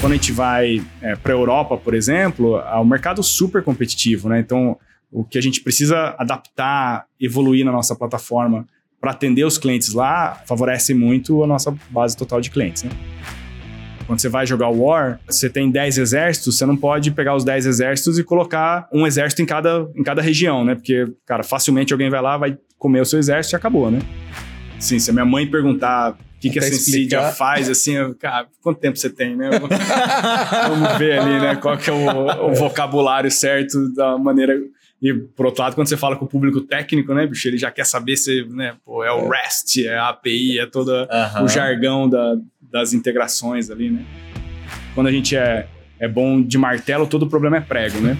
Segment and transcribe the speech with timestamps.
[0.00, 4.28] Quando a gente vai é, para a Europa, por exemplo, é um mercado super competitivo,
[4.28, 4.40] né?
[4.40, 4.78] Então,
[5.10, 8.66] o que a gente precisa adaptar, evoluir na nossa plataforma
[9.00, 12.90] para atender os clientes lá, favorece muito a nossa base total de clientes, né?
[14.06, 17.66] Quando você vai jogar War, você tem 10 exércitos, você não pode pegar os 10
[17.66, 20.74] exércitos e colocar um exército em cada, em cada região, né?
[20.74, 24.00] Porque, cara, facilmente alguém vai lá, vai comer o seu exército e acabou, né?
[24.78, 26.16] Sim, se a minha mãe perguntar
[26.48, 29.50] que, que a Sensidia faz, assim, cara, quanto tempo você tem, né?
[30.68, 31.56] Vamos ver ali, né?
[31.56, 34.58] Qual que é o, o vocabulário certo da maneira
[35.02, 37.70] e, por outro lado, quando você fala com o público técnico, né, bicho, ele já
[37.70, 39.42] quer saber se né, pô, é o é.
[39.42, 40.90] REST, é a API, é todo
[41.42, 42.36] o jargão da,
[42.72, 44.02] das integrações ali, né?
[44.94, 45.66] Quando a gente é,
[45.98, 48.16] é bom de martelo, todo problema é prego, né?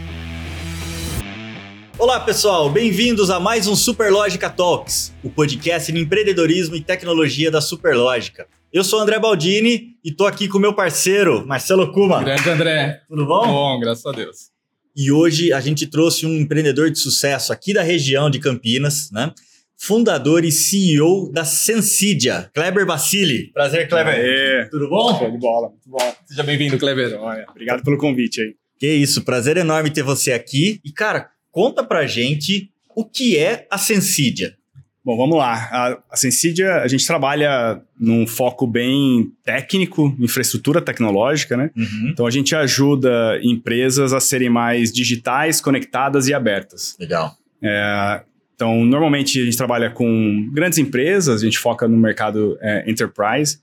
[2.05, 7.63] Olá, pessoal, bem-vindos a mais um Superlógica Talks, o podcast de empreendedorismo e tecnologia da
[7.63, 8.47] Superlógica.
[8.71, 12.23] Eu sou André Baldini e tô aqui com meu parceiro, Marcelo Kuma.
[12.23, 13.01] Grande André.
[13.09, 13.46] Tudo bom?
[13.46, 14.51] Bom, graças a Deus.
[14.95, 19.33] E hoje a gente trouxe um empreendedor de sucesso aqui da região de Campinas, né?
[19.74, 23.51] Fundador e CEO da Sensidia, Kleber Bacilli.
[23.55, 24.13] Prazer, Kleber.
[24.13, 24.68] Aê.
[24.71, 25.18] Tudo bom?
[25.18, 26.15] Show de bola, muito bom.
[26.27, 27.18] Seja bem-vindo, Kleber.
[27.18, 28.55] Olha, obrigado pelo convite aí.
[28.79, 30.80] Que isso, prazer enorme ter você aqui.
[30.85, 34.57] E, cara, conta pra gente o que é a Sensidia.
[35.05, 35.69] Bom, vamos lá.
[35.71, 41.71] A, a Sensidia, a gente trabalha num foco bem técnico, infraestrutura tecnológica, né?
[41.77, 42.09] Uhum.
[42.11, 46.96] Então a gente ajuda empresas a serem mais digitais, conectadas e abertas.
[46.99, 47.37] Legal.
[47.63, 48.23] É,
[48.55, 53.61] então, normalmente a gente trabalha com grandes empresas, a gente foca no mercado é, enterprise.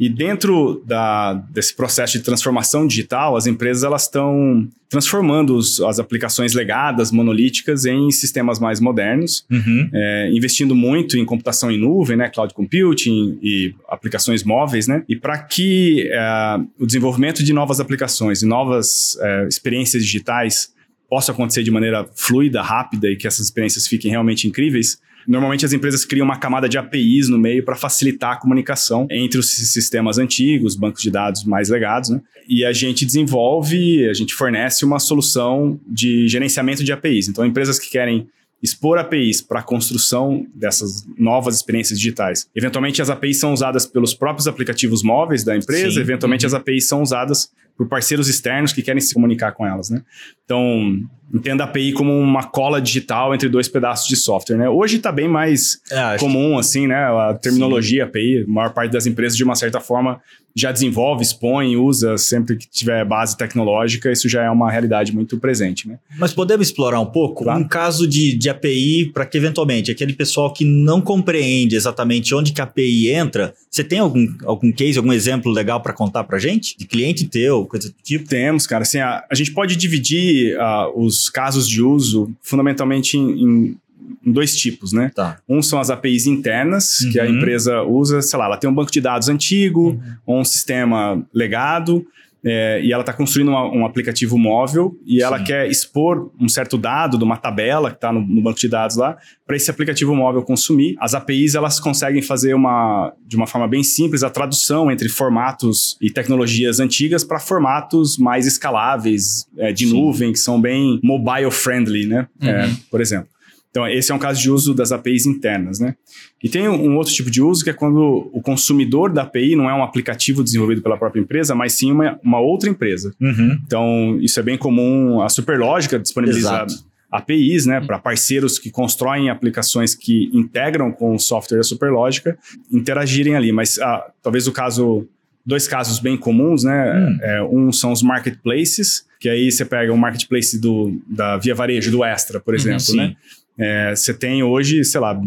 [0.00, 5.98] E dentro da, desse processo de transformação digital, as empresas elas estão transformando os, as
[5.98, 9.90] aplicações legadas, monolíticas, em sistemas mais modernos, uhum.
[9.92, 15.14] é, investindo muito em computação em nuvem, né, cloud computing e aplicações móveis, né, e
[15.14, 20.72] para que é, o desenvolvimento de novas aplicações e novas é, experiências digitais
[21.10, 25.72] possa acontecer de maneira fluida, rápida e que essas experiências fiquem realmente incríveis, Normalmente as
[25.72, 30.18] empresas criam uma camada de APIs no meio para facilitar a comunicação entre os sistemas
[30.18, 32.20] antigos, bancos de dados mais legados, né?
[32.48, 37.28] E a gente desenvolve, a gente fornece uma solução de gerenciamento de APIs.
[37.28, 38.28] Então, empresas que querem
[38.62, 42.48] expor APIs para a construção dessas novas experiências digitais.
[42.54, 46.00] Eventualmente, as APIs são usadas pelos próprios aplicativos móveis da empresa, Sim.
[46.00, 46.48] eventualmente, uhum.
[46.48, 47.50] as APIs são usadas
[47.80, 50.02] por parceiros externos que querem se comunicar com elas, né?
[50.44, 51.00] Então,
[51.32, 54.68] entenda a API como uma cola digital entre dois pedaços de software, né?
[54.68, 56.60] Hoje está bem mais é, comum, que...
[56.60, 56.96] assim, né?
[56.96, 58.08] A terminologia Sim.
[58.10, 60.20] API, a maior parte das empresas, de uma certa forma,
[60.54, 65.38] já desenvolve, expõe, usa sempre que tiver base tecnológica, isso já é uma realidade muito
[65.38, 65.98] presente, né?
[66.18, 67.60] Mas podemos explorar um pouco claro.
[67.60, 72.52] um caso de, de API para que eventualmente aquele pessoal que não compreende exatamente onde
[72.52, 76.38] que a API entra, você tem algum, algum case, algum exemplo legal para contar para
[76.38, 76.76] gente?
[76.76, 78.28] De cliente teu, coisa do tipo?
[78.28, 78.82] Temos, cara.
[78.82, 83.89] Assim, a, a gente pode dividir uh, os casos de uso fundamentalmente em, em em
[84.24, 85.10] dois tipos, né?
[85.14, 85.38] Tá.
[85.48, 87.10] Um são as APIs internas, uhum.
[87.10, 87.36] que a uhum.
[87.36, 90.00] empresa usa, sei lá, ela tem um banco de dados antigo, uhum.
[90.26, 92.06] ou um sistema legado,
[92.42, 95.22] é, e ela está construindo uma, um aplicativo móvel e Sim.
[95.22, 98.68] ela quer expor um certo dado de uma tabela que está no, no, banco de
[98.68, 100.96] dados lá para esse aplicativo móvel consumir.
[100.98, 105.98] As APIs elas conseguem fazer uma de uma forma bem simples a tradução entre formatos
[106.00, 109.92] e tecnologias antigas para formatos mais escaláveis é, de Sim.
[109.92, 112.26] nuvem que são bem mobile friendly, né?
[112.40, 112.48] Uhum.
[112.48, 113.28] É, por exemplo.
[113.70, 115.94] Então, esse é um caso de uso das APIs internas, né?
[116.42, 119.70] E tem um outro tipo de uso que é quando o consumidor da API não
[119.70, 123.14] é um aplicativo desenvolvido pela própria empresa, mas sim uma, uma outra empresa.
[123.20, 123.58] Uhum.
[123.64, 125.22] Então, isso é bem comum.
[125.22, 126.74] A Superlógica disponibiliza Exato.
[127.12, 132.36] APIs, né, para parceiros que constroem aplicações que integram com o software da Superlógica
[132.72, 133.52] interagirem ali.
[133.52, 135.06] Mas ah, talvez o caso,
[135.46, 136.92] dois casos bem comuns, né?
[136.92, 137.18] Hum.
[137.22, 141.90] É, um são os marketplaces, que aí você pega um marketplace do, da Via Varejo,
[141.92, 143.16] do Extra, por uhum, exemplo, uhum, né?
[143.60, 145.20] É, você tem hoje, sei lá,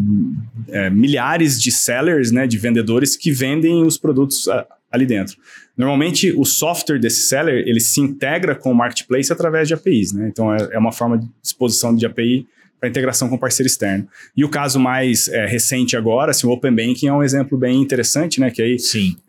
[0.70, 5.38] é, milhares de sellers, né, de vendedores que vendem os produtos a, ali dentro.
[5.78, 10.28] Normalmente, o software desse seller, ele se integra com o marketplace através de APIs, né?
[10.32, 12.48] Então, é, é uma forma de exposição de API
[12.80, 14.08] para integração com parceiro externo.
[14.36, 17.82] E o caso mais é, recente agora, assim, o Open Banking é um exemplo bem
[17.82, 18.52] interessante, né?
[18.52, 18.78] Que aí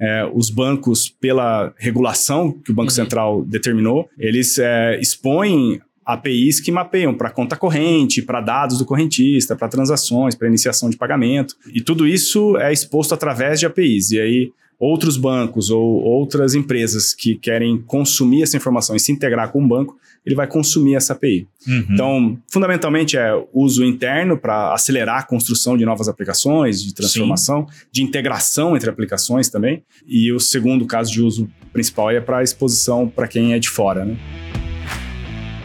[0.01, 2.97] é, os bancos, pela regulação que o Banco uhum.
[2.97, 9.57] Central determinou, eles é, expõem APIs que mapeiam para conta corrente, para dados do correntista,
[9.57, 11.57] para transações, para iniciação de pagamento.
[11.73, 14.11] E tudo isso é exposto através de APIs.
[14.11, 19.51] E aí outros bancos ou outras empresas que querem consumir essa informação e se integrar
[19.51, 21.47] com o banco, ele vai consumir essa API.
[21.67, 21.87] Uhum.
[21.91, 27.87] Então, fundamentalmente é uso interno para acelerar a construção de novas aplicações, de transformação, Sim.
[27.93, 29.83] de integração entre aplicações também.
[30.07, 34.05] E o segundo caso de uso principal é para exposição para quem é de fora,
[34.05, 34.17] né?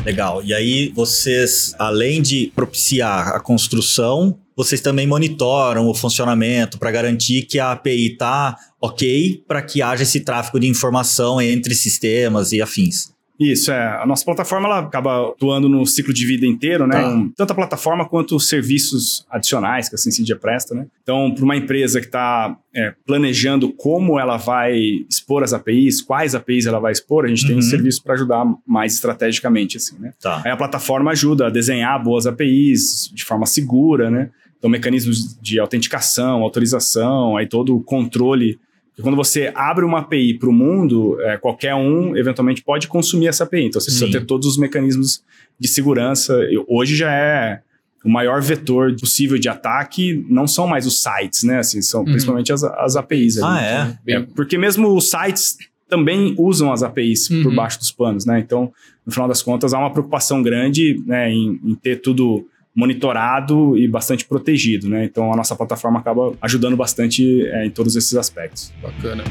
[0.05, 0.41] Legal.
[0.43, 7.43] E aí vocês, além de propiciar a construção, vocês também monitoram o funcionamento para garantir
[7.43, 12.61] que a API está ok para que haja esse tráfego de informação entre sistemas e
[12.61, 13.11] afins.
[13.39, 14.01] Isso, é.
[14.01, 16.95] A nossa plataforma ela acaba atuando no ciclo de vida inteiro, né?
[16.95, 17.25] Tá.
[17.37, 20.87] Tanto a plataforma quanto os serviços adicionais que a Sensidia presta, né?
[21.01, 24.77] Então, para uma empresa que está é, planejando como ela vai
[25.09, 27.47] expor as APIs, quais APIs ela vai expor, a gente uhum.
[27.47, 30.11] tem um serviço para ajudar mais estrategicamente, assim, né?
[30.21, 30.41] Tá.
[30.43, 34.29] Aí a plataforma ajuda a desenhar boas APIs de forma segura, né?
[34.57, 38.59] Então, mecanismos de autenticação, autorização, aí todo o controle
[38.99, 43.27] porque quando você abre uma API para o mundo, é, qualquer um eventualmente pode consumir
[43.27, 43.63] essa API.
[43.63, 43.99] Então você Sim.
[43.99, 45.23] precisa ter todos os mecanismos
[45.57, 46.37] de segurança.
[46.67, 47.61] Hoje já é
[48.03, 51.59] o maior vetor possível de ataque não são mais os sites, né?
[51.59, 52.07] Assim, são uhum.
[52.07, 53.37] principalmente as, as APIs.
[53.37, 53.57] Ali.
[53.57, 54.13] Ah, é?
[54.13, 54.19] é?
[54.35, 55.57] Porque mesmo os sites
[55.87, 57.43] também usam as APIs uhum.
[57.43, 58.39] por baixo dos panos, né?
[58.39, 58.71] Então,
[59.05, 62.45] no final das contas, há uma preocupação grande né, em, em ter tudo
[62.79, 65.03] monitorado e bastante protegido, né?
[65.03, 68.71] Então a nossa plataforma acaba ajudando bastante é, em todos esses aspectos.
[68.81, 69.25] Bacana.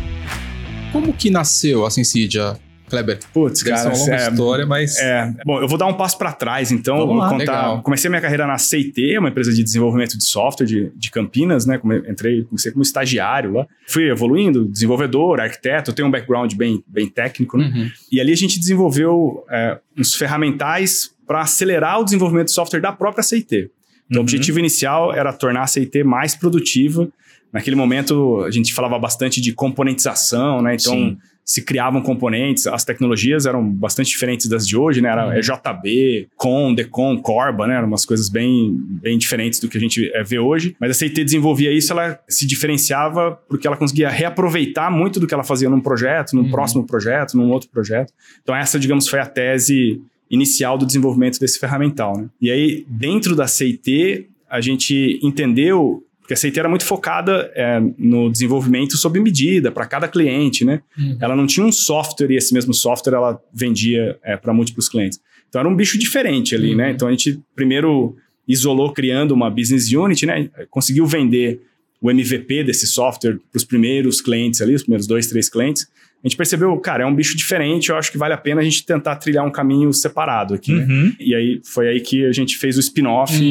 [0.93, 2.59] Como que nasceu a Sensidia?
[2.89, 3.19] Kleber.
[3.33, 4.99] Putz, cara, é uma longa é, história, mas.
[4.99, 6.99] É, bom, eu vou dar um passo para trás, então.
[6.99, 7.39] Vamos lá, contar.
[7.39, 7.83] Legal.
[7.83, 11.81] Comecei minha carreira na CIT, uma empresa de desenvolvimento de software de, de Campinas, né?
[12.09, 13.67] Entrei, comecei como estagiário lá.
[13.87, 17.73] Fui evoluindo, desenvolvedor, arquiteto, tenho um background bem, bem técnico, né?
[17.75, 17.91] Uhum.
[18.11, 22.93] E ali a gente desenvolveu é, uns ferramentais para acelerar o desenvolvimento de software da
[22.93, 23.55] própria CIT.
[23.55, 23.71] Então,
[24.13, 24.19] uhum.
[24.19, 27.09] o objetivo inicial era tornar a CIT mais produtiva.
[27.53, 30.75] Naquele momento, a gente falava bastante de componentização, né?
[30.75, 31.19] Então, Sim.
[31.49, 35.09] Se criavam componentes, as tecnologias eram bastante diferentes das de hoje, né?
[35.09, 35.41] Era uhum.
[35.41, 37.75] JB, COM, DECOM, Corba, né?
[37.75, 40.77] Eram umas coisas bem, bem diferentes do que a gente é, vê hoje.
[40.79, 45.33] Mas a CIT desenvolvia isso, ela se diferenciava porque ela conseguia reaproveitar muito do que
[45.33, 46.51] ela fazia num projeto, num uhum.
[46.51, 48.13] próximo projeto, num outro projeto.
[48.43, 52.15] Então, essa, digamos, foi a tese inicial do desenvolvimento desse ferramental.
[52.15, 52.29] Né?
[52.43, 57.81] E aí, dentro da CIT, a gente entendeu porque a CIT era muito focada é,
[57.97, 60.83] no desenvolvimento sob medida para cada cliente, né?
[60.99, 61.17] Uhum.
[61.19, 65.19] Ela não tinha um software e esse mesmo software ela vendia é, para múltiplos clientes.
[65.49, 66.85] Então era um bicho diferente ali, né?
[66.85, 66.89] uhum.
[66.89, 66.91] né?
[66.91, 68.15] Então a gente primeiro
[68.47, 70.51] isolou criando uma business unit, né?
[70.69, 71.63] Conseguiu vender
[72.01, 75.87] o MVP desse software para os primeiros clientes ali, os primeiros dois, três clientes
[76.23, 78.65] a gente percebeu, cara, é um bicho diferente, eu acho que vale a pena a
[78.65, 80.85] gente tentar trilhar um caminho separado aqui, né?
[80.85, 81.05] uhum.
[81.05, 81.13] né?
[81.21, 83.43] E aí foi aí que a gente fez o spin-off uhum.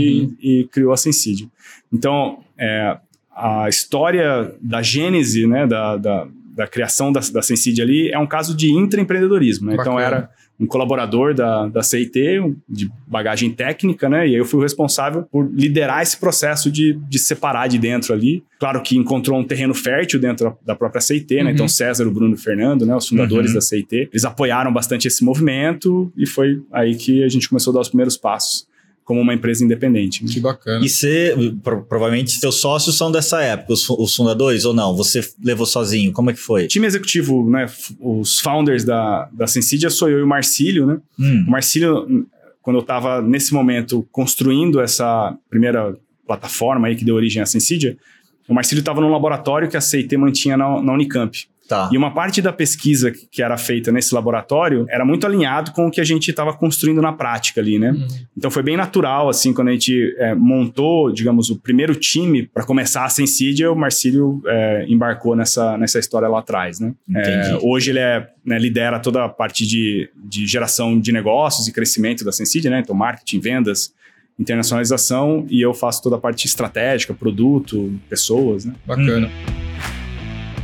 [0.42, 1.50] e, e, criou a Sensidio.
[1.94, 2.98] Então, é,
[3.34, 8.28] a história da gênese, né, da, da, da criação da, da Sensidio ali é um
[8.28, 9.78] caso de intraempreendedorismo, né?
[9.80, 14.28] Então era um colaborador da, da CIT, de bagagem técnica, né?
[14.28, 18.14] E aí eu fui o responsável por liderar esse processo de, de separar de dentro
[18.14, 18.44] ali.
[18.60, 21.44] Claro que encontrou um terreno fértil dentro da própria CIT, né?
[21.44, 21.50] Uhum.
[21.50, 22.96] Então César, o Bruno e o Fernando, né?
[22.96, 23.56] Os fundadores uhum.
[23.56, 27.76] da CIT, eles apoiaram bastante esse movimento e foi aí que a gente começou a
[27.76, 28.67] dar os primeiros passos
[29.08, 30.22] como uma empresa independente.
[30.22, 30.30] Né?
[30.30, 30.86] Que bacana.
[30.86, 31.34] E você,
[31.88, 34.94] provavelmente, seus sócios são dessa época, os, os, fundadores, ou não?
[34.98, 36.12] Você levou sozinho?
[36.12, 36.68] Como é que foi?
[36.68, 37.68] Time executivo, né?
[38.02, 41.00] Os founders da, da Sensidia sou eu e o Marcílio, né?
[41.18, 41.46] Hum.
[41.48, 42.28] O Marcílio,
[42.62, 45.96] quando eu estava nesse momento construindo essa primeira
[46.28, 47.98] plataforma aí que deu origem à Sensidia,
[48.46, 51.48] o Marcílio estava num laboratório que a CIT mantinha na, na Unicamp.
[51.68, 51.90] Tá.
[51.92, 55.92] E uma parte da pesquisa que era feita nesse laboratório era muito alinhado com o
[55.92, 57.92] que a gente estava construindo na prática ali, né?
[57.92, 58.08] Uhum.
[58.38, 62.64] Então foi bem natural, assim, quando a gente é, montou, digamos, o primeiro time para
[62.64, 66.94] começar a Sensidia, o Marcílio é, embarcou nessa, nessa história lá atrás, né?
[67.14, 71.74] É, hoje ele é, né, lidera toda a parte de, de geração de negócios e
[71.74, 72.80] crescimento da Sensidia, né?
[72.80, 73.94] Então marketing, vendas,
[74.40, 78.74] internacionalização e eu faço toda a parte estratégica, produto, pessoas, né?
[78.86, 79.28] Bacana.
[79.28, 79.97] Uhum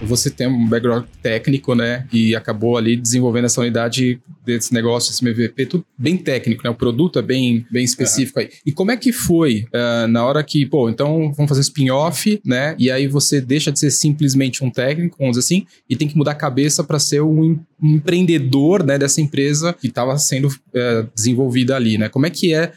[0.05, 2.07] você tem um background técnico, né?
[2.11, 6.69] E acabou ali desenvolvendo essa unidade desse negócio, esse MVP, tudo bem técnico, né?
[6.69, 8.49] O produto é bem, bem específico aí.
[8.65, 12.75] E como é que foi uh, na hora que, pô, então vamos fazer spin-off, né?
[12.77, 16.17] E aí você deixa de ser simplesmente um técnico, vamos dizer assim, e tem que
[16.17, 18.97] mudar a cabeça para ser um, empreendedor, né?
[18.97, 22.09] Dessa empresa que estava sendo uh, desenvolvida ali, né?
[22.09, 22.73] Como é que é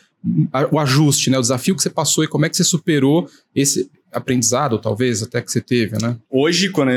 [0.73, 1.39] o ajuste, né?
[1.39, 5.43] O desafio que você passou e como é que você superou esse aprendizado, talvez, até
[5.43, 6.17] que você teve, né?
[6.31, 6.91] Hoje, quando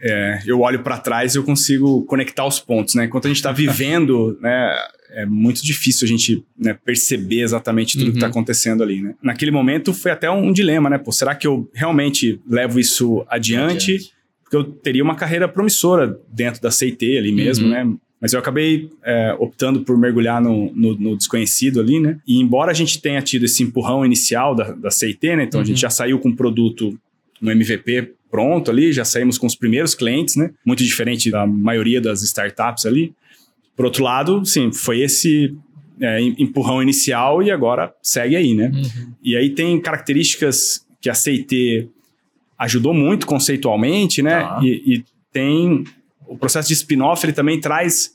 [0.00, 3.04] é, eu olho para trás e eu consigo conectar os pontos, né?
[3.04, 4.74] Enquanto a gente está vivendo, né?
[5.10, 8.12] É muito difícil a gente né, perceber exatamente tudo tá uhum.
[8.12, 9.14] que está acontecendo ali, né?
[9.22, 10.98] Naquele momento foi até um, dilema, né?
[10.98, 13.92] Pô, será que eu realmente levo isso adiante?
[13.92, 14.12] adiante
[14.42, 17.70] porque eu teria uma carreira promissora dentro da CIT ali mesmo, Uhum.
[17.70, 17.96] né?
[18.20, 22.18] Mas eu acabei é, optando por mergulhar no, no- no desconhecido ali, né?
[22.26, 25.44] E embora a gente tenha tido esse empurrão inicial da, da CIT, né?
[25.44, 25.66] Então a Uhum.
[25.68, 26.98] gente já saiu com o produto
[27.40, 30.50] no MVP pronto ali, já saímos com os primeiros clientes, né?
[30.64, 33.14] Muito diferente da maioria das startups ali.
[33.76, 35.54] Por outro lado, sim, foi esse
[36.00, 38.70] é, em- empurrão inicial e agora segue aí, né?
[38.74, 39.12] Uhum.
[39.22, 41.88] E aí tem características que a CIT
[42.58, 44.40] ajudou muito conceitualmente, né?
[44.40, 44.60] Tá.
[44.62, 45.84] E, e tem
[46.26, 48.10] o processo de spin-off, ele também traz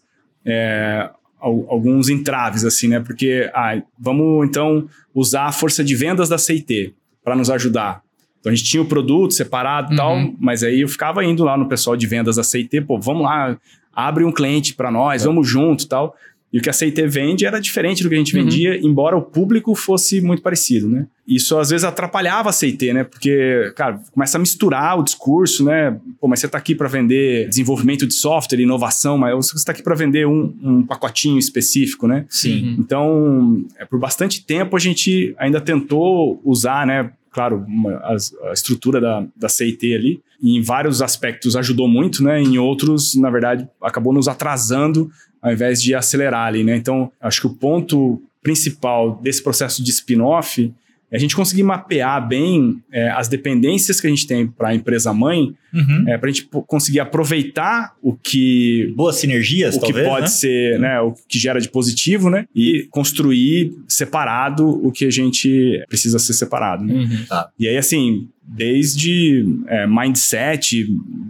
[0.46, 3.00] é, al- alguns entraves, assim, né?
[3.00, 8.03] Porque ah, vamos então usar a força de vendas da CIT para nos ajudar.
[8.44, 10.36] Então a gente tinha o produto separado e tal, Uhum.
[10.38, 13.58] mas aí eu ficava indo lá no pessoal de vendas da CIT, pô, vamos lá,
[13.96, 16.14] abre um cliente para nós, vamos junto e tal.
[16.52, 18.44] E o que a CIT vende era diferente do que a gente Uhum.
[18.44, 21.08] vendia, embora o público fosse muito parecido, né?
[21.26, 23.04] Isso às vezes atrapalhava a CIT, né?
[23.06, 25.98] Porque, cara, começa a misturar o discurso, né?
[26.22, 29.82] Pô, mas você está aqui para vender desenvolvimento de software, inovação, mas você está aqui
[29.82, 32.26] para vender um, um pacotinho específico, né?
[32.30, 32.62] Sim.
[32.68, 32.76] Uhum.
[32.78, 37.10] Então, é, por bastante tempo a gente ainda tentou usar, né?
[37.34, 42.40] Claro, uma- as- a, estrutura da, da CIT ali, em vários aspectos ajudou muito, né?
[42.42, 45.10] Em outros, na verdade, acabou nos atrasando
[45.42, 46.78] ao invés de acelerar ali, né?
[46.78, 50.72] Então, acho que o ponto principal desse processo de spin-off
[51.14, 55.14] a gente conseguir mapear bem é, as dependências que a gente tem para a empresa
[55.14, 56.06] mãe, Uhum.
[56.08, 60.28] é, para a gente conseguir aproveitar o que Boas sinergias, o que talvez, pode né?
[60.28, 65.84] ser, né, o que gera de positivo, né, e construir separado o que a gente
[65.90, 66.86] precisa ser separado.
[66.86, 66.94] Né?
[66.94, 67.26] Uhum.
[67.58, 70.86] E aí, assim, desde é, mindset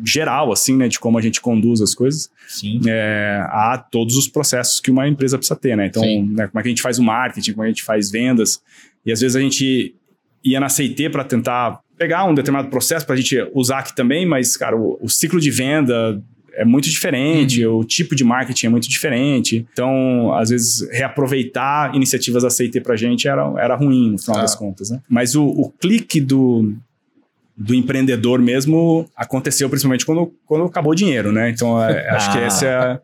[0.05, 2.81] geral, assim, né, de como a gente conduz as coisas, Sim.
[2.85, 5.85] é, a todos os processos que uma empresa precisa ter, né?
[5.87, 7.83] Então, né, como é que a gente faz o marketing, como é que a gente
[7.83, 8.61] faz vendas,
[9.05, 9.95] e às vezes a gente
[10.43, 14.25] ia na CIT para tentar pegar um determinado processo para a gente usar aqui também,
[14.25, 16.21] mas, cara, o, o ciclo de venda
[16.55, 19.65] é muito diferente, o tipo de marketing é muito diferente.
[19.71, 24.37] Então, às vezes, reaproveitar iniciativas da CIT para a gente era, era ruim, no final
[24.37, 24.41] Ah.
[24.41, 25.01] das contas, né?
[25.09, 26.73] Mas o, o clique do,
[27.55, 31.49] do empreendedor mesmo aconteceu principalmente quando, quando acabou o dinheiro, né?
[31.49, 32.99] Então, é, acho que esse é,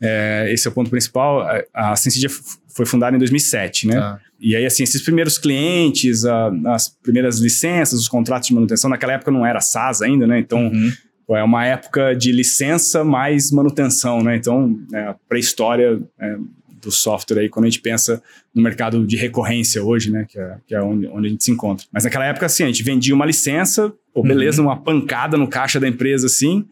[0.00, 1.40] é, esse é o ponto principal.
[1.74, 2.30] A, a Sensidia
[2.74, 3.94] foi fundada em 2007, né?
[3.96, 4.20] Tá.
[4.40, 9.12] E aí, assim, esses primeiros clientes, a- as primeiras licenças, os contratos de manutenção, naquela
[9.14, 10.38] época não era SaaS ainda, né?
[10.38, 10.92] Então, Uhum.
[11.30, 14.36] é uma época de licença mais manutenção, né?
[14.36, 16.36] Então, é a pré-história é,
[16.82, 18.22] do software aí, quando a gente pensa
[18.54, 20.26] no mercado de recorrência hoje, né?
[20.28, 21.86] Que é, que é onde, onde a gente se encontra.
[21.90, 25.80] Mas naquela época, assim, a gente vendia uma licença, pô, beleza, uma pancada no caixa
[25.80, 26.66] da empresa, assim,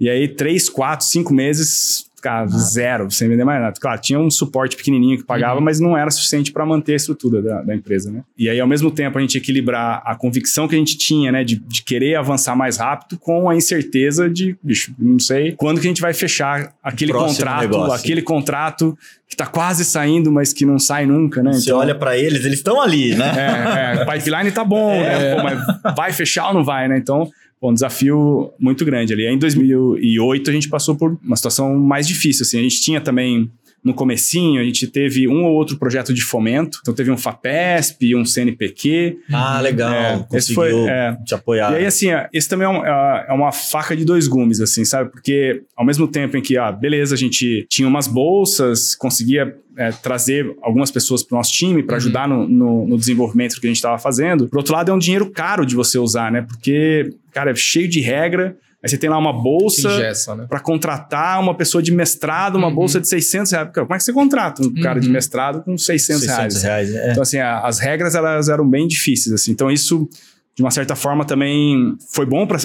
[0.00, 3.74] e aí três, quatro, cinco meses, cara, zero, sem vender mais nada.
[3.80, 5.64] Claro, tinha um suporte pequenininho que pagava, Uhum.
[5.64, 8.22] mas não era suficiente para manter a estrutura da, da empresa, né?
[8.36, 11.44] E aí, ao mesmo tempo, a gente equilibrar a convicção que a gente tinha, né,
[11.44, 15.86] de, de querer avançar mais rápido com a incerteza de, bicho, não sei quando que
[15.86, 17.94] a gente vai fechar aquele Próximo contrato, negócio.
[17.94, 18.96] aquele contrato
[19.28, 21.52] que tá quase saindo, mas que não sai nunca, né?
[21.52, 23.32] Você olha pra eles, eles estão ali, né?
[23.36, 25.34] É, é, o pipeline tá bom, né?
[25.34, 26.96] Pô, mas vai fechar ou não vai, né?
[26.98, 27.28] Então,
[27.62, 29.26] um desafio muito grande ali.
[29.26, 32.58] Aí em 2008 a gente passou por uma situação mais difícil, assim.
[32.58, 33.50] A gente tinha também
[33.84, 36.78] no comecinho, a gente teve um ou outro projeto de fomento.
[36.82, 39.18] Então teve um FAPESP, um CNPq.
[39.32, 39.92] Ah, legal.
[39.92, 41.16] É, esse foi- é.
[41.24, 41.72] te apoiar.
[41.72, 44.84] E aí, assim, esse também é, um- é- é uma faca de dois gumes, assim,
[44.84, 45.10] sabe?
[45.10, 49.92] Porque ao mesmo tempo em que, ah, beleza, a gente tinha umas bolsas, conseguia é,
[49.92, 51.98] trazer algumas pessoas para o nosso time para Uhum.
[51.98, 54.48] ajudar no, no- no desenvolvimento do que a gente estava fazendo.
[54.48, 56.42] Por outro lado, é um dinheiro caro de você usar, né?
[56.42, 58.56] Porque, cara, é cheio de regra.
[58.82, 59.88] Aí você tem lá uma bolsa
[60.36, 60.46] né?
[60.48, 62.74] para contratar uma pessoa de mestrado, uma Uhum.
[62.76, 63.70] bolsa de 600 reais.
[63.74, 65.12] Como é que você contrata um cara de Uhum.
[65.14, 66.62] mestrado com 600, 600 reais?
[66.62, 66.94] reais.
[66.94, 67.10] é.
[67.10, 69.50] Então, assim, a- as regras elas eram bem difíceis, assim.
[69.50, 70.08] Então, isso,
[70.56, 72.58] de uma certa forma, também foi bom para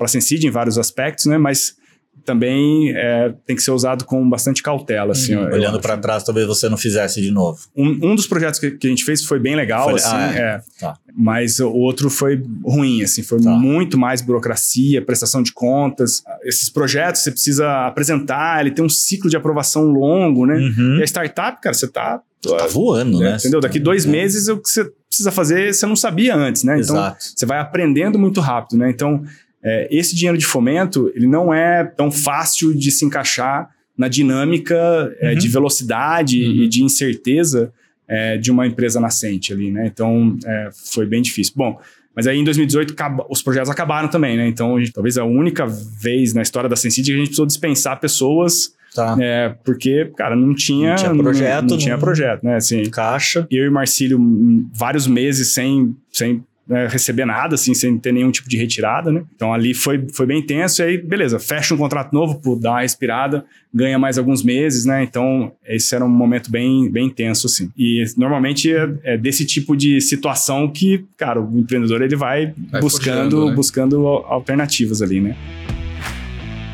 [0.00, 1.38] a Sensid em vários aspectos, né?
[1.38, 1.74] Mas
[2.24, 5.34] também é, tem que ser usado com bastante cautela, assim.
[5.34, 5.44] Uhum.
[5.52, 7.58] Olhando pra trás, talvez você não fizesse de novo.
[7.76, 10.32] Um, um dos projetos que, que a gente fez foi bem legal, Foi- assim, ah,
[10.34, 10.38] é.
[10.38, 10.60] é.
[10.80, 10.94] Tá.
[11.16, 13.50] mas o outro foi ruim, assim, foi Tá.
[13.50, 16.22] muito mais burocracia, prestação de contas.
[16.44, 20.54] Esses projetos você precisa apresentar, ele tem um ciclo de aprovação longo, né?
[20.56, 20.98] Uhum.
[20.98, 22.20] E a startup, cara, você tá
[22.58, 23.36] Tá voando, né?
[23.38, 23.58] Entendeu?
[23.58, 24.08] Daqui dois É.
[24.10, 26.74] meses o que você precisa fazer você não sabia antes, né?
[26.78, 27.16] Então Exato.
[27.34, 28.90] você vai aprendendo muito rápido, né?
[28.90, 29.22] Então
[29.64, 34.76] é, esse dinheiro de fomento ele não é tão fácil de se encaixar na dinâmica
[35.20, 35.38] é, Uhum.
[35.38, 36.52] de velocidade Uhum.
[36.64, 37.72] e de incerteza
[38.06, 39.86] é, de uma empresa nascente ali, né?
[39.86, 41.54] Então é, foi bem difícil.
[41.56, 41.80] Bom.
[42.14, 44.46] Mas aí em 2018 acaba- os projetos acabaram também, né?
[44.46, 47.98] Então, gente- talvez a única vez na história da Sensid que a gente precisou dispensar
[47.98, 49.16] pessoas, Tá.
[49.20, 52.54] é, porque, cara, não tinha, Não tinha projeto, não, tinha não- projeto, né?
[52.56, 53.46] Assim, Caixa.
[53.50, 58.30] eu e Marcílio, hum, vários meses sem, sem né, receber nada, assim, sem ter nenhum
[58.30, 59.22] tipo de retirada, né?
[59.34, 62.70] Então ali foi, foi bem tenso, e aí, beleza, fecha um contrato novo, por dar
[62.70, 65.02] uma respirada, ganha mais alguns meses, né?
[65.02, 67.70] Então, esse era um momento bem, bem intenso, assim.
[67.76, 72.80] E normalmente é, é desse tipo de situação que, cara, o empreendedor ele vai, vai
[72.80, 73.54] buscando, né?
[73.54, 75.36] buscando alternativas ali, né?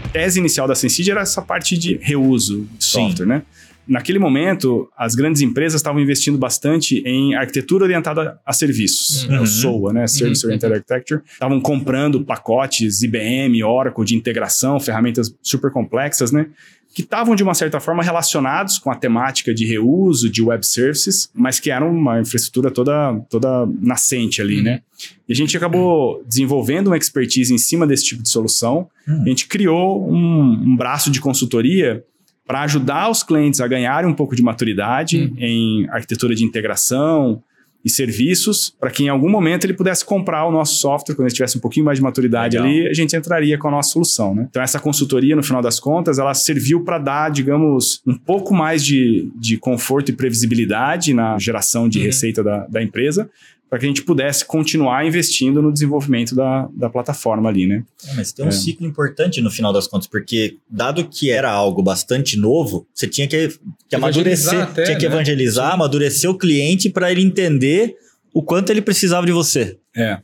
[0.05, 3.29] A tese inicial da Sensid era essa parte de reuso de software, Sim.
[3.29, 3.43] né?
[3.87, 9.43] Naquele momento, as grandes empresas estavam investindo bastante em arquitetura orientada a serviços, uhum.
[9.43, 10.07] o SOA, né?
[10.07, 10.51] Service uhum.
[10.51, 11.23] Oriented Architecture.
[11.33, 16.47] Estavam comprando pacotes IBM, Oracle de integração, ferramentas super complexas, né?
[16.93, 21.31] que estavam, de uma certa forma, relacionados com a temática de reuso de web services,
[21.33, 24.65] mas que eram uma infraestrutura toda, toda nascente ali, uhum.
[24.65, 24.83] né?
[25.29, 28.89] E a gente acabou desenvolvendo uma expertise em cima desse tipo de solução.
[29.07, 29.23] Uhum.
[29.23, 32.05] A gente criou um, um braço de consultoria
[32.51, 35.37] para ajudar os clientes a ganharem um pouco de maturidade uhum.
[35.39, 37.41] em arquitetura de integração
[37.85, 41.35] e serviços, para que em algum momento ele pudesse comprar o nosso software, quando ele
[41.35, 42.69] tivesse um pouquinho mais de maturidade Legal.
[42.69, 44.35] ali, a gente entraria com a nossa solução.
[44.35, 44.49] Né?
[44.51, 48.85] Então, essa consultoria, no final das contas, ela serviu para dar, digamos, um pouco mais
[48.85, 52.05] de, de conforto e previsibilidade na geração de uhum.
[52.05, 53.31] receita da, da empresa,
[53.71, 57.85] para que a gente pudesse continuar investindo no desenvolvimento da, da plataforma ali, né?
[58.09, 58.51] É, mas tem um é.
[58.51, 63.29] ciclo importante no final das contas, porque dado que era algo bastante novo, você tinha
[63.29, 63.57] que,
[63.89, 65.15] que amadurecer, até, tinha que né?
[65.15, 65.75] evangelizar, Sim.
[65.75, 67.95] amadurecer o cliente para ele entender
[68.35, 69.79] o quanto ele precisava de você.
[69.97, 70.19] É.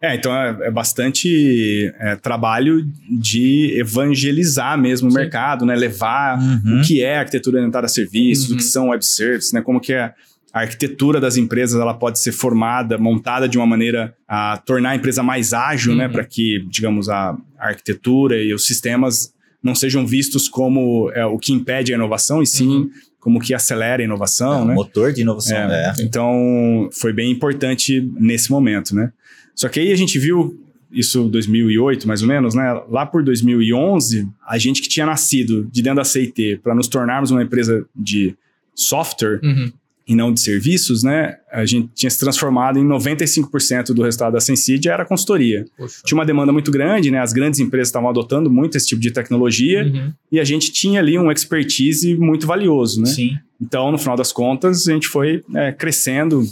[0.00, 5.16] É, então é, é bastante é, trabalho de evangelizar mesmo Sim.
[5.16, 5.74] o mercado, né?
[5.74, 6.80] Levar uhum.
[6.80, 8.54] o que é arquitetura orientada a serviços, uhum.
[8.54, 9.60] o que são web services, né?
[9.60, 10.14] Como que é
[10.56, 14.96] a arquitetura das empresas ela pode ser formada, montada de uma maneira a tornar a
[14.96, 16.08] empresa mais ágil, né, uhum.
[16.08, 21.26] né, para que, digamos, a, a, arquitetura e os sistemas não sejam vistos como é,
[21.26, 22.90] o que impede a inovação, e sim uhum.
[23.20, 24.74] como que acelera a inovação, é, né?
[24.74, 25.58] Motor de inovação.
[25.58, 26.02] É, é.
[26.02, 29.12] Então, foi bem importante nesse momento, né?
[29.54, 30.58] Só que aí a gente viu
[30.90, 32.80] isso 2008 mais ou menos, né?
[32.88, 37.30] Lá por 2011, a gente que tinha nascido de dentro da CIT para nos tornarmos
[37.30, 38.34] uma empresa de
[38.74, 39.70] software, uhum
[40.06, 41.36] e não de serviços, né?
[41.50, 45.64] A gente tinha se transformado em 95% do resultado da Sensidia era consultoria.
[45.76, 46.00] Poxa.
[46.04, 47.18] Tinha uma demanda muito grande, né?
[47.18, 50.12] As grandes empresas estavam adotando muito esse tipo de tecnologia uhum.
[50.30, 53.06] e a gente tinha ali um expertise muito valioso, né?
[53.06, 53.36] Sim.
[53.60, 56.44] Então, no final das contas, a gente foi é, crescendo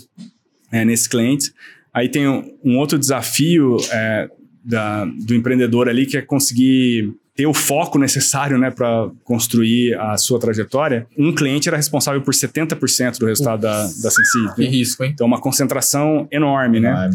[0.72, 1.52] é, nesses clientes.
[1.92, 4.28] Aí tem um, um outro desafio é,
[4.64, 10.16] da, do empreendedor ali que é conseguir ter o foco necessário né, para construir a
[10.16, 14.54] sua trajetória, um cliente era responsável por 70% do resultado da, da Sensi.
[14.54, 15.10] Que risco, hein?
[15.12, 17.10] Então, uma concentração enorme, né?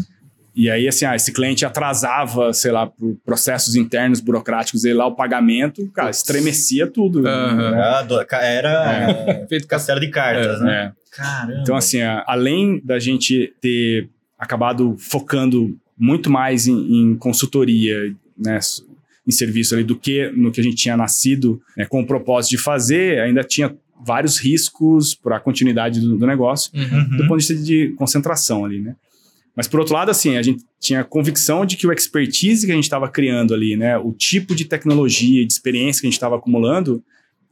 [0.54, 5.06] E aí, assim, ah, esse cliente atrasava, sei lá, por processos internos burocráticos, ele lá
[5.06, 7.20] o pagamento, cara, estremecia tudo.
[7.20, 7.24] Uhum.
[7.24, 7.98] Né?
[8.42, 8.92] Era
[9.26, 9.46] é.
[9.48, 10.92] feito castelo de cartas, é, né?
[10.96, 11.16] É.
[11.16, 11.60] Caramba.
[11.62, 18.58] Então, assim, além da gente ter acabado focando muito mais em, em consultoria, né,
[19.30, 22.50] em serviço ali do que no que a gente tinha nascido né, com o propósito
[22.50, 27.16] de fazer, ainda tinha vários riscos para a continuidade do, do negócio, uhum.
[27.16, 28.94] do ponto de vista de concentração ali, né?
[29.54, 32.74] Mas por outro lado, assim, a gente tinha convicção de que o expertise que a
[32.74, 36.36] gente estava criando ali, né, o tipo de tecnologia, de experiência que a gente estava
[36.36, 37.02] acumulando,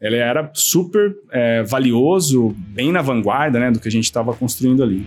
[0.01, 4.83] ele era super é, valioso, bem na vanguarda, né, do que a gente estava construindo
[4.83, 5.05] ali.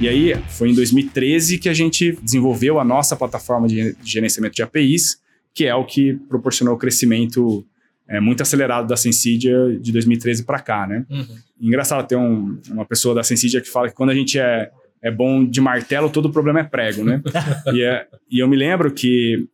[0.00, 4.62] E aí, foi em 2013 que a gente desenvolveu a nossa plataforma de gerenciamento de
[4.62, 5.19] APIs,
[5.54, 7.64] que é o que proporcionou o crescimento
[8.08, 11.04] é, muito acelerado da Sensidia de 2013 para cá, né?
[11.08, 11.26] Uhum.
[11.60, 15.10] Engraçado ter um, uma pessoa da Sensidia que fala que quando a gente é, é
[15.10, 17.22] bom de martelo, todo problema é prego, né?
[17.72, 19.46] e, é, e eu me lembro que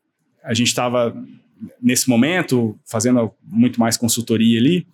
[0.43, 1.15] a gente estava,
[1.83, 4.87] nesse momento, fazendo muito mais consultoria ali,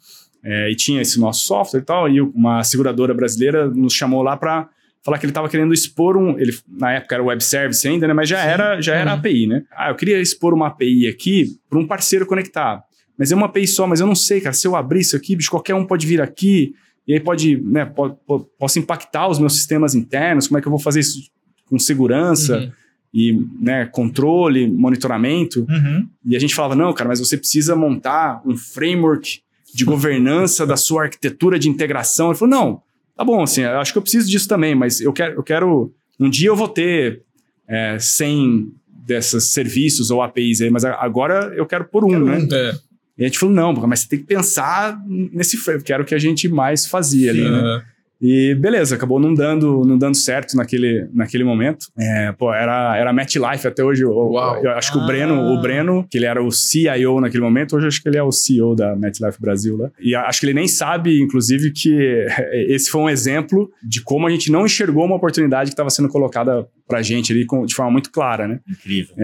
[0.43, 4.37] é, e tinha esse nosso software e tal, e uma seguradora brasileira nos chamou lá
[4.37, 4.69] para
[5.03, 6.38] falar que ele estava querendo expor um.
[6.38, 8.15] Ele, na época era web service ainda, né?
[8.15, 8.49] Mas já Sim.
[8.49, 9.19] era, já era uhum.
[9.19, 9.65] API, né?
[9.77, 12.83] Ah, eu queria expor uma API aqui para um parceiro conectar.
[13.19, 14.55] Mas é uma API só, mas eu não sei, cara.
[14.55, 16.75] Se eu abrir isso aqui, bicho, qualquer um pode vir aqui,
[17.07, 17.85] e aí pode, né?
[17.85, 21.31] Pode, pode, posso impactar os meus sistemas internos, como é que eu vou fazer isso
[21.67, 22.59] com segurança?
[22.59, 22.73] Uhum.
[23.15, 25.67] E né, controle, monitoramento.
[25.69, 26.09] Uhum.
[26.25, 29.41] E a gente falava: não, cara, mas você precisa montar um framework
[29.75, 32.29] de governança da sua arquitetura de integração.
[32.31, 32.83] Ele falou: não,
[33.16, 35.94] tá bom, assim, eu acho que eu preciso disso também, mas eu quero, eu quero
[36.18, 37.22] um dia eu vou ter
[37.68, 42.38] é, 100 desses serviços ou APIs aí, mas agora eu quero por um, quero né?
[42.38, 42.79] Um, é.
[43.18, 46.14] E a gente falou, não, mas você tem que pensar nesse que era o que
[46.14, 47.85] a gente mais fazia Sim, ali, né?
[48.22, 51.87] E beleza, acabou não dando, não dando certo naquele, naquele momento.
[51.98, 54.04] É, pô, era, era MetLife até hoje.
[54.04, 54.32] Eu,
[54.62, 55.06] eu acho que o Ah.
[55.06, 58.16] Breno, o Breno, que ele era o CIO naquele momento, hoje eu acho que ele
[58.18, 59.90] é o CEO da MetLife Brasil lá.
[60.00, 62.24] E acho que ele nem sabe, inclusive, que
[62.68, 66.08] esse foi um exemplo de como a gente não enxergou uma oportunidade que estava sendo
[66.08, 68.61] colocada pra gente ali com- de forma muito clara, né?
[68.70, 69.16] Incrível.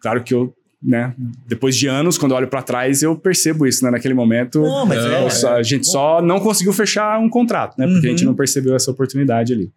[0.00, 0.52] Claro que eu,
[0.82, 1.14] né,
[1.46, 3.90] depois de anos, quando eu olho pra trás, eu percebo isso, né?
[3.90, 7.86] Naquele momento, Não, mas é, só- a gente só não conseguiu fechar um contrato, né?
[7.86, 8.16] Porque a Uhum.
[8.16, 9.70] gente não percebeu essa oportunidade ali.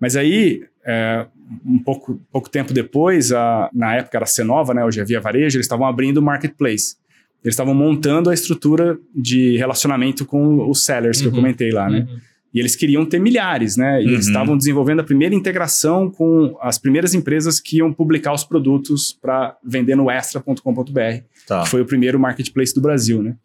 [0.00, 1.26] Mas aí, é,
[1.66, 4.82] um pouco, pouco tempo depois, a- na época era a Cenova, né?
[4.84, 6.96] Hoje é Via Varejo, eles estavam abrindo o marketplace.
[7.44, 11.36] Eles estavam montando a estrutura de relacionamento com os sellers que eu Uhum.
[11.36, 12.06] comentei lá, né?
[12.52, 14.02] E eles queriam ter milhares, né?
[14.02, 14.32] E eles Uhum.
[14.32, 19.56] estavam desenvolvendo a primeira integração com as primeiras empresas que iam publicar os produtos para
[19.64, 21.00] vender no extra.com.br
[21.46, 21.62] tá.
[21.62, 23.36] que foi o primeiro marketplace do Brasil, né?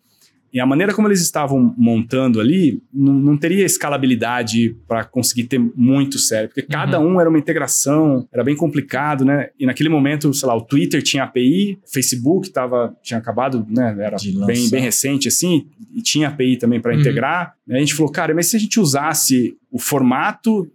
[0.56, 5.60] E a maneira como eles estavam montando ali, não, não teria escalabilidade para conseguir ter
[5.76, 9.50] muito sério, porque cada um era uma integração, era bem complicado, né?
[9.60, 13.94] E naquele momento, sei lá, o Twitter tinha API, o Facebook tava, tinha acabado, né?
[14.00, 14.15] Era
[14.48, 17.02] bem, bem recente, assim, e tinha API também para Uhum.
[17.02, 17.54] integrar.
[17.70, 20.72] Aí a gente falou, cara, mas se a gente usasse o formato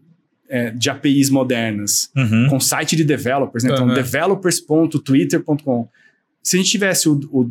[0.46, 2.48] é, de APIs modernas, Uhum.
[2.50, 3.70] com site de developers, né?
[3.72, 3.94] Então, Aham.
[3.94, 5.88] developers.twitter.com.
[6.42, 7.50] Se a gente tivesse o, o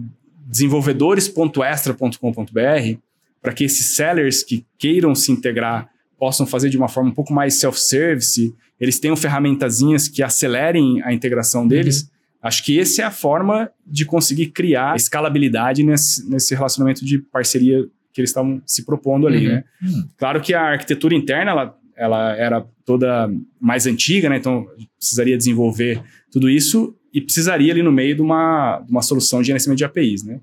[0.49, 2.97] desenvolvedores.extra.com.br,
[3.41, 7.33] para que esses sellers que queiram se integrar possam fazer de uma forma um pouco
[7.33, 12.09] mais self-service, eles tenham ferramentazinhas que acelerem a integração deles.
[12.41, 17.85] Acho que essa é a forma de conseguir criar escalabilidade nesse, nesse relacionamento de parceria
[18.11, 19.53] que eles estavam se propondo ali, Uhum.
[19.53, 19.63] né?
[19.83, 20.07] Hum.
[20.17, 24.37] Claro que a arquitetura interna, ela, ela era toda mais antiga, né?
[24.37, 29.41] Então, precisaria desenvolver tudo isso e precisaria ali no meio de uma, de uma solução
[29.41, 30.39] de gerenciamento de APIs, né?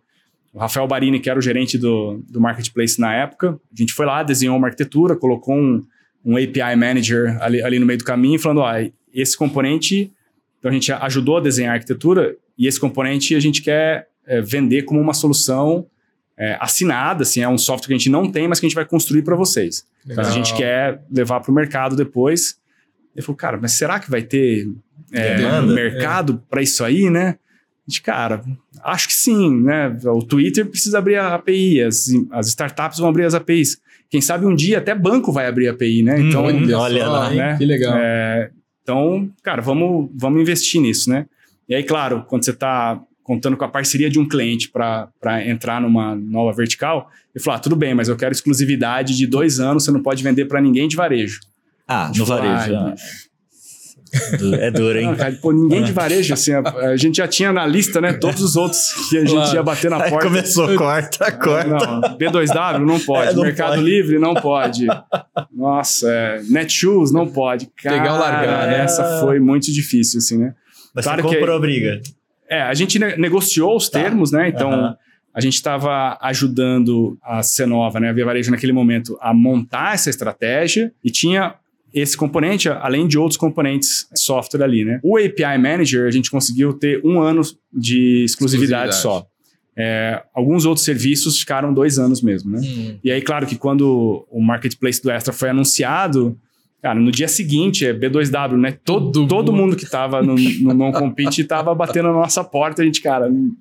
[0.52, 4.06] O Rafael Barini, que era o gerente do, do Marketplace na época, a gente foi
[4.06, 5.84] lá, desenhou uma arquitetura, colocou um,
[6.24, 8.70] um API Manager ali, ali no meio do caminho, falando, ó,
[9.12, 10.12] esse componente...
[10.58, 14.40] Então, a gente ajudou a desenhar a arquitetura e esse componente a gente quer é,
[14.40, 15.86] vender como uma solução
[16.36, 18.74] é, assinada, assim, é um software que a gente não tem, mas que a gente
[18.74, 19.84] vai construir para vocês.
[20.04, 22.58] Então, a gente quer levar para o mercado depois.
[23.14, 24.66] Ele falou, cara, mas será que vai ter
[25.12, 25.72] é, Demanda?
[25.72, 27.36] mercado para isso aí, né?
[27.86, 28.42] A gente, cara,
[28.82, 29.96] acho que sim, né?
[30.06, 33.78] O Twitter precisa abrir a API, as, as startups vão abrir as APIs.
[34.10, 36.20] Quem sabe um dia até banco vai abrir API, né?
[36.20, 37.38] Então, Olha olha só, lá, hein?
[37.38, 37.56] né?
[37.58, 37.94] Que legal.
[37.96, 38.50] é,
[38.82, 41.26] então, cara, vamos, vamos investir nisso, né?
[41.68, 45.10] E aí, claro, quando você está contando com a parceria de um cliente para
[45.46, 49.58] entrar numa nova vertical, ele falou: ah, tudo bem, mas eu quero exclusividade de dois
[49.60, 51.40] anos, você não pode vender para ninguém de varejo.
[51.86, 52.74] Ah, no Tipo, varejo.
[52.74, 52.94] ah.
[54.38, 55.08] Du- É duro, hein?
[55.12, 58.12] Ah, cara, pô, ninguém de varejo, assim, a, a gente já tinha na lista, né?
[58.12, 59.54] Todos os outros que a gente Claro.
[59.54, 60.26] ia bater na Aí porta.
[60.26, 61.68] começou, corta, corta.
[61.68, 63.82] Não, B2W não pode, É, não Mercado pode.
[63.82, 64.86] Livre não pode.
[65.52, 67.68] Nossa, é, Netshoes não pode.
[67.82, 68.80] Cara, Pegar ou largar, né?
[68.84, 70.54] Essa foi muito difícil, assim, né?
[70.94, 72.00] Mas Claro você que- comprou a briga.
[72.48, 74.00] É, a gente ne- negociou os Tá.
[74.00, 74.48] termos, né?
[74.48, 74.96] Então,
[75.34, 78.08] a gente estava ajudando a Cenova, né?
[78.10, 81.54] A Via Varejo naquele momento a montar essa estratégia e tinha
[81.96, 85.00] esse componente, além de outros componentes de software ali, né?
[85.02, 87.40] O API Manager, a gente conseguiu ter um ano
[87.72, 88.96] de exclusividade, Exclusividade.
[88.96, 89.26] só.
[89.74, 92.60] É, alguns outros serviços ficaram dois anos mesmo, né?
[92.62, 92.98] Hum.
[93.02, 96.38] E aí, claro que quando o Marketplace do Extra foi anunciado,
[96.82, 98.76] cara, no dia seguinte, é B2W, né?
[98.84, 99.62] Todo, Todo mundo.
[99.62, 103.52] mundo que tava no, no non-compete tava batendo na nossa porta, a gente, cara, não,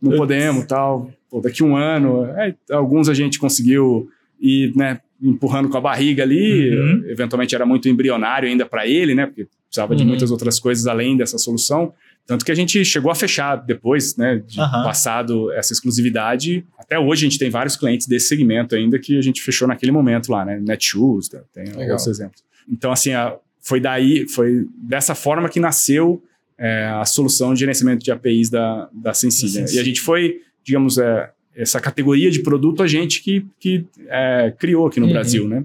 [0.00, 1.10] não podemos, tal.
[1.28, 4.08] Pô, daqui um ano, é, alguns a gente conseguiu
[4.40, 7.04] ir, né, empurrando com a barriga ali, Uhum.
[7.08, 9.26] eventualmente era muito embrionário ainda para ele, né?
[9.26, 10.08] Porque precisava de Uhum.
[10.08, 11.92] muitas outras coisas além dessa solução.
[12.26, 14.84] Tanto que a gente chegou a fechar depois, né, de Aham.
[14.84, 16.64] passado essa exclusividade.
[16.78, 19.90] Até hoje a gente tem vários clientes desse segmento ainda que a gente fechou naquele
[19.92, 20.58] momento lá, né?
[20.60, 21.40] Netshoes, tá?
[21.52, 21.88] tem Legal.
[21.90, 22.42] outros exemplos.
[22.68, 26.22] Então, assim, a- foi daí, foi dessa forma que nasceu
[26.62, 29.66] é, a solução de gerenciamento de APIs da, da Sensi, né?
[29.72, 34.54] E a gente foi, digamos, é, essa categoria de produto a gente que, que é,
[34.58, 35.12] criou aqui no Uhum.
[35.12, 35.64] Brasil, né?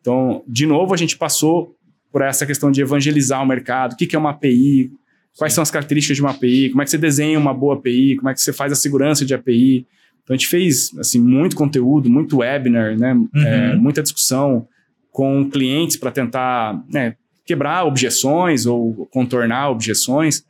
[0.00, 1.74] Então, de novo, a gente passou
[2.12, 4.90] por essa questão de evangelizar o mercado, o que, que é uma API,
[5.36, 8.16] quais são as características de uma API, como é que você desenha uma boa API,
[8.16, 9.86] como é que você faz a segurança de API.
[10.22, 13.16] Então, a gente fez assim, muito conteúdo, muito webinar, né?
[13.34, 14.66] É, muita discussão
[15.10, 20.44] com clientes para tentar né, quebrar objeções ou contornar objeções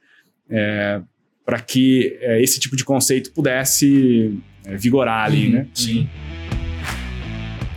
[1.45, 5.53] para que é, esse tipo de conceito pudesse é, vigorar ali, Uhum.
[5.53, 5.67] né?
[5.75, 6.09] Sim.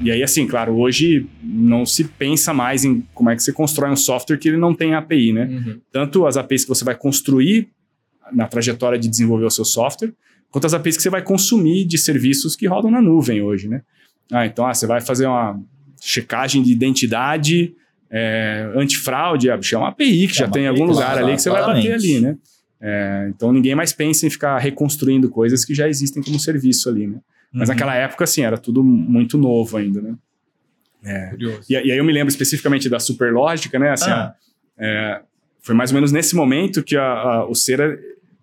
[0.01, 3.89] E aí, assim, claro, hoje não se pensa mais em como é que você constrói
[3.89, 5.45] um software que ele não tem API, né?
[5.45, 5.79] Uhum.
[5.91, 7.67] Tanto as APIs que você vai construir
[8.31, 10.13] na trajetória de desenvolver o seu software,
[10.51, 13.81] quanto as APIs que você vai consumir de serviços que rodam na nuvem hoje, né?
[14.31, 15.59] Ah, então ah, você vai fazer uma
[15.99, 17.73] checagem de identidade,
[18.11, 21.41] é, antifraude, é, é uma API que é já tem em algum lugar ali que
[21.41, 22.37] você vai bater ali, né?
[22.79, 27.07] É, então ninguém mais pensa em ficar reconstruindo coisas que já existem como serviço ali,
[27.07, 27.19] né?
[27.51, 27.75] Mas uhum.
[27.75, 30.15] naquela época, assim, era tudo muito novo ainda, né?
[31.03, 31.31] É.
[31.69, 33.91] E, e, aí eu me lembro especificamente da Superlógica, né?
[33.91, 34.33] Assim, ah.
[34.77, 35.21] é,
[35.61, 37.97] foi mais ou menos nesse momento que a, a, o Cera,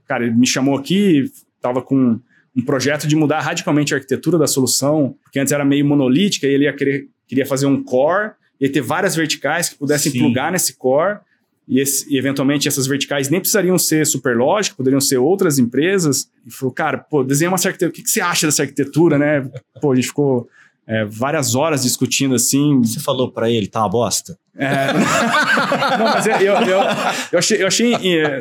[0.07, 2.19] cara, ele me chamou aqui, tava com
[2.57, 6.51] um projeto de mudar radicalmente a arquitetura da solução, porque antes era meio monolítica, e
[6.51, 10.21] ele querer, queria fazer um core, ia ter várias verticais que pudessem Sim.
[10.21, 11.19] plugar nesse core,
[11.67, 16.31] e, esse, e, eventualmente essas verticais nem precisariam ser Superlógica, poderiam ser outras empresas.
[16.47, 19.51] E falou, cara, pô, desenha uma arquitetura, o que, que você acha dessa arquitetura, né?
[19.81, 20.49] Pô, a gente ficou
[20.87, 22.81] é, várias horas discutindo assim.
[22.83, 24.37] Você falou para ele, tá uma bosta?
[24.57, 24.93] É,
[25.99, 26.81] não, mas eu, eu,
[27.33, 27.91] eu, achei, eu achei,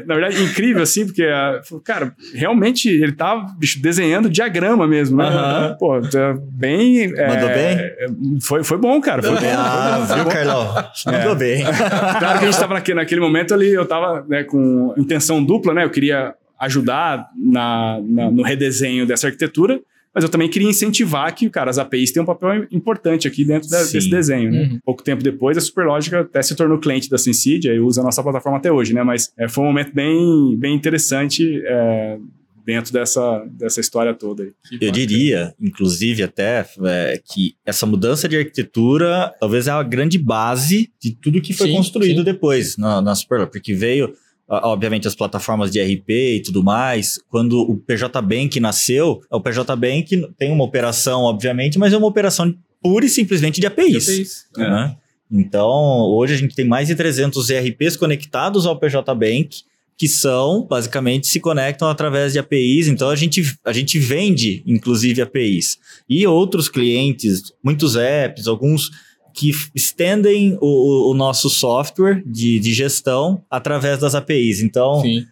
[0.05, 5.25] na verdade, incrível, assim, porque, é, cara, realmente ele tava bicho, desenhando diagrama mesmo, né?
[5.25, 5.77] Uhum.
[5.77, 7.11] Pô, tá bem.
[7.17, 8.39] É, Mandou bem?
[8.41, 9.23] Foi, foi bom, cara.
[9.23, 9.53] Foi bom.
[9.57, 10.75] Ah, viu, Carlão?
[11.07, 11.35] Mandou é.
[11.35, 11.63] bem.
[11.63, 15.73] Claro que a gente tava naquele, naquele momento ali, eu tava né, com intenção dupla,
[15.73, 15.83] né?
[15.83, 19.81] Eu queria ajudar na, na, no redesenho dessa arquitetura,
[20.13, 23.67] mas eu também queria incentivar que, cara, as APIs têm um papel importante aqui dentro
[23.69, 24.61] da, desse desenho, né?
[24.63, 24.79] Uhum.
[24.85, 28.21] Pouco tempo depois, a Superlógica até se tornou cliente da Sensidia e usa a nossa
[28.21, 29.01] plataforma até hoje, né?
[29.03, 32.17] Mas é, foi um momento bem, bem interessante é,
[32.63, 34.43] dentro dessa, dessa história toda.
[34.43, 34.51] Aí.
[34.79, 40.91] Eu diria, inclusive, até é, que essa mudança de arquitetura talvez é a grande base
[41.01, 42.23] de tudo que foi sim, construído sim.
[42.23, 44.13] depois na, na Superlógica, porque veio
[44.47, 49.75] obviamente as plataformas de RP e tudo mais, quando o PJ Bank nasceu, o PJ
[49.75, 54.05] Bank tem uma operação, obviamente, mas é uma operação pura e simplesmente de APIs.
[54.05, 54.45] De APIs.
[54.57, 54.95] Né?
[54.99, 55.03] É.
[55.35, 55.69] Então,
[56.11, 59.63] hoje a gente tem mais de 300 ERPs conectados ao PJ Bank,
[59.97, 62.87] que são, basicamente, se conectam através de APIs.
[62.87, 65.77] Então, a gente, a gente vende, inclusive, APIs.
[66.09, 68.91] E outros clientes, muitos apps, alguns
[69.33, 74.61] que estendem o, o nosso software de, de, gestão através das APIs.
[74.61, 75.25] Então, Sim.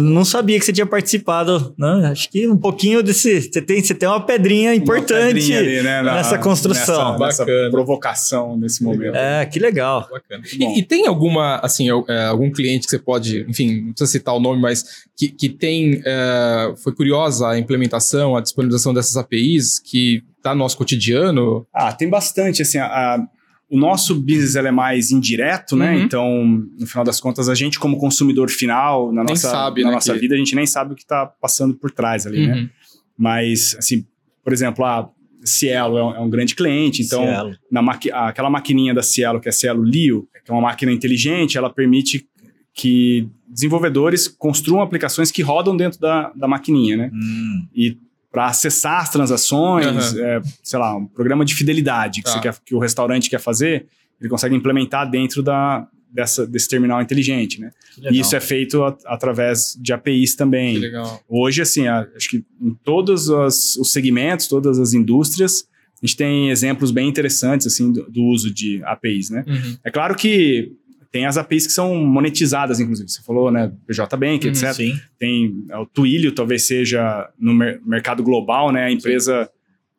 [0.00, 2.08] Não sabia que você tinha participado, né?
[2.10, 3.40] Acho que um pouquinho desse.
[3.40, 6.02] Você tem, você tem uma pedrinha importante uma pedrinha ali, né?
[6.02, 7.16] Na, nessa construção.
[7.18, 9.14] Nessa, nessa, provocação nesse momento.
[9.14, 10.08] É, que legal.
[10.10, 10.42] Bacana.
[10.52, 14.34] E, e, tem alguma, assim, é, algum cliente que você pode, enfim, não precisa citar
[14.34, 16.02] o nome, mas que, que tem.
[16.04, 21.66] É, foi curiosa a implementação, a disponibilização dessas APIs que tá no nosso cotidiano?
[21.72, 23.26] Ah, tem bastante, assim, a, a,
[23.70, 25.94] o nosso business é mais indireto, né?
[25.94, 26.02] Uhum.
[26.02, 26.44] Então,
[26.78, 29.94] no final das contas, a gente como consumidor final, na nem nossa, sabe, na né,
[29.94, 30.18] nossa que...
[30.18, 32.54] vida, a gente nem sabe o que está passando por trás ali, né?
[32.54, 32.62] uhum.
[32.62, 32.70] né?
[33.16, 34.06] Mas, assim,
[34.42, 35.08] por exemplo, a
[35.44, 37.24] Cielo é um, é um grande cliente, então
[37.70, 40.90] na maqui aquela maquininha da Cielo, que é a Cielo Lio, que é uma máquina
[40.90, 42.26] inteligente, ela permite
[42.72, 47.10] que desenvolvedores construam aplicações que rodam dentro da, da maquininha, né?
[47.12, 47.68] Hum.
[47.74, 47.96] E
[48.34, 50.24] para acessar as transações, uhum.
[50.24, 52.40] é, sei lá, um programa de fidelidade que, tá.
[52.40, 53.86] quer, que, o restaurante quer fazer,
[54.20, 57.70] ele consegue implementar dentro da, dessa, desse terminal inteligente, né?
[58.10, 60.82] E isso é feito a, através de APIs também.
[61.28, 65.68] Hoje, assim, a, acho que em todos os, os, segmentos, todas as indústrias,
[66.02, 69.44] a gente tem exemplos bem interessantes, assim, do, do uso de APIs, né?
[69.46, 69.76] Uhum.
[69.84, 70.72] É claro que
[71.14, 73.08] tem as APIs que são monetizadas, inclusive.
[73.08, 73.70] Você falou, né?
[73.86, 74.72] PJ Bank, uhum, etc.
[74.72, 75.00] Sim.
[75.16, 78.86] Tem é, o Twilio, talvez seja no mer mercado global, né?
[78.86, 79.50] A empresa sim.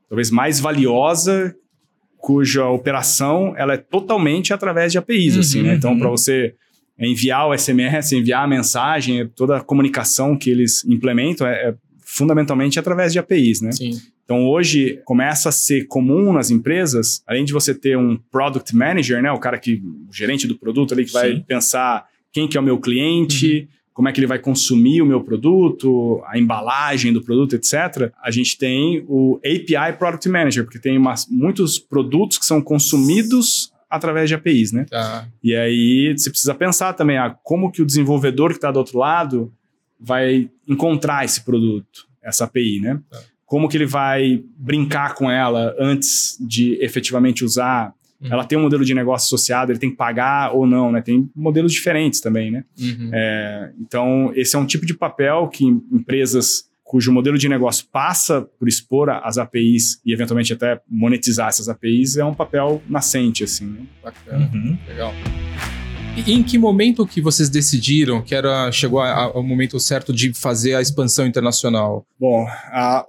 [0.09, 1.55] talvez mais valiosa,
[2.17, 5.75] cuja operação ela é totalmente através de APIs, uhum, assim, né?
[5.75, 5.99] Então, uhum.
[5.99, 6.53] para você
[6.99, 11.75] enviar o SMS, enviar a mensagem, toda a comunicação que eles implementam é, é
[12.15, 13.71] fundamentalmente através de APIs, né?
[13.73, 14.01] Sim.
[14.23, 19.21] Então hoje começa a ser comum nas empresas, além de você ter um product manager,
[19.21, 21.17] né, o cara que o gerente do produto ali que Sim.
[21.17, 23.67] vai pensar quem que é o meu cliente, uhum.
[23.93, 28.11] como é que ele vai consumir o meu produto, a embalagem do produto, etc.
[28.23, 30.97] A gente tem o API Product Manager, porque tem
[31.29, 34.85] muitos produtos que são consumidos através de APIs, né?
[34.89, 35.27] Tá.
[35.43, 38.97] E aí você precisa pensar também, ah, como que o desenvolvedor que está do outro
[38.97, 39.53] lado
[39.99, 42.99] vai encontrar esse produto, essa API, né?
[43.09, 47.93] Tá como que ele vai brincar com ela antes de efetivamente usar.
[48.19, 48.29] Uhum.
[48.31, 51.01] Ela tem um modelo de negócio associado, ele tem que pagar ou não, né?
[51.01, 52.65] Tem modelos diferentes também, né?
[52.79, 53.11] Uhum.
[53.13, 58.41] É, então, esse é um tipo de papel que empresas cujo modelo de negócio passa
[58.59, 63.65] por expor as APIs e eventualmente até monetizar essas APIs é um papel nascente, assim.
[63.65, 63.79] Né?
[64.03, 64.77] Bacana, uhum.
[64.87, 65.13] legal.
[66.15, 70.73] E em que momento que vocês decidiram que era chegou ao momento certo de fazer
[70.73, 72.05] a expansão internacional?
[72.17, 72.45] Bom,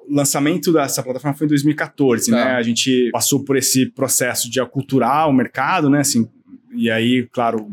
[0.08, 2.36] o lançamento dessa plataforma foi em 2014, tá.
[2.36, 2.42] né?
[2.52, 6.00] A gente passou por esse processo de aculturar o mercado, né?
[6.00, 6.28] Assim,
[6.74, 7.70] e aí, claro,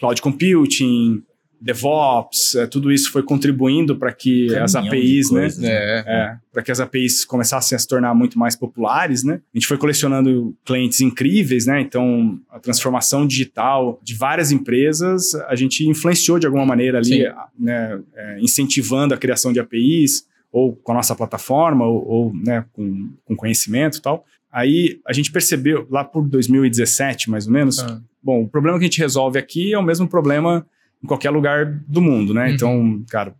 [0.00, 1.22] cloud computing,
[1.60, 5.40] DevOps, é, tudo isso foi contribuindo para que Caminhão as APIs, né?
[5.40, 6.04] coisas, É.
[6.06, 9.40] É, para que as APIs começassem a se tornar muito mais populares, né?
[9.54, 11.80] A gente foi colecionando clientes incríveis, né?
[11.80, 17.24] Então, a transformação digital de várias empresas, a gente influenciou de alguma maneira ali,
[17.58, 18.00] né?
[18.16, 23.10] É, incentivando a criação de APIs, ou com a nossa plataforma, ou, ou, né, com,
[23.24, 24.24] com conhecimento e tal.
[24.52, 28.00] Aí a gente percebeu, lá por 2017, mais ou menos, Ah.
[28.20, 30.66] bom, o problema que a gente resolve aqui é o mesmo problema
[31.02, 32.48] em qualquer lugar do mundo, né?
[32.48, 32.54] Uhum.
[32.54, 33.34] Então, cara,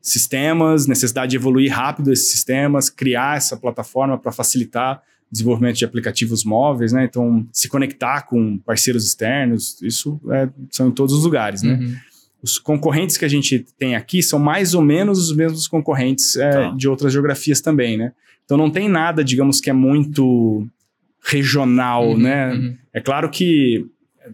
[0.00, 5.84] sistemas, necessidade de evoluir rápido esses sistemas, criar essa plataforma para facilitar o desenvolvimento de
[5.84, 7.04] aplicativos móveis, né?
[7.04, 11.74] Então, se conectar com parceiros externos, isso é, são em todos os lugares, né?
[11.74, 11.96] Uhum.
[12.42, 16.50] Os concorrentes que a gente tem aqui são mais ou menos os mesmos concorrentes é,
[16.50, 16.70] Tá.
[16.70, 18.12] de outras geografias também, né?
[18.44, 20.64] Então, não tem nada, digamos, que é muito
[21.24, 22.52] regional, Uhum, né?
[22.52, 22.76] uhum.
[22.92, 23.84] É claro que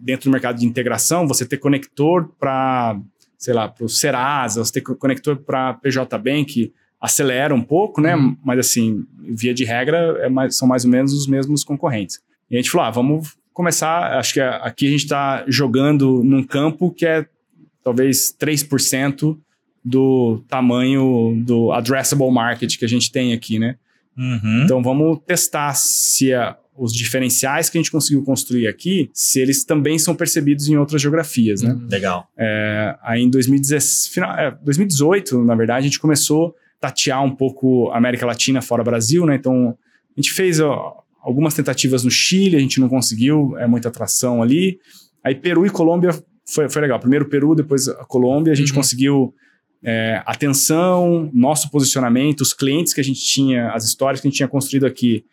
[0.01, 2.99] dentro do mercado de integração, você ter conector para,
[3.39, 8.01] sei lá, para o Serasa, você ter co- conector para PJ Bank, acelera um pouco,
[8.01, 8.15] né?
[8.17, 8.37] Uhum.
[8.45, 12.21] Mas assim, via de regra, é mais- são mais ou menos os mesmos concorrentes.
[12.51, 16.43] E a gente falou, ah, vamos começar, acho que aqui a gente está jogando num
[16.43, 17.27] campo que é
[17.85, 19.37] talvez 3%
[19.85, 23.77] do tamanho do addressable market que a gente tem aqui, né?
[24.17, 24.63] Uhum.
[24.65, 29.65] Então vamos testar se a- os diferenciais que a gente conseguiu construir aqui, se eles
[29.65, 31.73] também são percebidos em outras geografias, né?
[31.73, 31.87] Uhum.
[31.89, 32.27] Legal.
[32.37, 37.37] É, aí em 2016, final, é, 2018, na verdade, a gente começou a tatear um
[37.37, 39.37] pouco a América Latina fora Brasil, né?
[39.37, 39.79] Então
[40.17, 44.43] a gente fez ó, algumas tentativas no Chile, a gente não conseguiu, é muita atração
[44.43, 44.81] ali.
[45.23, 46.11] Aí Peru e Colômbia
[46.45, 46.99] foi, foi legal.
[46.99, 48.79] Primeiro Peru, depois a Colômbia, a gente Uhum.
[48.79, 49.33] conseguiu
[49.85, 54.37] é, atenção, nosso posicionamento, os clientes que a gente tinha, as histórias que a gente
[54.37, 55.25] tinha construído aqui,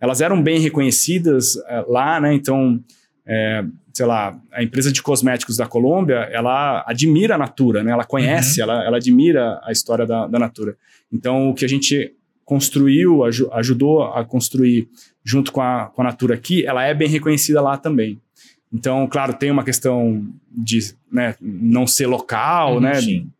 [0.00, 2.34] elas eram bem reconhecidas é, lá, né?
[2.34, 2.82] Então,
[3.26, 7.92] é, sei lá, a empresa de cosméticos da Colômbia, ela admira a Natura, né?
[7.92, 10.76] Ela conhece, ela, ela admira a história da, da Natura.
[11.12, 14.88] Então, o que a gente construiu, aju- ajudou a construir
[15.24, 18.20] junto com a, com a Natura aqui, ela é bem reconhecida lá também.
[18.72, 22.94] Então, claro, tem uma questão de né, não ser local, Uhum, né?
[23.00, 23.30] Sim.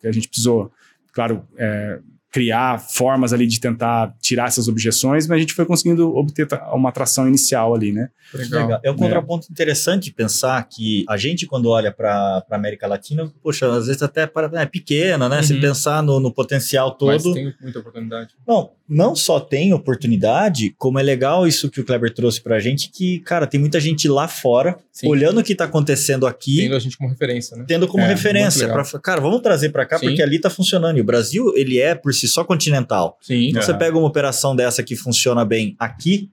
[0.00, 0.70] que a gente precisou,
[1.12, 1.98] claro, é,
[2.34, 6.88] criar formas ali de tentar tirar essas objeções, mas a gente foi conseguindo obter uma
[6.88, 8.08] atração inicial ali, né?
[8.34, 8.62] Legal.
[8.62, 8.80] Legal.
[8.82, 13.70] É um contraponto interessante pensar que a gente, quando olha para a América Latina, poxa,
[13.70, 15.44] às vezes até para, é pequena, né?
[15.44, 15.60] Se Uhum.
[15.60, 17.34] pensar no, no potencial Mas todo.
[17.34, 18.30] tem muita oportunidade.
[18.44, 22.90] Não, não só tem oportunidade, como é legal isso que o Kleber trouxe pra gente,
[22.90, 25.08] que, cara, tem muita gente lá fora, Sim.
[25.08, 27.64] olhando o que tá acontecendo aqui, Tendo a gente como referência, né?
[27.66, 28.68] tendo como É, referência.
[28.68, 30.06] Pra, cara, vamos trazer pra cá, Sim.
[30.08, 30.98] porque ali tá funcionando.
[30.98, 33.16] E o Brasil, ele é, por si só, continental.
[33.22, 33.48] Sim.
[33.48, 33.64] Então, É.
[33.64, 36.28] você pega uma operação dessa que funciona bem aqui,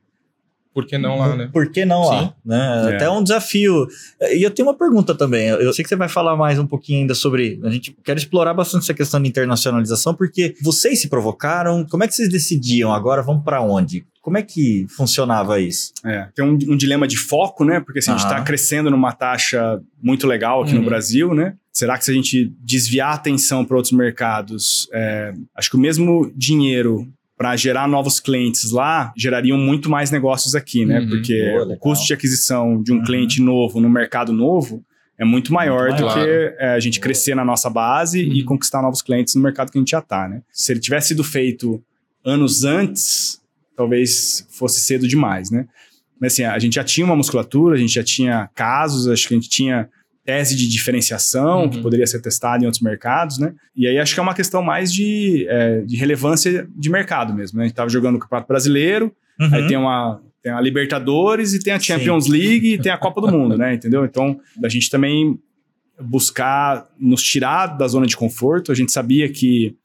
[0.74, 1.50] Por que não lá, né?
[1.52, 2.20] por que não lá?
[2.24, 2.34] Sim.
[2.46, 2.92] Né?
[2.92, 2.96] É.
[2.96, 3.88] Até um desafio.
[4.34, 5.48] E eu tenho uma pergunta também.
[5.48, 7.60] Eu sei que você vai falar mais um pouquinho ainda sobre.
[7.64, 11.86] A gente quer explorar bastante essa questão de internacionalização, porque vocês se provocaram.
[11.90, 12.94] Como é que vocês decidiam?
[12.94, 14.06] Agora vamos para onde?
[14.22, 15.92] Como é que funcionava isso?
[16.06, 17.80] É, tem um, um dilema de foco, né?
[17.80, 20.80] Porque assim, a gente está crescendo numa taxa muito legal aqui Uhum.
[20.82, 21.56] no Brasil, né?
[21.74, 25.80] Será que se a gente desviar a atenção para outros mercados, é, acho que o
[25.80, 27.08] mesmo dinheiro
[27.42, 31.00] para gerar novos clientes lá gerariam muito mais negócios aqui, né?
[31.00, 31.10] Uhum.
[31.10, 33.04] Porque Boa, o custo de aquisição de um Uhum.
[33.04, 34.86] cliente novo no mercado novo
[35.18, 36.24] é muito maior Muito do maior.
[36.24, 37.04] que é, a gente Boa.
[37.06, 38.46] crescer na nossa base e Uhum.
[38.46, 40.44] conquistar novos clientes no mercado que a gente já está, né?
[40.52, 41.84] Se ele tivesse sido feito
[42.24, 43.42] anos antes,
[43.76, 45.66] talvez fosse cedo demais, né?
[46.20, 49.34] Mas assim, a gente já tinha uma musculatura, a gente já tinha casos, acho que
[49.34, 49.90] a gente tinha
[50.24, 51.70] tese de diferenciação Uhum.
[51.70, 53.54] que poderia ser testada em outros mercados, né?
[53.76, 57.58] E aí acho que é uma questão mais de, é, de relevância de mercado mesmo,
[57.58, 57.64] né?
[57.64, 59.68] A gente estava jogando o Campeonato Brasileiro, aí Uhum.
[59.68, 63.28] tem uma, tem a Libertadores e tem a Champions League e tem a Copa do
[63.32, 63.74] Mundo, né?
[63.74, 64.06] Entendeu?
[64.06, 65.40] Então, a gente também
[66.00, 68.72] buscar nos tirar da zona de conforto.
[68.72, 69.76] A gente sabia que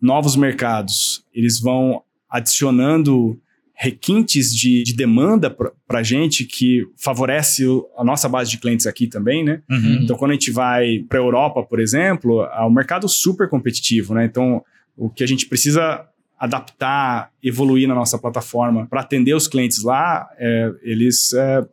[0.00, 3.38] novos mercados, eles vão adicionando
[3.80, 8.88] requintes de, de demanda para a gente que favorece o- a nossa base de clientes
[8.88, 9.62] aqui também, né?
[9.70, 10.00] Uhum.
[10.02, 14.14] Então, quando a gente vai para a Europa, por exemplo, é um mercado super competitivo,
[14.14, 14.24] né?
[14.24, 14.64] Então,
[14.96, 16.04] o que a gente precisa
[16.36, 21.64] adaptar, evoluir na nossa plataforma para atender os clientes lá, é, eles é,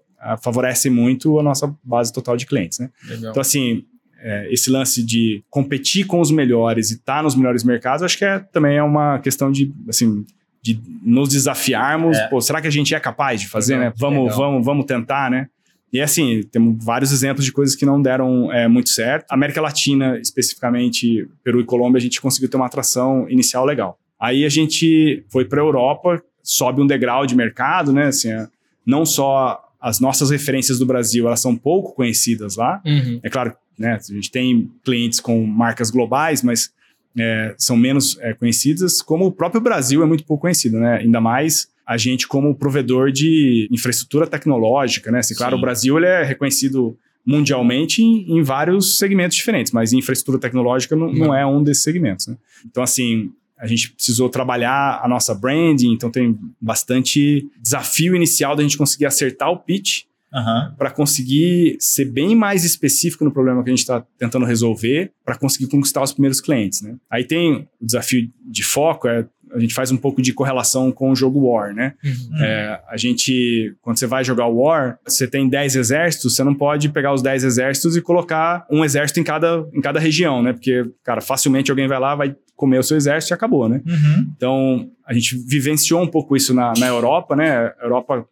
[0.43, 2.89] favorecem muito a nossa base total de clientes, né?
[3.07, 3.31] Legal.
[3.31, 3.83] Então, assim,
[4.19, 8.25] é, esse lance de competir com os melhores e estar nos melhores mercados, acho que
[8.25, 10.23] é, também é uma questão de, assim,
[10.65, 12.17] de nos desafiarmos.
[12.17, 12.27] É.
[12.27, 13.95] Pô, será que a gente é capaz de fazer, Legal, né?
[13.95, 14.37] Vamos, legal.
[14.37, 15.47] vamos, vamos tentar, né?
[15.93, 19.31] E assim, temos vários exemplos de coisas que não deram é, muito certo.
[19.31, 23.97] América Latina, especificamente Peru e Colômbia, a gente conseguiu ter uma atração inicial legal.
[24.19, 28.07] Aí a gente foi para a Europa, sobe um degrau de mercado, né?
[28.07, 28.47] Assim, é,
[28.83, 32.81] não só as nossas referências do Brasil, elas são pouco conhecidas lá.
[32.83, 33.19] Uhum.
[33.21, 33.99] É claro, né?
[33.99, 36.71] A gente tem clientes com marcas globais, mas
[37.17, 40.97] é, são menos é, conhecidas, como o próprio Brasil é muito pouco conhecido, né?
[40.97, 45.19] Ainda mais a gente como provedor de infraestrutura tecnológica, né?
[45.19, 50.39] Assim, claro, o Brasil ele é reconhecido mundialmente em, em, vários segmentos diferentes, mas infraestrutura
[50.39, 52.27] tecnológica não, não é um desses segmentos.
[52.27, 52.37] Né?
[52.63, 58.61] Então, assim, a gente precisou trabalhar a nossa branding, então tem bastante desafio inicial da
[58.61, 60.03] gente conseguir acertar o pitch
[60.35, 60.75] uhum.
[60.77, 65.37] para conseguir ser bem mais específico no problema que a gente está tentando resolver, para
[65.37, 66.81] conseguir conquistar os primeiros clientes.
[66.81, 66.95] Né?
[67.09, 71.11] Aí tem o desafio de foco, é a gente faz um pouco de correlação com
[71.11, 71.93] o jogo War, né?
[72.03, 72.43] Uhum.
[72.43, 76.89] É, a gente, quando você vai jogar War, você tem 10 exércitos, você não pode
[76.89, 80.51] pegar os 10 exércitos e colocar um exército em cada, em cada região, né?
[80.51, 83.81] Porque, cara, facilmente alguém vai lá, vai comer o seu exército e acabou, né?
[83.85, 84.27] Uhum.
[84.35, 87.73] Então, a gente vivenciou um pouco isso na, na Europa, né?
[87.79, 88.27] A Europa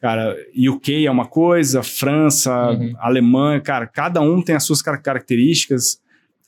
[0.00, 2.94] cara, UK é uma coisa, França, uhum.
[2.98, 6.00] Alemanha, cara, cada um tem as suas características.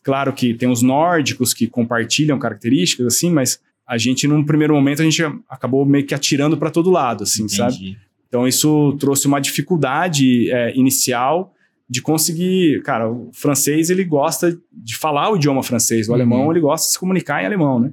[0.02, 5.02] Claro que tem os nórdicos que compartilham características, assim, mas a gente, num primeiro momento,
[5.02, 7.56] a gente acabou meio que atirando para todo lado, assim, Entendi.
[7.56, 7.98] sabe?
[8.28, 11.52] Então, isso trouxe uma dificuldade é, inicial
[11.88, 12.80] de conseguir...
[12.82, 16.06] Cara, o francês, ele gosta de falar o idioma francês.
[16.06, 16.14] O uhum.
[16.14, 17.90] alemão, ele gosta de se comunicar em alemão, né?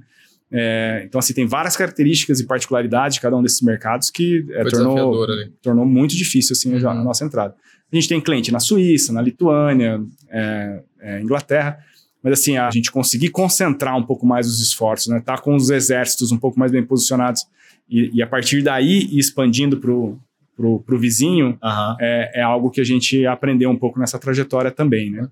[0.52, 4.64] É, então, assim, tem várias características e particularidades de cada um desses mercados que é,
[4.64, 5.28] tornou,
[5.62, 6.90] tornou muito difícil, assim, uhum.
[6.90, 7.56] a nossa entrada.
[7.92, 11.80] A gente tem cliente na Suíça, na Lituânia, é, é Inglaterra,
[12.22, 15.22] mas assim, a gente conseguir concentrar um pouco mais os esforços, né?
[15.24, 17.46] Tá com os exércitos um pouco mais bem posicionados
[17.90, 19.92] e, e a partir daí ir expandindo para
[20.58, 21.96] pro, pro vizinho, uhum.
[22.02, 25.28] é, é, algo que a gente aprendeu um pouco nessa trajetória também, né?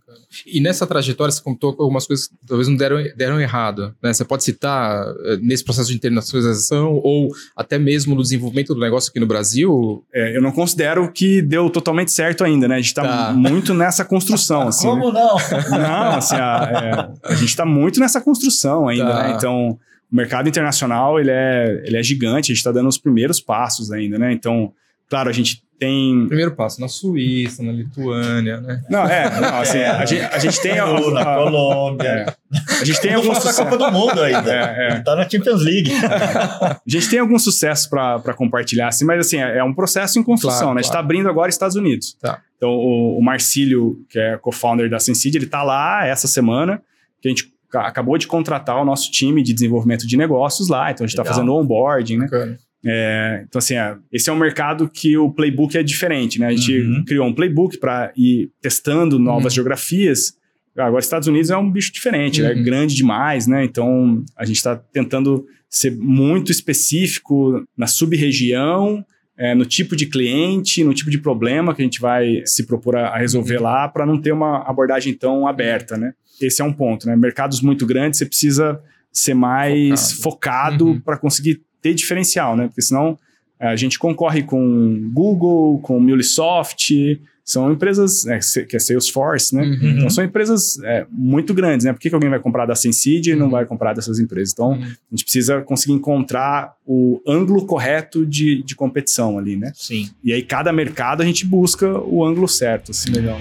[0.45, 4.13] E nessa trajetória você contou algumas coisas que talvez não deram, deram errado, né?
[4.13, 9.09] Você pode citar eh, nesse processo de internacionalização ou até mesmo no desenvolvimento do negócio
[9.09, 10.05] aqui no Brasil?
[10.13, 12.75] É, eu não considero que deu totalmente certo ainda, né?
[12.75, 13.33] A gente está tá.
[13.33, 14.87] muito nessa construção, assim.
[14.87, 15.19] Como né?
[15.19, 15.79] não?
[15.79, 19.23] Não, assim, a, é, a gente está muito nessa construção ainda, tá.
[19.23, 19.33] né?
[19.35, 19.79] Então,
[20.11, 23.91] o mercado internacional, ele é, ele é gigante, a gente está dando os primeiros passos
[23.91, 24.31] ainda, né?
[24.31, 24.71] Então,
[25.09, 26.27] Claro, a gente tem.
[26.27, 28.81] Primeiro passo na Suíça, na Lituânia, né?
[28.89, 29.89] Não, é, não, assim, é.
[29.89, 30.79] A, gente, a gente tem.
[30.79, 32.07] A, na Colômbia.
[32.07, 32.35] É.
[32.81, 33.59] A gente tem alguns sucessos.
[33.59, 34.51] Copa do Mundo ainda.
[34.51, 34.99] É, é.
[35.01, 35.91] Tá na Champions League.
[35.93, 40.23] a gente tem alguns sucessos para compartilhar, assim, mas assim, é, é, um processo em
[40.23, 40.79] construção, claro, né?
[40.79, 42.17] A gente está abrindo agora Estados Unidos.
[42.21, 42.41] Tá.
[42.57, 46.81] Então, o, o Marcílio, que é co-founder da Sensid, ele está lá essa semana,
[47.21, 51.03] que a gente acabou de contratar o nosso time de desenvolvimento de negócios lá, então
[51.03, 52.25] a gente está fazendo onboarding, né?
[52.25, 52.57] Bacana.
[52.85, 56.47] É, então, assim, é, esse é um mercado que o playbook é diferente, né?
[56.47, 57.03] A gente uhum.
[57.03, 59.55] criou um playbook para ir testando novas uhum.
[59.55, 60.33] geografias.
[60.77, 62.59] Agora, Estados Unidos é um bicho diferente, é uhum.
[62.59, 63.65] é grande demais, né?
[63.65, 69.03] Então, a gente está tentando ser muito específico na sub-região,
[69.37, 72.97] é, no tipo de cliente, no tipo de problema que a gente vai se propor
[72.97, 73.63] a, resolver uhum.
[73.63, 76.13] lá, para não ter uma abordagem tão aberta, né?
[76.39, 77.15] Esse é um ponto, né?
[77.15, 78.79] Mercados muito grandes, você precisa
[79.11, 80.99] ser mais focado, focado uhum.
[80.99, 82.65] para conseguir ter diferencial, né?
[82.65, 83.15] Porque senão
[83.59, 89.61] é, a gente concorre com Google, com MuleSoft, são empresas, é, que é Salesforce, né?
[89.61, 89.89] Uhum.
[89.89, 91.93] Então são empresas é, muito grandes, né?
[91.93, 93.35] Por que, que alguém vai comprar da Sensid uhum.
[93.35, 93.51] e não uhum.
[93.51, 94.51] vai comprar dessas empresas?
[94.51, 94.81] Então uhum.
[94.81, 99.71] a gente precisa conseguir encontrar o ângulo correto de, de competição ali, né?
[99.75, 100.09] Sim.
[100.23, 103.11] E aí cada mercado a gente busca o ângulo certo, assim.
[103.11, 103.37] Legal.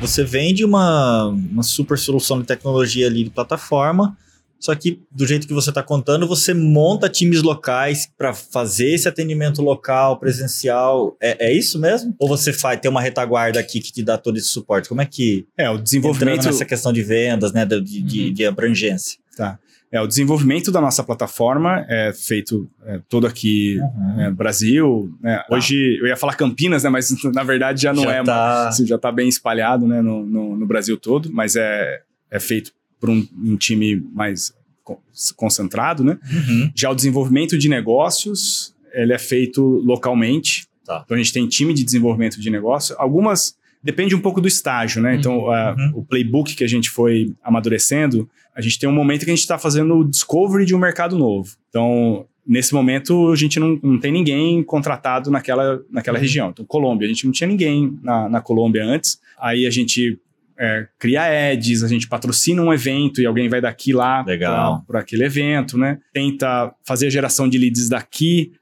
[0.00, 4.16] Você vende uma, uma super solução de tecnologia ali de plataforma,
[4.58, 9.06] só que, do jeito que você está contando, você monta times locais para fazer esse
[9.06, 11.16] atendimento local, presencial.
[11.20, 12.14] É, é, isso mesmo?
[12.18, 14.88] Ou você faz, tem uma retaguarda aqui que te dá todo esse suporte?
[14.88, 15.46] Como é que.
[15.56, 16.46] É, o desenvolvimento.
[16.46, 17.66] nessa questão de vendas, né?
[17.66, 18.32] De, de, uhum.
[18.32, 19.18] de abrangência.
[19.36, 19.58] Tá.
[19.94, 24.20] É, o desenvolvimento da nossa plataforma é feito é, todo aqui uhum.
[24.22, 25.14] é, Brasil.
[25.20, 25.36] Né?
[25.36, 25.46] Tá.
[25.54, 26.90] Hoje eu ia falar Campinas, né?
[26.90, 28.68] Mas na verdade já não já é, tá...
[28.68, 30.02] assim, já está bem espalhado, né?
[30.02, 31.30] No, no, no, Brasil todo.
[31.32, 32.72] Mas é, é feito
[33.04, 34.54] por um, um time mais
[35.36, 36.18] concentrado, né?
[36.32, 36.70] Uhum.
[36.74, 40.66] Já o desenvolvimento de negócios, ele é feito localmente.
[40.86, 41.02] Tá.
[41.04, 42.96] Então a gente tem time de desenvolvimento de negócio.
[42.98, 45.16] Algumas depende um pouco do estágio, né?
[45.16, 45.50] Então, uhum.
[45.50, 45.92] Uhum.
[45.96, 48.26] o playbook que a gente foi amadurecendo,
[48.56, 51.18] a gente tem um momento que a gente está fazendo o discovery de um mercado
[51.18, 51.56] novo.
[51.68, 56.22] Então nesse momento a gente não, não tem ninguém contratado naquela, naquela uhum.
[56.22, 56.50] região.
[56.50, 59.20] Então, Colômbia, a gente não tinha ninguém na, na Colômbia antes.
[59.38, 60.18] Aí a gente
[60.58, 64.24] é, cria ads, a gente patrocina um evento e alguém vai daqui lá
[64.86, 65.98] para aquele evento, né?
[66.12, 68.52] Tenta fazer a geração de leads daqui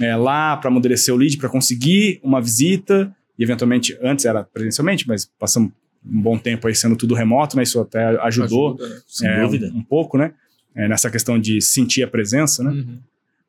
[0.00, 3.14] é, lá para amadurecer o lead, para conseguir uma visita.
[3.38, 5.72] E eventualmente, antes era presencialmente, mas passamos
[6.04, 7.62] um bom tempo aí sendo tudo remoto, né?
[7.62, 9.00] Isso até ajudou Ajuda, né?
[9.06, 9.72] Sem é, dúvida.
[9.74, 10.32] Um, um, pouco, né?
[10.74, 12.70] É, nessa questão de sentir a presença, né?
[12.70, 12.98] Uhum.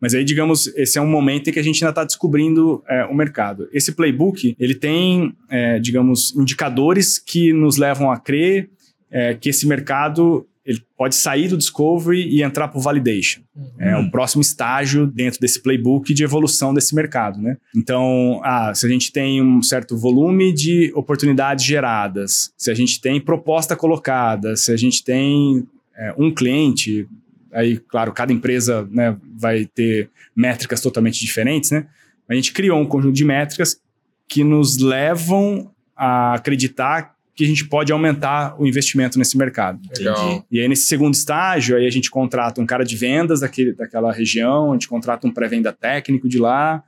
[0.03, 3.05] Mas aí, digamos, esse é um momento em que a gente ainda está descobrindo é,
[3.05, 3.69] o mercado.
[3.71, 8.69] Esse playbook, ele tem, é, digamos, indicadores que nos levam a crer
[9.09, 13.43] é, que esse mercado ele pode sair do discovery e entrar para o validation.
[13.55, 13.71] Uhum.
[13.79, 17.55] É o próximo estágio dentro desse playbook de evolução desse mercado, né?
[17.73, 22.99] Então, ah, se a gente tem um certo volume de oportunidades geradas, se a gente
[22.99, 27.07] tem proposta colocada, se a gente tem é, um cliente,
[27.53, 31.87] aí, claro, cada empresa né, vai ter métricas totalmente diferentes, né?
[32.29, 33.79] A gente criou um conjunto de métricas
[34.27, 39.79] que nos levam a acreditar que a gente pode aumentar o investimento nesse mercado.
[39.97, 40.45] Legal.
[40.51, 44.11] E aí, nesse segundo estágio, aí a gente contrata um cara de vendas daquele, daquela
[44.11, 46.83] região, a gente contrata um pré-venda técnico de lá,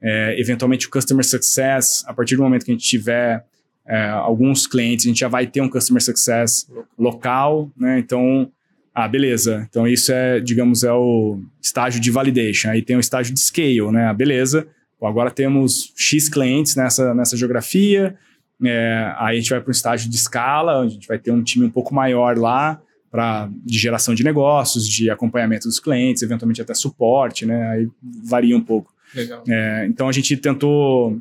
[0.00, 3.44] é, eventualmente o Customer Success, a partir do momento que a gente tiver
[3.86, 6.66] é, alguns clientes, a gente já vai ter um Customer Success
[6.98, 7.98] local, né?
[7.98, 8.50] Então,
[9.04, 9.66] ah, beleza.
[9.68, 12.70] Então, isso é, digamos, é o estágio de validation.
[12.70, 14.06] Aí tem o estágio de scale, né?
[14.06, 14.66] Ah, beleza.
[14.98, 18.16] Pô, agora temos X clientes nessa, nessa geografia,
[18.62, 21.30] é, aí a gente vai para um estágio de escala, onde a gente vai ter
[21.30, 22.80] um time um pouco maior lá,
[23.10, 27.68] pra, de geração de negócios, de acompanhamento dos clientes, eventualmente até suporte, né?
[27.70, 27.88] Aí
[28.24, 28.92] varia um pouco.
[29.48, 31.18] É, então a gente tentou.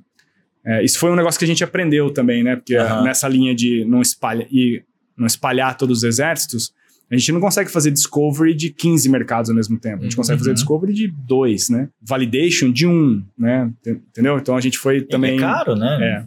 [0.64, 2.58] É, isso foi um negócio que a gente aprendeu também, né?
[2.58, 3.04] Porque uhum.
[3.04, 4.84] nessa linha de não, espalha, e
[5.18, 6.74] não espalhar todos os exércitos,
[7.12, 10.02] a gente não consegue fazer discovery de 15 mercados ao mesmo tempo.
[10.02, 10.46] A gente consegue uhum.
[10.46, 11.90] fazer discovery de dois, né?
[12.02, 13.72] Validation de um, né?
[13.86, 14.38] Entendeu?
[14.38, 15.38] Então a gente foi também.
[15.38, 16.26] É caro, né?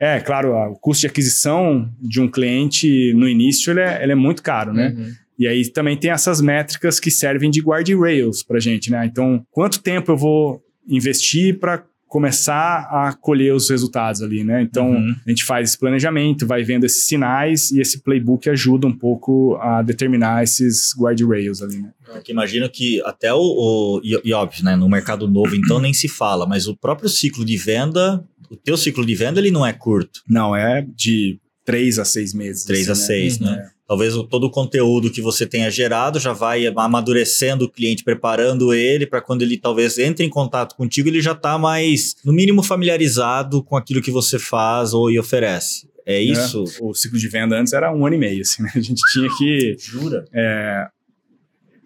[0.00, 0.16] É.
[0.16, 4.16] É, claro, o custo de aquisição de um cliente no início ele é, ele é
[4.16, 4.94] muito caro, né?
[4.96, 5.12] Uhum.
[5.38, 9.04] E aí também tem essas métricas que servem de guardrails para gente, né?
[9.04, 11.84] Então, quanto tempo eu vou investir para
[12.14, 14.62] começar a colher os resultados ali, né?
[14.62, 15.16] Então, uhum.
[15.26, 19.56] a gente faz esse planejamento, vai vendo esses sinais e esse playbook ajuda um pouco
[19.56, 21.90] a determinar esses guardrails ali, né?
[22.04, 25.92] Porque imagino que até o, o e, e, óbvio, né, no mercado novo então nem
[25.92, 29.66] se fala, mas o próprio ciclo de venda o teu ciclo de venda ele não
[29.66, 30.20] é curto.
[30.28, 32.64] Não, é de três a seis meses.
[32.64, 33.06] Três assim, a né?
[33.06, 33.50] seis, né?
[33.50, 33.70] né?
[33.86, 39.06] Talvez todo o conteúdo que você tenha gerado já vai amadurecendo o cliente, preparando ele
[39.06, 43.62] para quando ele talvez entre em contato contigo, ele já está mais, no mínimo, familiarizado
[43.62, 45.86] com aquilo que você faz ou oferece.
[46.06, 46.64] É, é isso?
[46.80, 46.84] É.
[46.84, 48.70] O ciclo de venda antes era um ano e meio, assim, né?
[48.74, 49.76] A gente tinha que...
[49.78, 50.24] Jura?
[50.32, 50.86] É,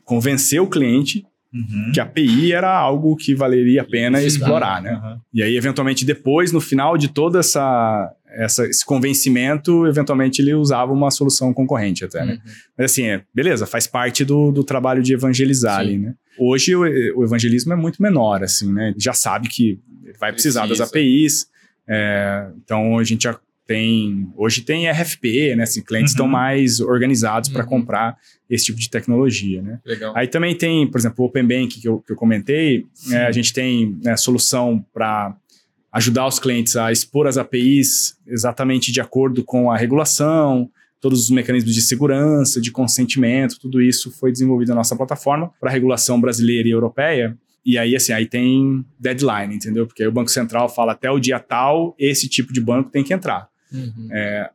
[0.05, 1.93] convencer o cliente Uhum.
[1.95, 4.93] Que a API era algo que valeria a pena explorar, né?
[4.93, 5.18] Uhum.
[5.33, 10.93] E aí, eventualmente, depois, no final de todo essa, essa, esse convencimento, eventualmente ele usava
[10.93, 12.34] uma solução concorrente até, né?
[12.34, 12.53] Uhum.
[12.76, 15.80] Mas assim, é, beleza, faz parte do, do trabalho de evangelizar Sim.
[15.80, 16.14] ali, né?
[16.39, 18.95] Hoje o, o, evangelismo é muito menor, assim, né?
[18.97, 19.80] Já sabe que
[20.20, 20.84] vai precisar Precisa.
[20.84, 21.47] das APIs,
[21.89, 23.36] é, então a gente já
[23.66, 25.64] tem hoje tem RFP, né?
[25.64, 26.32] Assim, clientes estão uhum.
[26.32, 27.57] mais organizados uhum.
[27.57, 28.16] para comprar
[28.49, 29.80] esse tipo de tecnologia, né?
[29.84, 30.16] Legal.
[30.16, 33.32] Aí também tem, por exemplo, o Open Bank que eu, que eu comentei, é, a
[33.32, 35.36] gente tem né, solução para
[35.93, 40.70] ajudar os clientes a expor as APIs exatamente de acordo com a regulação,
[41.01, 45.70] todos os mecanismos de segurança, de consentimento, tudo isso foi desenvolvido na nossa plataforma para
[45.70, 47.36] regulação brasileira e europeia.
[47.64, 49.86] E aí, assim, aí tem deadline, entendeu?
[49.86, 53.05] Porque aí o Banco Central fala até o dia tal, esse tipo de banco tem
[53.05, 53.49] que entrar.
[53.72, 54.09] Uhum.
[54.11, 54.51] É,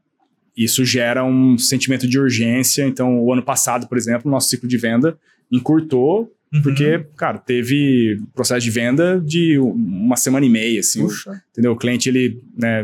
[0.55, 2.85] isso gera um sentimento de urgência.
[2.85, 5.17] Então, o ano passado, por exemplo, nosso ciclo de venda
[5.51, 6.61] encurtou, uhum.
[6.61, 11.01] porque, cara, teve processo de venda de uma semana e meia, assim.
[11.01, 11.41] Puxa.
[11.51, 11.71] Entendeu?
[11.71, 12.81] O cliente, ele, né,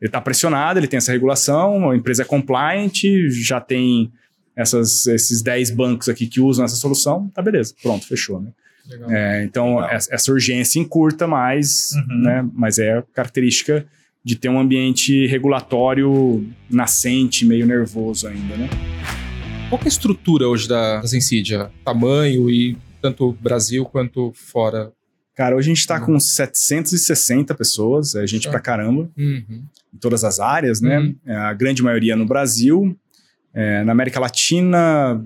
[0.00, 4.10] ele está pressionado, ele tem essa regulação, a empresa é compliant, já tem
[4.56, 8.50] essas, esses 10 bancos aqui que usam essa solução, tá beleza, pronto, fechou, né?
[9.08, 9.90] É, então, Legal.
[9.92, 12.22] essa urgência encurta mais, uhum.
[12.22, 12.48] né?
[12.52, 13.86] Mas é característica
[14.24, 18.68] de ter um ambiente regulatório nascente, meio nervoso ainda, né?
[19.68, 21.70] Qual é a estrutura hoje da, da Zensidia?
[21.84, 24.92] Tamanho e tanto Brasil quanto fora?
[25.34, 29.64] Cara, hoje a gente está com 760 pessoas, é gente pra caramba, uhum.
[29.92, 31.00] em todas as áreas, né?
[31.00, 31.16] Uhum.
[31.26, 32.96] É, a grande maioria no Brasil.
[33.54, 35.22] É, na América Latina,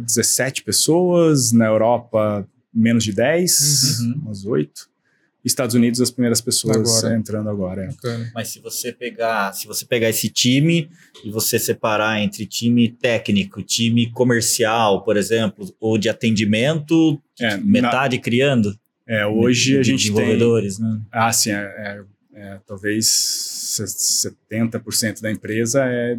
[0.00, 1.52] 17 é, pessoas.
[1.52, 4.22] Na Europa, menos de 10, uhum.
[4.24, 4.88] umas 8.
[5.46, 7.16] Estados Unidos as primeiras pessoas agora.
[7.16, 7.88] entrando agora.
[8.04, 8.30] É.
[8.34, 10.90] Mas se você pegar, se você pegar esse time
[11.24, 18.16] e você separar entre time técnico, time comercial, por exemplo, ou de atendimento, é, metade
[18.16, 18.22] na...
[18.22, 18.76] criando.
[19.06, 20.86] É, hoje de, a gente desenvolvedores, tem.
[20.86, 21.00] Né?
[21.12, 22.02] Ah, sim, é, é,
[22.34, 26.18] é talvez 70% da empresa é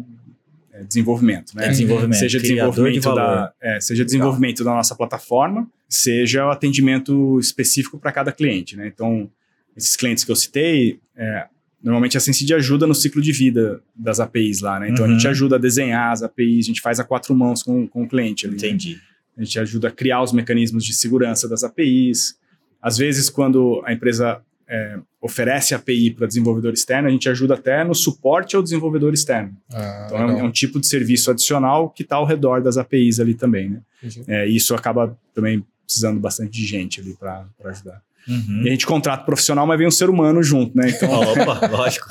[0.78, 1.66] é desenvolvimento, né?
[1.66, 2.18] É desenvolvimento.
[2.18, 8.12] Seja desenvolvimento, de da, é, seja desenvolvimento da nossa plataforma, seja o atendimento específico para
[8.12, 8.86] cada cliente, né?
[8.86, 9.30] Então,
[9.76, 11.46] esses clientes que eu citei, é,
[11.82, 14.90] normalmente a Sensid ajuda no ciclo de vida das APIs lá, né?
[14.90, 15.12] Então, uhum.
[15.12, 15.30] a gente uhum.
[15.30, 18.46] ajuda a desenhar as APIs, a gente faz a quatro mãos com, com o cliente
[18.46, 18.56] ali.
[18.56, 18.68] Né?
[18.68, 18.94] Entendi.
[18.94, 19.00] Né?
[19.38, 22.36] a gente ajuda a criar os mecanismos de segurança das APIs.
[22.82, 27.84] Às vezes, quando a empresa é, oferece API para desenvolvedor externo, a gente ajuda até
[27.84, 29.56] no suporte ao desenvolvedor externo.
[29.72, 32.76] Ah, então, é um, é um, tipo de serviço adicional que está ao redor das
[32.76, 33.70] APIs ali também.
[33.70, 33.80] Né?
[34.26, 38.02] É, isso acaba também precisando bastante de gente ali para ajudar.
[38.28, 38.62] Uhum.
[38.62, 40.90] E a gente contrata profissional, mas vem um ser humano junto, né?
[40.90, 42.06] Então, Opa, lógico.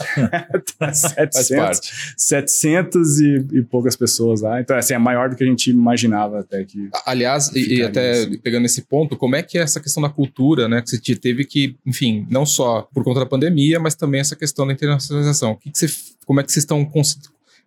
[0.92, 4.60] 700, 700 e, e, poucas pessoas lá.
[4.60, 6.90] Então, assim, é maior do que a gente imaginava até que.
[7.06, 8.38] Aliás, e, e, até assim.
[8.40, 10.82] pegando esse ponto, como é que é essa questão da cultura, né?
[10.82, 14.66] Que você teve que, enfim, não só por conta da pandemia, mas também essa questão
[14.66, 15.52] da internacionalização.
[15.52, 15.88] O que, que você,
[16.26, 16.84] como é que vocês estão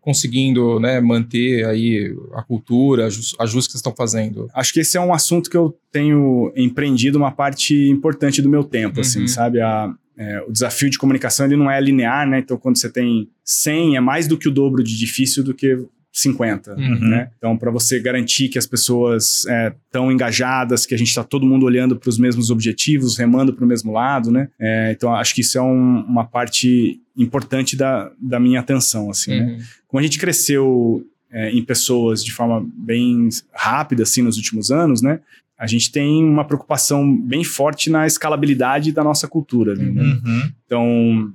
[0.00, 4.48] conseguindo né, manter aí a cultura, ajustes que vocês estão fazendo?
[4.54, 8.64] Acho que esse é um assunto que eu tenho empreendido uma parte importante do meu
[8.64, 9.24] tempo, assim, uhum.
[9.24, 9.60] assim, sabe?
[9.60, 12.38] A, é, o desafio de comunicação ele não é linear, né?
[12.38, 15.78] Então, quando você tem 100, é mais do que o dobro de difícil do que
[16.12, 17.08] 50, uhum.
[17.08, 17.30] né?
[17.38, 19.44] Então, para você garantir que as pessoas
[19.86, 23.52] estão é, engajadas, que a gente está todo mundo olhando para os mesmos objetivos, remando
[23.52, 24.48] para o mesmo lado, né?
[24.58, 29.30] É, então, acho que isso é um, uma parte importante da, da minha atenção, assim,
[29.30, 29.40] né?
[29.40, 29.56] uhum.
[29.58, 29.64] né?
[29.86, 35.02] Como a gente cresceu é, em pessoas de forma bem rápida, assim, nos últimos anos,
[35.02, 35.20] né?
[35.56, 39.74] A gente tem uma preocupação bem forte na escalabilidade da nossa cultura.
[39.74, 39.84] Né?
[39.84, 40.52] Uhum.
[40.64, 41.34] Então,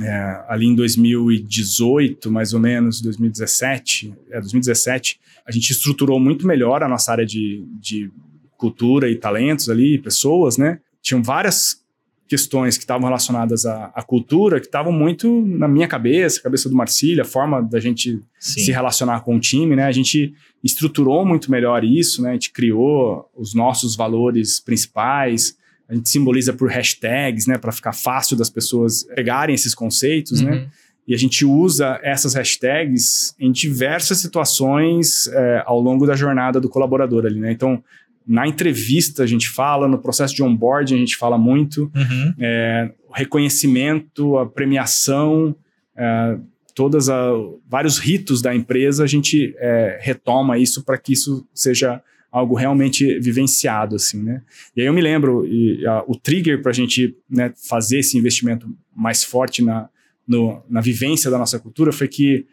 [0.00, 6.82] é, ali em 2018, mais ou menos, 2017, é, 2017, a gente estruturou muito melhor
[6.82, 8.10] a nossa área de, de
[8.56, 10.80] cultura e talentos ali, pessoas, né?
[11.02, 11.80] Tinham várias
[12.28, 16.76] questões que estavam relacionadas à, à, cultura que estavam muito na minha cabeça, cabeça do
[16.76, 18.60] Marcílio, a forma da gente Sim.
[18.60, 19.84] se relacionar com o time, né?
[19.84, 20.32] A gente
[20.62, 22.30] estruturou muito melhor isso, né?
[22.30, 25.58] A gente criou os nossos valores principais,
[25.90, 30.50] a gente simboliza por hashtags, né, para ficar fácil das pessoas pegarem esses conceitos, né?
[30.50, 30.56] uhum.
[30.56, 30.68] né?
[31.08, 36.68] E a gente usa essas hashtags em diversas situações é, ao longo da jornada do
[36.68, 37.50] colaborador ali, né?
[37.50, 37.82] Então,
[38.24, 42.34] na entrevista a gente fala, no processo de onboarding a gente fala muito, uhum.
[42.38, 45.56] é, o reconhecimento, a premiação,
[45.96, 46.38] é,
[46.76, 47.32] todas a,
[47.68, 49.56] vários ritos da empresa a gente
[49.98, 52.00] retoma isso para que isso seja
[52.30, 54.42] algo realmente vivenciado, assim, né?
[54.76, 58.16] E aí eu me lembro, e, a, o trigger para a gente né, fazer esse
[58.16, 59.88] investimento mais forte na,
[60.26, 62.46] no, na vivência da nossa cultura foi que,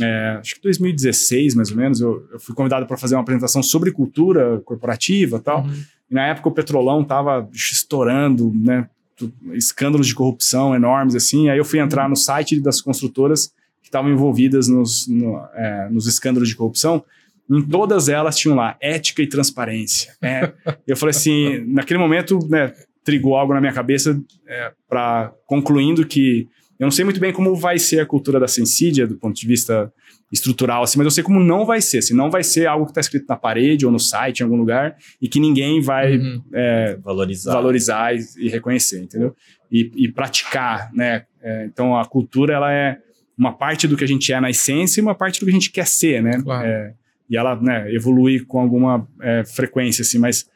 [0.00, 3.62] é, acho que 2016, mais ou menos, eu, eu fui convidado para fazer uma apresentação
[3.62, 5.82] sobre cultura corporativa e tal, uhum.
[6.10, 8.88] e na época o Petrolão estava estourando, né?
[9.52, 13.46] Escândalos de corrupção enormes, assim, aí eu fui entrar no site das construtoras
[13.80, 17.04] que estavam envolvidas nos, no, é, nos escândalos de corrupção,
[17.50, 20.14] em todas elas tinham lá ética e transparência.
[20.22, 20.52] É.
[20.86, 22.72] eu falei assim, naquele momento, né,
[23.04, 27.54] trigou algo na minha cabeça é, para concluindo que eu não sei muito bem como
[27.54, 29.92] vai ser a cultura da Sensídia do ponto de vista
[30.32, 31.98] estrutural, assim, mas eu sei como não vai ser.
[31.98, 34.56] Assim, não vai ser algo que está escrito na parede ou no site, em algum
[34.56, 36.42] lugar, e que ninguém vai uhum.
[36.52, 39.36] é, valorizar, valorizar e, e, reconhecer, entendeu?
[39.70, 41.26] E, e praticar, né?
[41.40, 42.98] É, então, a cultura, ela é
[43.36, 45.54] uma parte do que a gente é na essência e uma parte do que a
[45.54, 46.40] gente quer ser, né?
[46.42, 46.66] Claro.
[46.66, 46.94] É,
[47.32, 50.46] e ela né, evolui com alguma é, frequência, assim, mas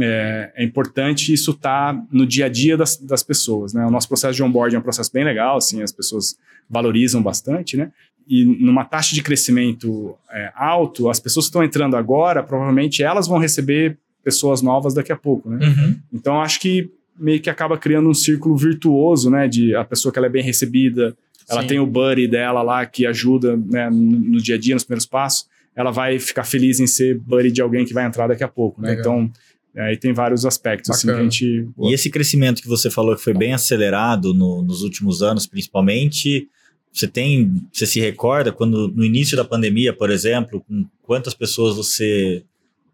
[0.00, 3.84] é, é, importante isso estar tá no dia a dia das, das pessoas, né?
[3.84, 6.34] O nosso processo de onboarding é um processo bem legal, assim, as pessoas
[6.70, 7.92] valorizam bastante, né?
[8.26, 13.28] E numa taxa de crescimento é, alto, as pessoas que estão entrando agora, provavelmente elas
[13.28, 15.66] vão receber pessoas novas daqui a pouco, né?
[15.66, 16.00] Uhum.
[16.14, 19.46] Então, acho que meio que acaba criando um círculo virtuoso, né?
[19.46, 21.14] De a pessoa que ela é bem recebida,
[21.46, 21.68] ela Sim.
[21.68, 25.04] tem o buddy dela lá que ajuda né, no, no dia a dia, nos primeiros
[25.04, 28.48] passos ela vai ficar feliz em ser buddy de alguém que vai entrar daqui a
[28.48, 28.94] pouco, né?
[28.98, 29.30] Então,
[29.76, 31.68] aí tem vários aspectos assim, que a gente...
[31.80, 36.48] E esse crescimento que você falou que foi bem acelerado no, nos últimos anos, principalmente,
[36.92, 41.76] você tem, você se recorda quando no início da pandemia, por exemplo, com quantas pessoas
[41.76, 42.44] você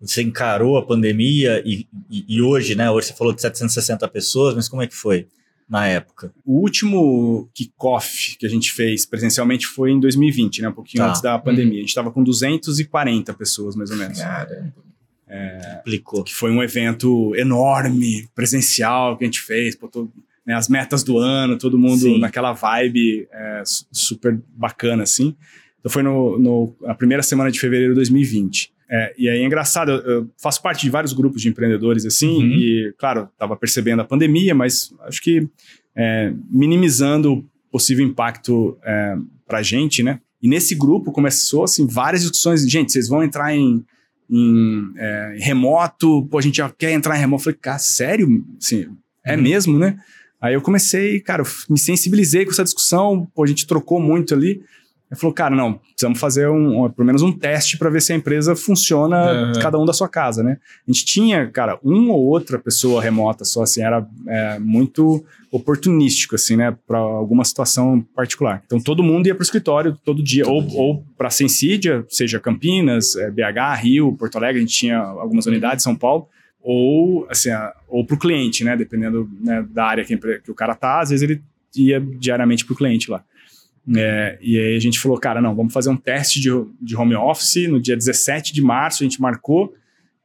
[0.01, 2.89] você encarou a pandemia e, e, e hoje, né?
[2.89, 5.27] Hoje você falou de 760 pessoas, mas como é que foi?
[5.69, 6.33] Na época?
[6.45, 10.69] O último kickoff que a gente fez presencialmente foi em 2020, né?
[10.69, 11.11] Um pouquinho tá.
[11.11, 11.73] antes da pandemia.
[11.73, 11.77] Uhum.
[11.77, 14.19] A gente estava com 240 pessoas, mais ou menos.
[14.19, 14.73] Caramba.
[15.29, 15.83] É,
[16.25, 19.77] Que foi um evento enorme, presencial, que a gente fez.
[19.77, 20.11] Pô, todo,
[20.47, 22.19] né, as metas do ano, todo mundo Sim.
[22.19, 23.63] naquela vibe é,
[23.93, 25.37] super bacana, assim.
[25.79, 28.73] Então foi no, no, na primeira semana de fevereiro de 2020.
[28.91, 32.43] É, e aí é engraçado, eu, eu, faço parte de vários grupos de empreendedores assim,
[32.43, 32.53] uhum.
[32.53, 35.47] e claro, estava percebendo a pandemia, mas acho que
[35.95, 39.17] é, minimizando o possível impacto é,
[39.47, 40.21] para a gente, né?
[40.41, 42.69] E nesse grupo começou assim várias discussões.
[42.69, 43.85] Gente, vocês vão entrar em,
[44.31, 46.27] em, é, remoto?
[46.31, 47.41] Pô, a gente já quer entrar em remoto.
[47.41, 48.45] Eu falei, cara, sério?
[48.61, 48.87] Assim,
[49.25, 49.43] é uhum.
[49.43, 49.99] mesmo, né?
[50.41, 53.29] Aí eu comecei, cara, me sensibilizei com essa discussão.
[53.35, 54.63] Pô, a gente trocou muito ali.
[55.11, 58.13] Ele falou, cara, não, precisamos fazer um, um pelo menos um teste para ver se
[58.13, 59.53] a empresa funciona Uhum.
[59.61, 60.59] cada um da sua casa, né?
[60.87, 66.35] A gente tinha, cara, uma ou outra pessoa remota só, assim, era é, muito oportunístico,
[66.35, 68.63] assim, né, para alguma situação particular.
[68.67, 70.79] Então todo mundo ia para o escritório todo dia, Todo ou, dia.
[70.81, 75.83] ou para Sensídia, seja Campinas, é, BH, Rio, Porto Alegre, a gente tinha algumas unidades,
[75.83, 76.29] São Paulo,
[76.63, 80.55] ou assim, a- ou para o cliente, né, dependendo né, da área que, que o
[80.55, 81.43] cara tá, às vezes ele
[81.77, 83.23] ia diariamente para o cliente lá.
[83.97, 87.15] É, e aí a gente falou, cara, não, vamos fazer um teste de, de home
[87.15, 89.75] office no dia 17 de março, a gente marcou.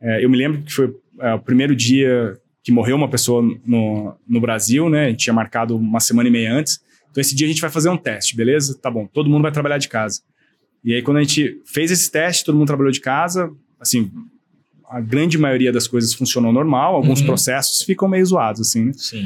[0.02, 4.16] É, eu me lembro que foi é, o primeiro dia que morreu uma pessoa no,
[4.28, 5.06] no Brasil, né?
[5.06, 6.82] A gente tinha marcado uma semana e meia antes.
[7.12, 8.78] Então esse dia a gente vai fazer um teste, beleza?
[8.78, 10.22] Tá bom, todo mundo vai trabalhar de casa.
[10.84, 14.12] E aí quando a gente fez esse teste, todo mundo trabalhou de casa, assim,
[14.90, 17.26] a grande maioria das coisas funcionou normal, alguns Uhum.
[17.28, 18.94] processos ficam meio zoados, assim, né?
[18.94, 19.26] Sim.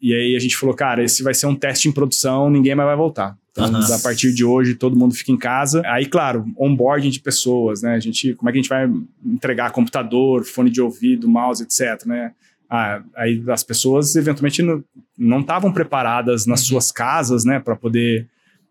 [0.00, 2.86] E aí a gente falou, cara, esse vai ser um teste em produção, ninguém mais
[2.86, 3.36] vai voltar.
[3.50, 3.94] Então, Aham.
[3.94, 5.82] a partir de hoje, todo mundo fica em casa.
[5.86, 7.94] Aí, claro, onboarding de pessoas, né?
[7.94, 8.88] A gente, como é que a gente vai
[9.26, 12.32] entregar computador, fone de ouvido, mouse, etc, né?
[12.70, 14.84] Ah, aí as pessoas eventualmente não-
[15.18, 16.66] não estavam preparadas nas Uhum.
[16.66, 18.28] suas casas, né, para poder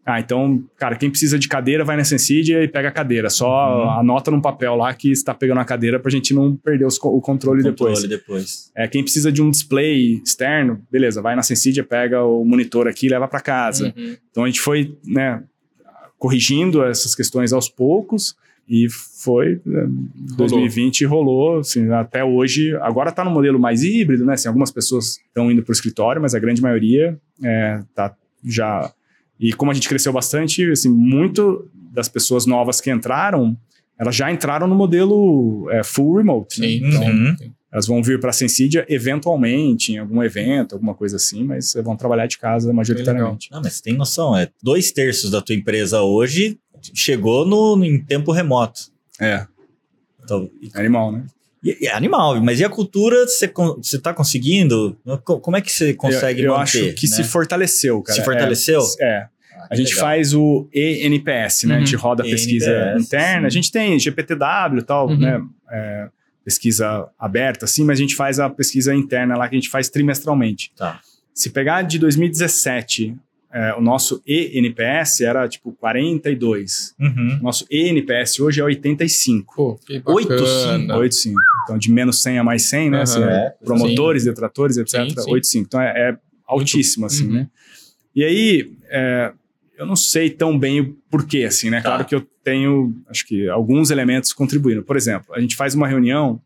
[0.09, 3.29] ah, então, cara, quem precisa de cadeira vai na Sensidia e pega a cadeira.
[3.29, 3.89] Só Uhum.
[3.99, 7.19] anota num papel lá que está pegando a cadeira pra gente não perder os o
[7.19, 7.99] controle, depois.
[7.99, 8.71] Controle depois.
[8.73, 13.07] É, quem precisa de um display externo, beleza, vai na Sensidia, pega o monitor aqui
[13.07, 13.93] e leva para casa.
[13.97, 14.15] Uhum.
[14.31, 15.43] Então a gente foi, né,
[16.17, 18.33] corrigindo essas questões aos poucos
[18.65, 19.87] e foi né,
[20.37, 22.73] 2020 rolou, assim, até hoje.
[22.77, 24.35] Agora tá no modelo mais híbrido, né?
[24.35, 28.89] Assim, algumas pessoas estão indo para o escritório, mas a grande maioria é, tá já.
[29.39, 33.57] E como a gente cresceu bastante, assim, muito das pessoas novas que entraram,
[33.99, 36.59] elas já entraram no modelo é, full remote.
[36.61, 36.67] né?
[36.67, 37.35] Sim, Então, Uhum.
[37.37, 37.51] sim.
[37.71, 41.95] elas vão vir para a Sensidia eventualmente, em algum evento, alguma coisa assim, mas vão
[41.95, 43.49] trabalhar de casa majoritariamente.
[43.51, 46.57] Não, mas você tem noção, é dois terços da tua empresa hoje
[46.93, 48.81] chegou no, no- em tempo remoto.
[49.19, 49.45] É,
[50.23, 51.25] Então, animal, né?
[51.63, 54.97] E- é animal, mas e a cultura, você, você tá conseguindo?
[55.23, 56.63] Co- Como é que você consegue eu, eu manter?
[56.63, 57.15] acho que né?
[57.15, 58.19] se fortaleceu, cara.
[58.19, 58.81] Se fortaleceu?
[58.99, 59.05] É.
[59.05, 59.27] é.
[59.59, 60.01] Ah, A gente legal.
[60.05, 61.77] faz o ENPS, né?
[61.77, 62.01] A gente Uhum.
[62.01, 63.39] roda a pesquisa ENPS, interna.
[63.41, 63.45] sim.
[63.45, 65.17] A gente tem GPTW e tal, Uhum.
[65.17, 65.41] né?
[65.71, 66.07] É,
[66.45, 69.89] pesquisa aberta, assim, mas a gente faz a pesquisa interna lá que a gente faz
[69.89, 70.71] trimestralmente.
[70.77, 71.01] Tá.
[71.33, 73.15] Se pegar de 2017,
[73.59, 76.93] é, o nosso ENPS era tipo 42.
[76.99, 77.37] Uhum.
[77.39, 79.55] O nosso ENPS hoje é 85.
[79.55, 80.95] Pô, que Oito, bacana.
[80.97, 81.33] 8,5.
[81.63, 82.97] Então, de menos 100 a mais 100, né?
[82.97, 83.03] Aham.
[83.03, 85.09] Assim, É, promotores, detratores, etc.
[85.09, 85.31] Sim, sim.
[85.31, 85.61] 8,5.
[85.65, 87.33] Então, é, é altíssimo, assim, Uhum.
[87.33, 87.47] né?
[88.15, 89.33] E aí, é,
[89.77, 91.77] eu não sei tão bem o porquê, assim, né?
[91.81, 91.89] Tá.
[91.89, 94.83] Claro que eu tenho, acho que, alguns elementos contribuindo.
[94.83, 96.41] Por exemplo, a gente faz uma reunião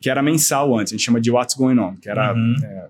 [0.00, 2.54] que era mensal antes, a gente chama de What's Going On, que era Uhum.
[2.62, 2.88] é,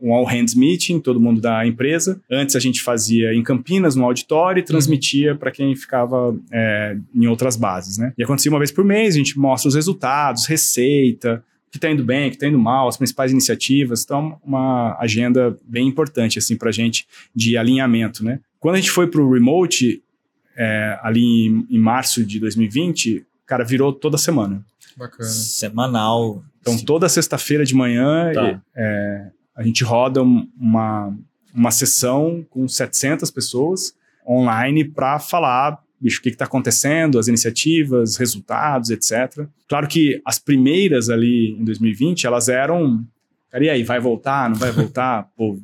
[0.00, 2.20] um all hands meeting, todo mundo da empresa.
[2.30, 7.26] Antes a gente fazia em Campinas, no auditório, e transmitia para quem ficava é, em
[7.26, 8.12] outras bases, né?
[8.16, 11.90] E acontecia uma vez por mês, a gente mostra os resultados, receita, o que está
[11.90, 14.02] indo bem, o que está indo mal, as principais iniciativas.
[14.04, 18.40] Então, uma agenda bem importante, assim, para a gente de alinhamento, né?
[18.58, 20.02] Quando a gente foi para o remote,
[20.56, 24.64] é, ali em, em março de 2020, cara, virou toda semana.
[24.96, 25.28] Bacana.
[25.28, 26.42] Semanal.
[26.60, 28.50] Então, toda sexta-feira de manhã, Tá.
[28.50, 31.14] e- é, a gente roda um- uma,
[31.52, 33.92] uma sessão com 700 pessoas
[34.26, 39.48] online para falar bicho, o que está acontecendo, as iniciativas, resultados, etc.
[39.68, 43.04] Claro que as primeiras ali em 2020, elas eram,
[43.50, 45.24] cara, e aí, vai voltar, não vai voltar?
[45.36, 45.58] Pô,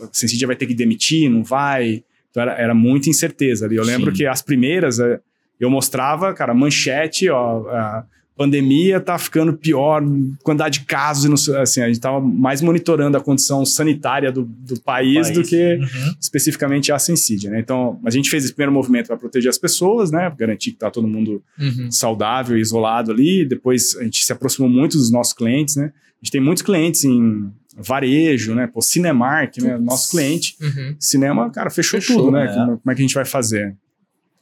[0.00, 2.02] a Sensidia vai ter que demitir, não vai?
[2.30, 3.76] Então, era, era muita incerteza ali.
[3.76, 4.16] Eu lembro Sim.
[4.16, 5.20] que as primeiras, é,
[5.60, 8.02] eu mostrava, cara, manchete, ó,
[8.36, 10.02] pandemia tá ficando pior,
[10.42, 15.28] quantidade de casos, assim, a gente tava mais monitorando a condição sanitária do, do país,
[15.30, 15.48] do País.
[15.48, 16.14] que Uhum.
[16.20, 17.60] especificamente a Sensídia, né?
[17.60, 20.32] Então, a gente fez esse primeiro movimento para proteger as pessoas, né?
[20.36, 21.90] Garantir que tá todo mundo Uhum.
[21.90, 23.44] saudável e isolado ali.
[23.44, 25.92] Depois, a gente se aproximou muito dos nossos clientes, né?
[26.20, 28.66] A gente tem muitos clientes em varejo, né?
[28.66, 29.76] Pô, Cinemark, né?
[29.78, 30.56] Nosso cliente.
[30.60, 30.96] Uhum.
[30.98, 32.46] Cinema, cara, fechou, Fechou, tudo, né?
[32.46, 32.52] né?
[32.54, 33.76] Como, como é que a gente vai fazer?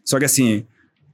[0.05, 0.65] Só que assim,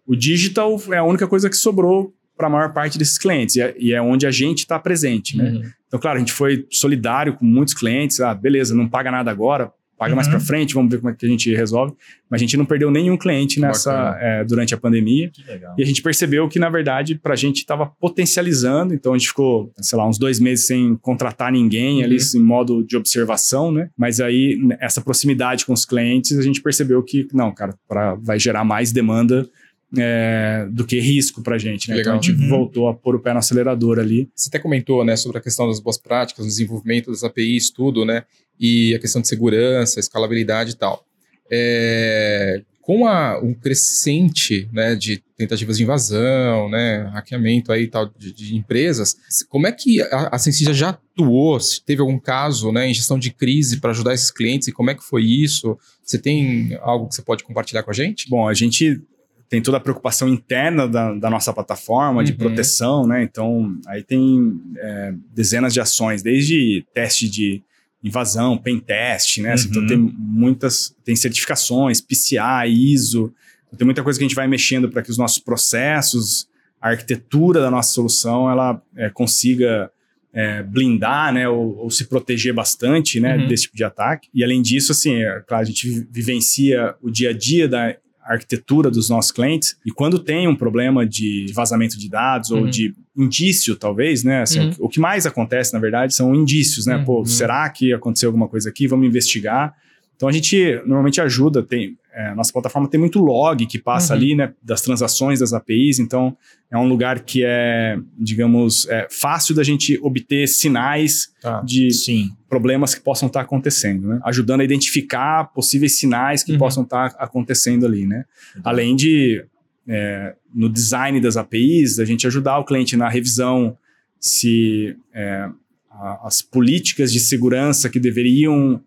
[0.07, 3.61] o digital é a única coisa que sobrou para a maior parte desses clientes e
[3.61, 5.51] é, e é onde a gente está presente, né?
[5.51, 5.63] Uhum.
[5.89, 8.21] Então, claro, a gente foi solidário com muitos clientes.
[8.21, 10.35] Ah, beleza, não paga nada agora, paga mais Uhum.
[10.35, 11.93] para frente, vamos ver como é que a gente resolve.
[12.31, 15.31] Mas a gente não perdeu nenhum cliente nessa é, durante a pandemia.
[15.77, 17.87] E a gente percebeu que, na verdade, para a gente estava
[18.23, 18.95] potencializando.
[18.95, 22.41] Então, a gente ficou, sei lá, uns dois meses sem contratar ninguém ali Uhum.
[22.41, 23.89] em modo de observação, né?
[23.97, 28.39] Mas aí, essa proximidade com os clientes, a gente percebeu que, não, cara, pra, vai
[28.39, 29.49] gerar mais demanda
[29.97, 32.01] é, do que risco para a gente, né?
[32.01, 32.49] Então, a gente Uhum.
[32.49, 34.29] voltou a pôr o pé no acelerador ali.
[34.35, 38.05] Você até comentou, né, sobre a questão das boas práticas, o desenvolvimento das APIs, tudo,
[38.05, 38.25] né,
[38.61, 41.05] e a questão de segurança, escalabilidade e tal.
[41.51, 48.33] É, com a, um crescente né, de tentativas de invasão, né, hackeamento aí tal de,
[48.33, 49.17] de empresas,
[49.49, 51.61] como é que a, a Sensia já atuou?
[51.61, 54.91] Se teve algum caso né, em gestão de crise para ajudar esses clientes e como
[54.91, 55.79] é que foi isso?
[56.03, 58.29] Você tem algo que você pode compartilhar com a gente?
[58.29, 59.01] Bom, a gente
[59.49, 62.39] tem toda a preocupação interna da, da nossa plataforma de uhum.
[62.39, 63.23] proteção, né?
[63.23, 67.63] Então, aí tem é, dezenas de ações, desde teste de
[68.05, 69.53] invasão, pen test, né?
[69.53, 69.71] Assim, uhum.
[69.71, 73.33] Então tem muitas, tem certificações, PCI, ISO,
[73.69, 76.49] então, tem muita coisa que a gente vai mexendo para que os nossos processos,
[76.81, 79.91] a arquitetura da nossa solução, ela é, consiga
[80.33, 83.47] é, blindar, né, ou, ou, se proteger bastante, né, uhum.
[83.47, 84.29] desse tipo de ataque.
[84.35, 87.95] E além disso, assim, é, claro, a gente vivencia o dia a dia da
[88.29, 89.77] arquitetura dos nossos clientes.
[89.85, 92.61] E quando tem um problema de vazamento de dados uhum.
[92.61, 94.43] ou de indício, talvez, né?
[94.43, 94.75] Assim, uhum.
[94.81, 96.97] o, que mais acontece, na verdade, são indícios, né?
[96.97, 97.05] Uhum.
[97.05, 98.87] Pô, será que aconteceu alguma coisa aqui?
[98.87, 99.75] Vamos investigar.
[100.19, 104.19] Então a gente normalmente ajuda, tem, é, nossa plataforma tem muito log que passa uhum.
[104.19, 106.37] ali, né, das transações das APIs, então
[106.69, 112.33] é um lugar que é, digamos, é fácil da gente obter sinais ah, de sim.
[112.49, 114.21] problemas que possam estar acontecendo, né?
[114.25, 116.59] Ajudando a identificar possíveis sinais que uhum.
[116.59, 118.25] possam estar acontecendo ali, né?
[118.57, 118.63] Uhum.
[118.65, 119.45] Além de,
[119.87, 123.79] é, no design das APIs, a gente ajudar o cliente na revisão
[124.19, 125.49] se é,
[125.93, 128.83] a, as políticas de segurança que deveriam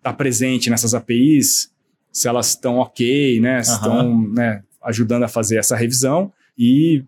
[0.00, 1.70] estar presente nessas APIs
[2.12, 3.62] se elas estão ok, né?
[3.62, 7.04] Se estão né, ajudando a fazer essa revisão e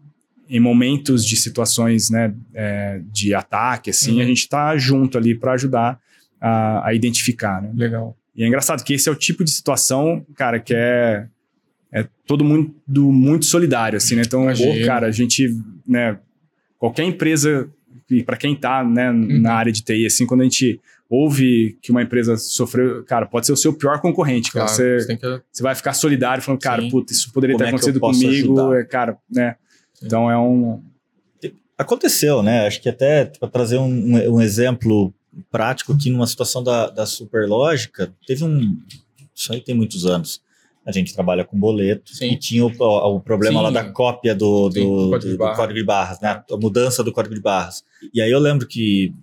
[0.49, 4.21] em momentos de situações né, é, de ataque, assim, uhum.
[4.21, 5.99] a gente está junto ali para ajudar
[6.41, 7.73] a, a, identificar, né?
[7.75, 8.17] Legal.
[8.37, 11.27] E é engraçado que esse é o tipo de situação, cara, que é,
[11.91, 12.75] é todo mundo
[13.11, 14.23] muito solidário, assim, né?
[14.27, 15.49] Então, pô, cara, a gente,
[15.87, 16.19] né,
[16.79, 17.69] qualquer empresa,
[18.27, 19.41] para quem está né, uhum.
[19.41, 20.79] na área de TI, assim, quando a gente
[21.13, 24.65] ouve que uma empresa sofreu, cara, pode ser o seu pior concorrente, cara.
[24.65, 25.43] Claro, você, você, que...
[25.53, 28.83] você, vai ficar solidário falando, cara, puta, isso poderia Como ter é acontecido comigo, é,
[28.83, 29.57] cara, né?
[29.93, 30.07] Sim.
[30.07, 30.83] Então é um.
[31.77, 32.67] Aconteceu, né?
[32.67, 35.13] Acho que até para trazer um, um, exemplo
[35.51, 38.79] prático aqui numa situação da, da Superlógica, teve um.
[39.35, 40.41] Isso aí tem muitos anos.
[40.85, 42.33] A gente trabalha com boleto Sim.
[42.33, 43.65] e tinha o, o problema Sim.
[43.65, 46.43] lá da cópia do, do, Sim, do, código, de do código de barras, né?
[46.51, 47.85] A mudança do código de barras.
[48.15, 49.15] E aí eu lembro que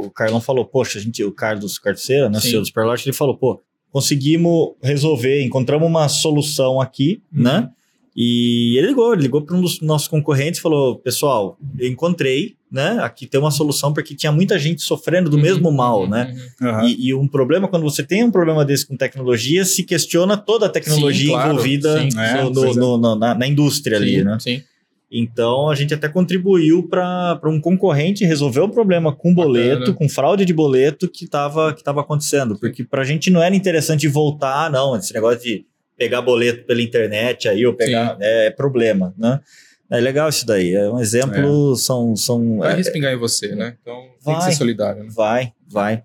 [0.00, 3.36] o Carlão falou, poxa, a gente, o Carlos Carceira, né, CEO do Superlot, ele falou,
[3.36, 7.42] pô, conseguimos resolver, encontramos uma solução aqui, uhum.
[7.42, 7.70] né?
[8.16, 12.56] E ele ligou, ele ligou para um dos nossos concorrentes e falou: Pessoal, eu encontrei,
[12.72, 12.98] né?
[13.02, 16.34] Aqui tem uma solução porque tinha muita gente sofrendo do uhum, mesmo mal, uhum, né?
[16.58, 16.86] Uhum.
[16.86, 20.64] E, e, um problema, quando você tem um problema desse com tecnologia, se questiona toda
[20.64, 22.74] a tecnologia sim, claro, envolvida sim, é, no, é.
[22.74, 24.38] no, na, na, indústria sim, ali, né?
[24.40, 24.62] Sim.
[25.10, 29.96] Então a gente até contribuiu para um concorrente resolver o problema com boleto, Bacana.
[29.96, 32.58] com fraude de boleto que estava que tava acontecendo.
[32.58, 35.64] Porque para a gente não era interessante voltar, não, esse negócio de
[35.96, 39.40] pegar boleto pela internet aí ou pegar é, é, problema, né?
[39.88, 40.74] É legal isso daí.
[40.74, 41.76] É um exemplo, é.
[41.76, 42.16] são.
[42.16, 43.76] são vai é, respingar em você, né?
[43.80, 45.04] Então vai, tem que ser solidário.
[45.04, 45.10] Né?
[45.14, 46.02] Vai, vai.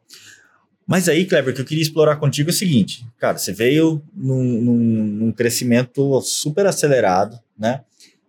[0.86, 4.04] Mas aí, Kleber, o que eu queria explorar contigo é o seguinte: cara, você veio
[4.14, 7.82] num, num, num crescimento super acelerado, né?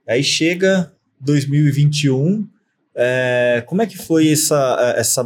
[0.07, 2.46] Aí chega 2021,
[2.94, 5.22] é, como é que foi essa, essa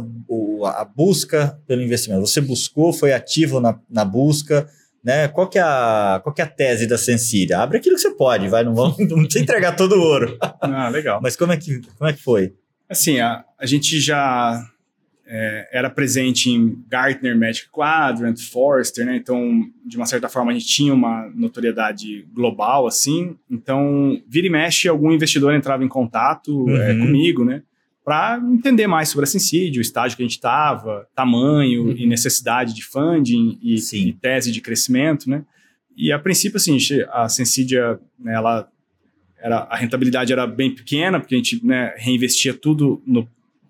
[0.75, 2.25] a busca pelo investimento?
[2.25, 4.69] Você buscou, foi ativo na, na busca,
[5.03, 5.27] né?
[5.27, 7.59] Qual que, é a, qual que é a tese da Sensília?
[7.59, 10.37] Abre aquilo que você pode, vai, não vamos não precisa entregar todo o ouro.
[10.61, 11.19] Ah, legal.
[11.21, 12.53] Mas como é que, como é que foi?
[12.89, 14.63] Assim, a, a gente já
[15.29, 19.17] é, era presente em Gartner Magic Quadrant, Forrester, né?
[19.17, 23.35] Então, de uma certa forma, a gente tinha uma notoriedade global, assim.
[23.51, 26.81] Então, vira e mexe, algum investidor entrava em contato é, uhum.
[26.81, 27.61] é, comigo, né?
[28.05, 31.95] Para entender mais sobre a Sensídio, o estágio que a gente estava, tamanho uhum.
[31.97, 35.43] e necessidade de funding e, e, tese de crescimento, né?
[35.95, 36.77] E a princípio, assim,
[37.11, 38.69] a Sensídia, né, ela
[39.39, 43.27] era, a rentabilidade era bem pequena, porque a gente né, reinvestia tudo no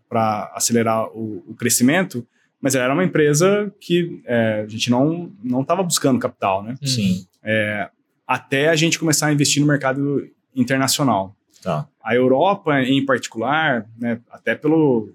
[0.09, 2.25] para acelerar o, o, crescimento,
[2.61, 6.75] mas ela era uma empresa que é, a gente não não estava buscando capital, né?
[6.83, 7.25] Sim.
[7.43, 7.89] É,
[8.25, 11.35] até a gente começar a investir no mercado internacional.
[11.61, 11.87] Tá.
[12.03, 15.13] A Europa, em particular, né, até pelo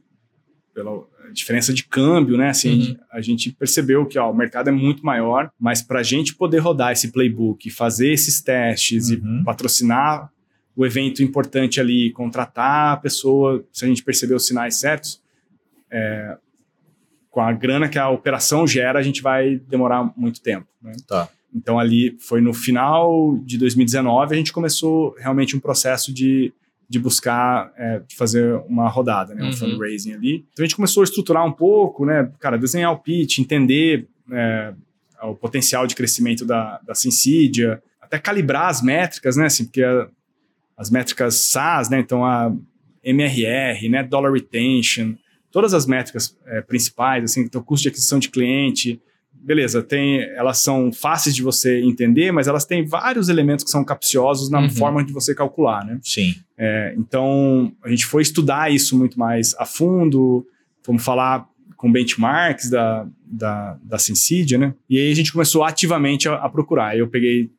[0.74, 2.50] pela diferença de câmbio, né?
[2.50, 2.96] Assim, uhum.
[3.12, 6.58] a gente percebeu que ó, o mercado é muito maior, mas para a gente poder
[6.58, 9.40] rodar esse playbook, fazer esses testes uhum.
[9.40, 10.30] e patrocinar
[10.74, 15.20] o evento importante ali, contratar a pessoa, se a gente perceber os sinais certos,
[15.90, 16.36] é,
[17.30, 20.66] com a grana que a operação gera, a gente vai demorar muito tempo.
[20.82, 20.92] Né?
[21.06, 21.28] Tá.
[21.54, 26.52] Então, ali foi no final de 2019, a gente começou realmente um processo de,
[26.88, 29.42] de buscar, é, de fazer uma rodada, né?
[29.42, 29.52] um uhum.
[29.52, 30.46] fundraising ali.
[30.52, 32.30] Então, a gente começou a estruturar um pouco, né?
[32.40, 34.72] cara, desenhar o pitch, entender é,
[35.22, 39.46] o potencial de crescimento da, da Syncidia, até calibrar as métricas, né?
[39.46, 40.08] Assim, porque a,
[40.82, 42.00] as métricas SaaS, né?
[42.00, 42.52] Então a
[43.02, 44.02] MRR, né?
[44.02, 45.14] Dollar Retention,
[45.50, 49.00] todas as métricas é, principais, assim, então custo de aquisição de cliente,
[49.32, 53.84] beleza, tem, elas são fáceis de você entender, mas elas têm vários elementos que são
[53.84, 54.70] capciosos na uhum.
[54.70, 55.98] forma de você calcular, né?
[56.02, 56.34] Sim.
[56.56, 60.46] É, então, a gente foi estudar isso muito mais a fundo,
[60.82, 64.74] fomos falar com benchmarks da, da, da Sensidia, né?
[64.88, 66.96] E aí a gente começou ativamente a, a procurar.
[66.96, 67.50] Eu peguei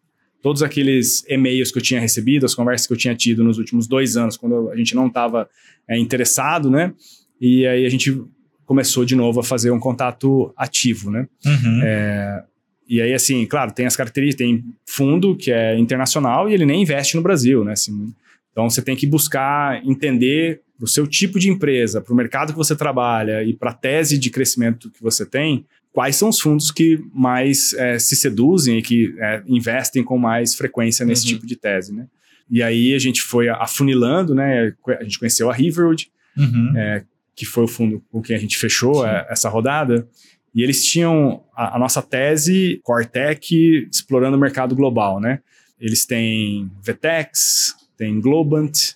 [0.44, 3.88] todos aqueles e-mails que eu tinha recebido, as conversas que eu tinha tido nos últimos
[3.88, 5.50] dois anos, quando a gente não estava
[5.88, 6.94] é, interessado, né?
[7.40, 8.22] E aí a gente
[8.66, 11.28] começou de novo a fazer um contato ativo, né?
[11.46, 11.82] Uhum.
[11.82, 12.44] É,
[12.88, 16.82] e aí, assim, claro, tem as características, tem fundo que é internacional e ele nem
[16.82, 17.72] investe no Brasil, né?
[17.72, 18.14] Assim,
[18.52, 22.58] então você tem que buscar entender o seu tipo de empresa, para o mercado que
[22.58, 26.72] você trabalha e para a tese de crescimento que você tem, quais são os fundos
[26.72, 31.34] que mais é, se seduzem e que é, investem com mais frequência nesse uhum.
[31.36, 32.08] tipo de tese, né?
[32.50, 34.76] E aí a gente foi afunilando, né?
[35.00, 36.74] A gente conheceu a Riverwood, uhum.
[36.76, 40.08] é, que foi o fundo com quem a gente fechou a, essa rodada.
[40.54, 45.40] E eles tinham a, a nossa tese Cortec explorando o mercado global, né?
[45.80, 48.96] Eles têm Vetex, tem Globant,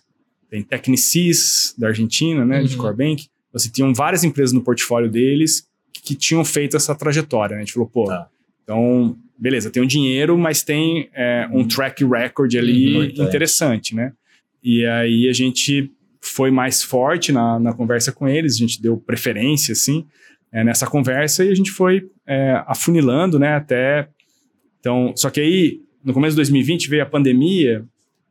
[0.49, 2.65] tem Technicis da Argentina, né, uhum.
[2.65, 3.27] de Corbank.
[3.53, 5.67] Você tinham várias empresas no portfólio deles
[6.07, 7.55] que, tinham feito essa trajetória.
[7.55, 7.61] Né?
[7.61, 8.27] A gente falou, pô, tá.
[8.63, 14.13] então, beleza, tem o dinheiro, mas tem é, um track record ali uhum, interessante, né?
[14.63, 18.97] E aí a gente foi mais forte na, na conversa com eles, a gente deu
[18.97, 20.05] preferência, assim,
[20.51, 24.09] é, nessa conversa e a gente foi é, afunilando, né, até...
[24.79, 27.85] Então, só que aí, no começo de 2020 veio a pandemia,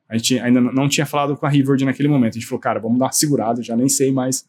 [0.09, 2.81] a gente ainda não tinha falado com a Riverd naquele momento, a gente falou, cara,
[2.81, 4.47] vamos dar uma segurada, já nem sei mais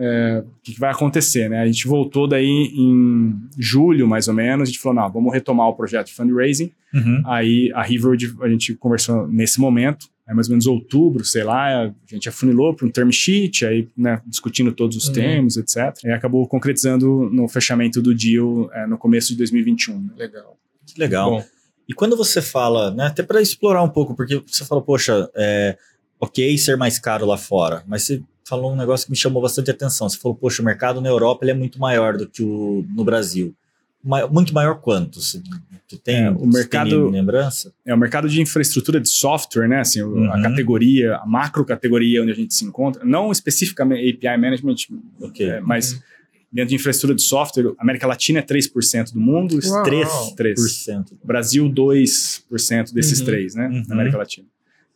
[0.00, 1.60] é, o que, que, vai acontecer, né?
[1.60, 5.68] A gente voltou daí em julho, mais ou menos, a gente falou, não, vamos retomar
[5.68, 7.22] o projeto de fundraising, uhum.
[7.26, 11.86] aí a Riverd, a gente conversou nesse momento, Aí mais ou menos outubro, sei lá,
[11.86, 15.12] a gente afunilou para um term sheet, aí né, discutindo todos os uhum.
[15.12, 15.92] termos, etc.
[16.04, 19.98] E acabou concretizando no fechamento do deal é, no começo de 2021.
[19.98, 20.10] Né?
[20.16, 20.56] Legal.
[20.86, 21.30] Que legal.
[21.32, 21.44] Bom.
[21.88, 25.76] E quando você fala, né, até para explorar um pouco, porque você falou, poxa, é,
[26.20, 29.70] ok ser mais caro lá fora, mas você falou um negócio que me chamou bastante
[29.70, 30.08] atenção.
[30.08, 33.04] Você falou, poxa, o mercado na Europa ele é muito maior do que o no
[33.04, 33.54] Brasil
[34.02, 35.20] muito maior quanto?
[35.86, 37.72] Tu tem, é, o mercado, tem lembrança?
[37.84, 39.80] É o mercado de infraestrutura de software, né?
[39.80, 40.32] Assim, uhum.
[40.32, 44.76] a categoria, a macro categoria onde a gente se encontra, não especificamente API management,
[45.20, 45.50] okay.
[45.50, 46.00] é, mas uhum.
[46.52, 49.84] dentro de infraestrutura de software, América Latina é 3% do mundo, Uau.
[49.84, 50.36] 3%.
[50.36, 51.06] 3%.
[51.22, 53.26] Brasil 2% desses uhum.
[53.26, 53.84] três, né?
[53.86, 54.20] Na América uhum.
[54.20, 54.46] Latina.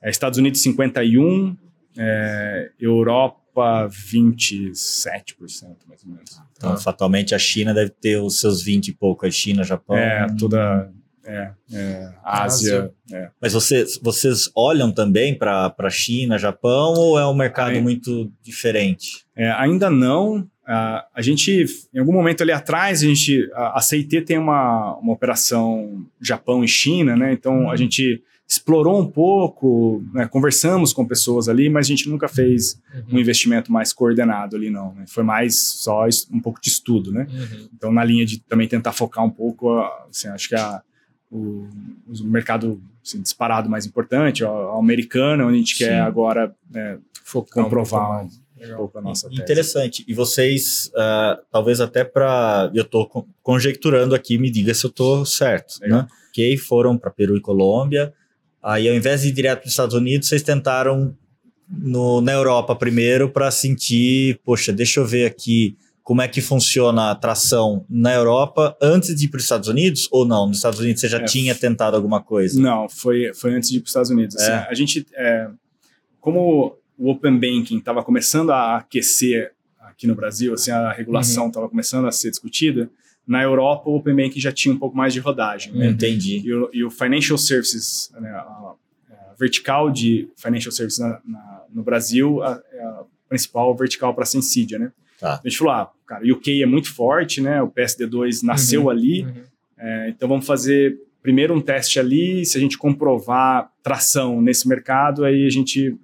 [0.01, 1.57] É, Estados Unidos 51,
[1.99, 6.43] é, Europa Europa, 27%, mais ou menos.
[6.57, 6.77] Então, ah.
[6.77, 9.25] fatalmente, a China deve ter os seus 20 e pouco.
[9.25, 9.97] A China, Japão.
[9.97, 10.91] É, toda.
[11.27, 12.93] É, é Ásia.
[13.11, 13.31] É.
[13.41, 19.25] Mas vocês, vocês olham também para a China, Japão, ou é um mercado muito diferente?
[19.35, 20.41] É, ainda não.
[20.67, 24.97] Uh, a gente, em algum momento ali atrás, a gente, a, a CIT tem uma,
[24.97, 27.33] uma operação Japão e China, né?
[27.33, 27.77] Então, a uhum.
[27.77, 33.17] gente explorou um pouco, né, conversamos com pessoas ali, mas a gente nunca fez uhum.
[33.17, 34.95] um investimento mais coordenado ali, não.
[34.95, 35.05] Né?
[35.09, 37.27] Foi mais só um pouco de estudo, né?
[37.31, 37.69] Uhum.
[37.75, 39.81] Então, na linha de também tentar focar um pouco,
[40.11, 40.83] assim, acho que a,
[41.31, 41.67] o,
[42.07, 45.85] o mercado assim, disparado mais importante, o, o americano, onde a gente Sim.
[45.85, 48.29] quer agora né, focar comprovar um
[48.73, 49.43] um pouco a nossa tese.
[49.43, 50.05] Interessante.
[50.09, 52.71] E vocês, uh, talvez até para.
[52.73, 55.79] Eu estou conjecturando aqui, me diga se eu estou certo.
[55.83, 56.03] Legal.
[56.03, 56.09] Né?
[56.33, 58.13] Que foram para Peru e Colômbia
[58.65, 61.15] Aí, ao invés de ir direto para os Estados Unidos, vocês tentaram
[61.69, 67.11] no, na Europa primeiro para sentir, poxa, deixa eu ver aqui como é que funciona
[67.11, 70.47] a tração na Europa antes de ir para os Estados Unidos ou não?
[70.47, 72.61] Nos Estados Unidos você já é, tinha tentado alguma coisa?
[72.61, 74.37] Não, foi, foi antes de ir para os Estados Unidos.
[74.37, 74.67] Assim, é.
[74.69, 75.49] A gente, é,
[76.19, 81.67] como o Open Banking estava começando a aquecer aqui no Brasil, assim, a regulação estava
[81.67, 81.71] uhum.
[81.71, 82.89] começando a ser discutida,
[83.27, 85.73] na Europa, o Open Banking já tinha um pouco mais de rodagem.
[85.73, 85.89] Né?
[85.89, 86.43] Entendi.
[86.45, 88.75] E o, e o Financial Services, né, a, a,
[89.39, 94.27] vertical de Financial Services na, na, no Brasil, a, é a principal vertical para a
[94.27, 94.93] Sensidia, né?
[95.19, 95.41] Tá.
[95.43, 97.63] A gente falou, ah, cara, o UK é muito forte, né?
[97.63, 99.45] O PSD2 nasceu uhum, ali, uhum.
[99.77, 105.25] É, então vamos fazer primeiro um teste ali, se a gente comprovar tração nesse mercado,
[105.25, 105.97] aí a gente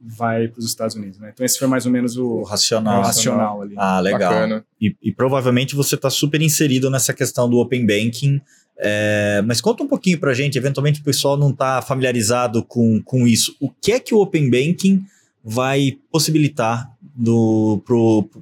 [0.00, 1.16] vai para os Estados Unidos.
[1.20, 1.30] Né?
[1.32, 3.74] Então esse foi mais ou menos o, o racional, o racional ali.
[3.78, 4.64] Ah, legal.
[4.80, 8.40] E, e, provavelmente você está super inserido nessa questão do Open Banking.
[8.76, 13.00] É, mas conta um pouquinho para a gente, eventualmente o pessoal não está familiarizado com,
[13.00, 13.56] com isso.
[13.60, 15.06] O que é que o Open Banking
[15.44, 16.90] vai possibilitar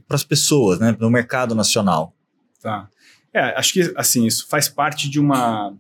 [0.09, 2.15] para as pessoas, né, no mercado nacional?
[2.63, 2.89] Tá.
[3.35, 5.75] É, acho que assim, isso faz parte de uma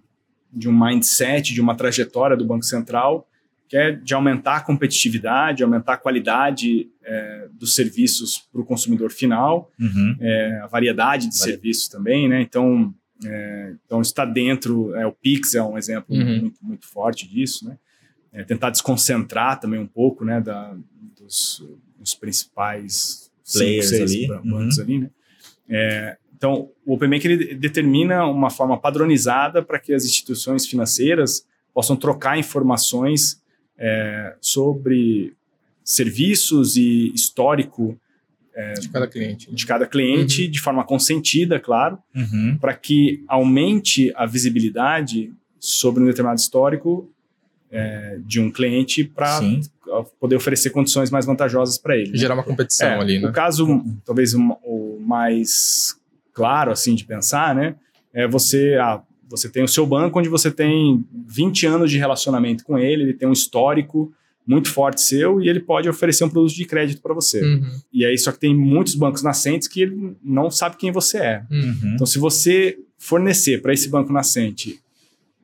[0.52, 3.26] de um mindset, de uma trajetória do Banco Central,
[3.68, 9.10] que é de aumentar a competitividade, aumentar a qualidade é, dos serviços para o consumidor
[9.10, 10.16] final, Uhum.
[10.20, 12.42] é, a variedade de Varia- serviços também, né?
[12.42, 12.94] Então,
[13.24, 16.40] é, então está dentro, é, o Pix é um exemplo Uhum.
[16.40, 17.78] muito, muito forte disso, né?
[18.32, 20.74] É, tentar desconcentrar também um pouco, né, da,
[21.18, 21.62] dos,
[21.98, 24.26] dos principais cinco, Players seis ali.
[24.28, 25.10] ban- bancos ali, né?
[25.68, 31.46] É, então, o Open Bank ele determina uma forma padronizada para que as instituições financeiras
[31.72, 33.40] possam trocar informações
[33.78, 35.34] é, sobre
[35.84, 37.96] serviços e histórico
[38.80, 39.54] De cada cliente.
[39.54, 42.58] de cada cliente, de forma consentida, claro, Uhum.
[42.60, 47.08] para que aumente a visibilidade sobre um determinado histórico
[47.70, 49.40] é, de um cliente para
[50.20, 52.10] poder oferecer condições mais vantajosas para ele.
[52.10, 52.18] né?
[52.18, 53.28] Gerar uma competição É, ali, né?
[53.28, 53.64] O caso,
[54.04, 55.96] talvez o, o mais
[56.32, 57.74] claro assim de pensar, né,
[58.12, 62.64] é você, ah, você tem o seu banco onde você tem 20 anos de relacionamento
[62.64, 64.12] com ele, ele tem um histórico
[64.46, 67.42] muito forte seu e ele pode oferecer um produto de crédito para você.
[67.42, 71.18] Uhum, E aí só que tem muitos bancos nascentes que ele não sabe quem você
[71.18, 71.44] é.
[71.50, 71.92] uhum.
[71.94, 74.80] Então, se você fornecer para esse banco nascente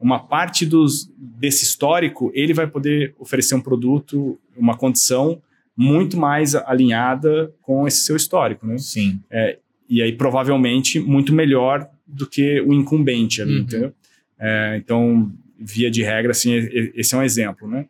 [0.01, 5.41] uma parte dos, desse histórico, ele vai poder oferecer um produto, uma condição
[5.76, 8.78] muito mais alinhada com esse seu histórico, né?
[8.78, 9.20] Sim.
[9.89, 13.61] E aí, provavelmente, muito melhor do que o incumbente ali, Uhum.
[13.62, 13.93] entendeu?
[14.39, 16.53] É, então, via de regra, assim,
[16.95, 17.86] esse é um exemplo, né?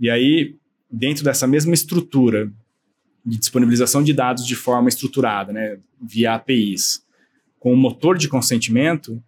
[0.00, 0.56] E aí,
[0.90, 2.50] dentro dessa mesma estrutura
[3.24, 7.04] de disponibilização de dados de forma estruturada, né, via APIs,
[7.60, 9.22] com o motor de consentimento,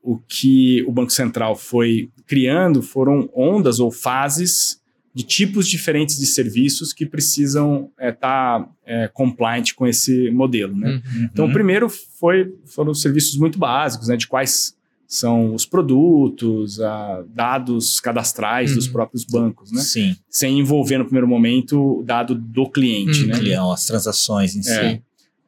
[0.00, 4.80] o que o Banco Central foi criando foram ondas ou fases
[5.14, 8.66] de tipos diferentes de serviços que precisam estar
[9.12, 11.02] compliant com esse modelo, né?
[11.04, 11.28] Uhum.
[11.32, 14.16] Então, o primeiro foi, foram serviços muito básicos, né?
[14.16, 14.74] De quais
[15.06, 18.92] são os produtos, ah, dados cadastrais dos Uhum.
[18.92, 19.82] próprios bancos, né?
[19.82, 20.16] Sim.
[20.30, 23.26] Sem envolver no primeiro momento o dado do cliente, Uhum.
[23.28, 23.38] né?
[23.38, 24.70] Clião, as transações em si.
[24.72, 25.00] É.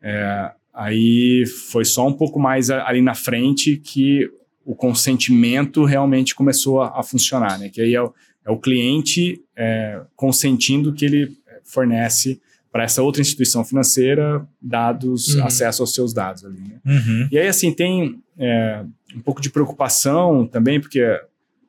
[0.03, 4.29] É, aí foi só um pouco mais a- ali na frente que
[4.67, 7.71] o consentimento realmente começou a, a funcionar, né?
[7.71, 8.13] Que aí é o,
[8.45, 12.41] é o cliente é, consentindo que ele fornece
[12.71, 15.45] para essa outra instituição financeira dados, Uhum.
[15.45, 16.81] acesso aos seus dados ali, né?
[16.85, 17.29] Uhum.
[17.31, 18.85] E aí, assim, tem é,
[19.15, 21.01] um pouco de preocupação também, porque,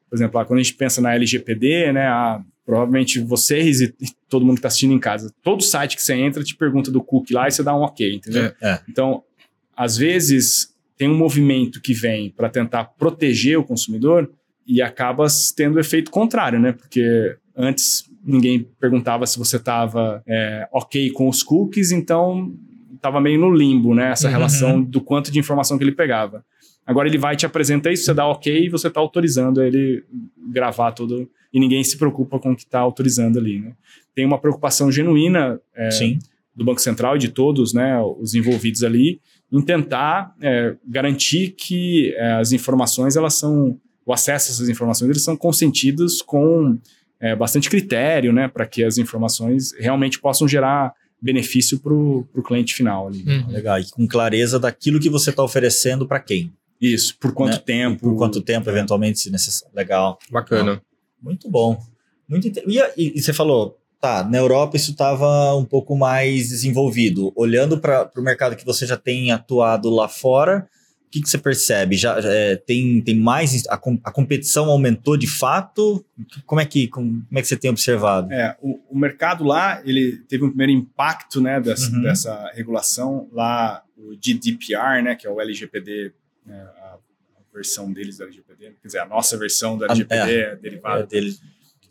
[0.10, 4.08] por exemplo, lá, quando a gente pensa na LGPD, né, a- provavelmente vocês e e
[4.28, 7.04] todo mundo que está assistindo em casa, todo site que você entra te pergunta do
[7.04, 8.46] cookie lá e você dá um ok, entendeu?
[8.46, 8.56] É.
[8.72, 8.82] É.
[8.90, 9.24] Então,
[9.78, 14.28] às vezes, tem um movimento que vem para tentar proteger o consumidor
[14.68, 16.72] e acaba tendo o efeito contrário, né?
[16.72, 20.24] Porque antes ninguém perguntava se você estava
[20.72, 22.54] ok com os cookies, então
[22.96, 24.12] estava meio no limbo, né?
[24.12, 24.34] Essa Uhum.
[24.34, 26.44] relação do quanto de informação que ele pegava.
[26.86, 30.04] Agora ele vai te apresentar isso, você dá ok e você está autorizando ele
[30.52, 33.74] gravar tudo e ninguém se preocupa com o que está autorizando ali, né?
[34.14, 35.90] Tem uma preocupação genuína é,
[36.56, 39.20] do Banco Central e de todos né, os envolvidos ali
[39.52, 45.10] em tentar é, garantir que é, as informações elas são o acesso a essas informações
[45.10, 46.78] eles são consentidos com
[47.20, 52.76] é, bastante critério né para que as informações realmente possam gerar benefício para o cliente
[52.76, 53.24] final ali.
[53.26, 53.48] Uhum.
[53.48, 53.80] Legal.
[53.80, 56.52] E com clareza daquilo que você está oferecendo para quem.
[56.80, 57.64] Isso, por quanto Né?
[57.66, 58.02] tempo.
[58.02, 59.74] Por quanto tempo, eventualmente, se necessário.
[59.76, 60.20] Legal.
[60.30, 60.80] Bacana.
[61.20, 61.82] Muito bom.
[62.30, 66.50] Muito inte- e, e- e você falou, tá, na Europa isso estava um pouco mais
[66.50, 67.32] desenvolvido.
[67.36, 70.68] Olhando para o mercado que você já tem atuado lá fora,
[71.08, 71.96] o que, que você percebe?
[71.96, 73.66] Já é, tem, tem mais.
[73.68, 76.06] A, com- a competição aumentou de fato?
[76.46, 78.32] Como é que, como, como é que você tem observado?
[78.34, 82.02] É, o, o mercado lá, ele teve um primeiro impacto, né, dessa, Uhum.
[82.02, 83.30] dessa regulação.
[83.32, 86.12] Lá, o GDPR, né, que é o LGPD,
[86.46, 90.32] né, a, a versão deles do LGPD, quer dizer, a nossa versão do A- LGPD
[90.34, 91.06] é, É derivada.
[91.08, 91.34] dele.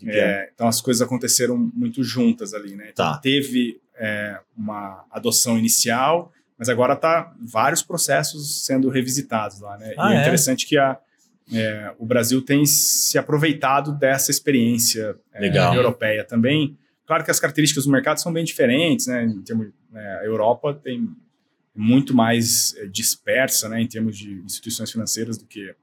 [0.06, 2.88] É, então, as coisas aconteceram muito juntas ali, né?
[2.92, 3.18] Então, Tá.
[3.18, 9.94] teve é, uma adoção inicial, mas agora tá vários processos sendo revisitados lá, né?
[9.98, 10.20] Ah, e é é?
[10.20, 10.98] interessante que a,
[11.52, 16.76] é, o Brasil tem se aproveitado dessa experiência é, europeia também.
[17.06, 19.24] Claro que as características do mercado são bem diferentes, né?
[19.24, 21.10] Em termos, né, a Europa tem
[21.74, 23.82] muito mais é, dispersa, né?
[23.82, 25.74] Em termos de instituições financeiras do que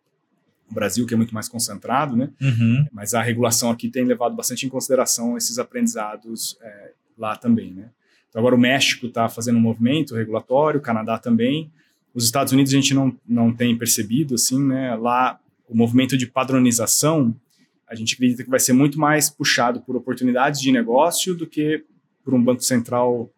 [0.69, 2.29] o Brasil, que é muito mais concentrado, né?
[2.41, 2.87] Uhum.
[2.91, 7.89] Mas a regulação aqui tem levado bastante em consideração esses aprendizados é, lá também, né?
[8.35, 11.71] Agora o México está fazendo um movimento regulatório, o Canadá também.
[12.13, 14.95] Os Estados Unidos a gente não, não tem percebido, assim, né?
[14.95, 17.35] Lá o movimento de padronização,
[17.87, 21.83] a gente acredita que vai ser muito mais puxado por oportunidades de negócio do que
[22.23, 23.29] por um banco central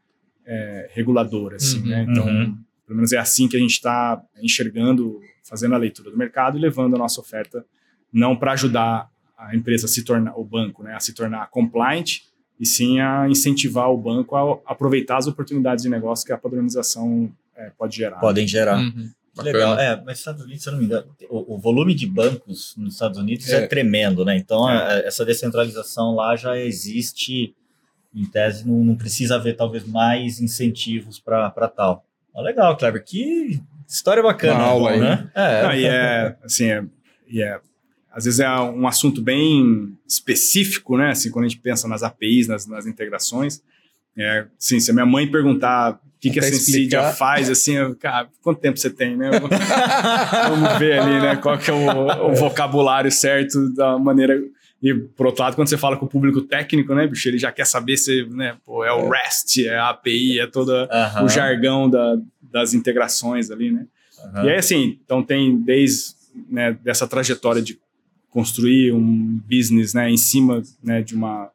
[0.45, 2.05] é, regulador, assim, Uhum, né?
[2.09, 2.57] Então, uhum.
[2.85, 6.61] pelo menos é assim que a gente está enxergando, fazendo a leitura do mercado e
[6.61, 7.65] levando a nossa oferta
[8.11, 12.19] não para ajudar a empresa a se tornar, o banco, né, a se tornar compliant,
[12.59, 17.31] e sim a incentivar o banco a aproveitar as oportunidades de negócio que a padronização
[17.55, 18.19] é, pode gerar.
[18.19, 18.77] Podem gerar.
[18.77, 19.09] Uhum.
[19.41, 22.75] Legal, é, mas Estados Unidos, se eu não me engano, o, o volume de bancos
[22.77, 24.37] nos Estados Unidos é, é tremendo, né?
[24.37, 24.75] Então, é.
[24.75, 27.55] A, essa descentralização lá já existe,
[28.13, 32.05] em tese, não, não precisa haver talvez mais incentivos para tal.
[32.35, 35.31] Ah, legal, Kleber, que história bacana, Uma aula bom, né?
[35.33, 35.63] É.
[35.63, 36.85] Não, e é, assim, é,
[37.27, 37.59] e é
[38.13, 41.09] às vezes é um assunto bem específico, né?
[41.09, 43.61] Assim, quando a gente pensa nas APIs, nas, nas integrações.
[44.15, 47.95] É, sim, se a minha mãe perguntar o que, que a Sensidia faz, assim, eu,
[47.95, 49.31] cara, quanto tempo você tem, né?
[50.47, 51.35] Vamos ver ali, né?
[51.37, 54.39] Qual que é o, o, vocabulário certo da maneira...
[54.81, 57.51] E, por outro lado, quando você fala com o público técnico, né, bicho, ele já
[57.51, 59.23] quer saber se, né, pô, é o é.
[59.23, 61.23] REST, é a API, é todo uh -huh.
[61.23, 63.87] o jargão da, das integrações ali, né?
[64.19, 64.45] Uh -huh.
[64.45, 66.15] E aí, assim, então tem desde
[66.49, 67.79] né, dessa trajetória de
[68.33, 71.51] construir um business né, em cima né, de, uma,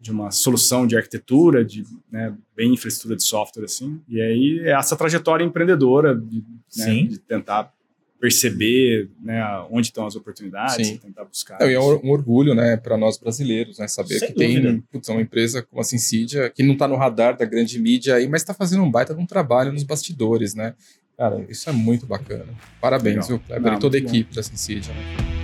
[0.00, 4.00] de uma solução de arquitetura, de né, bem infraestrutura de software, assim.
[4.08, 6.42] E aí é essa trajetória empreendedora de,
[6.78, 7.70] né, de tentar
[8.18, 10.96] perceber né, onde estão as oportunidades, Sim.
[10.96, 11.60] tentar buscar.
[11.60, 14.70] É, é um orgulho né, para nós brasileiros, né, saber Sem que dúvida.
[14.70, 18.14] tem putz, uma empresa como a Sincidia, que não está no radar da grande mídia
[18.14, 20.74] aí, mas está fazendo um baita de um trabalho nos bastidores, né?
[21.18, 22.46] Cara, isso é muito bacana.
[22.80, 23.28] Parabéns, Legal.
[23.28, 24.94] viu, Kleber, não, e toda a equipe da Sincidia.
[24.94, 25.43] Né?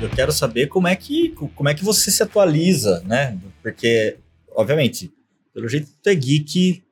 [0.00, 3.36] Eu quero saber como é que como é que você se atualiza, né?
[3.62, 4.16] Porque,
[4.54, 5.12] obviamente,
[5.52, 6.82] pelo jeito tu é geek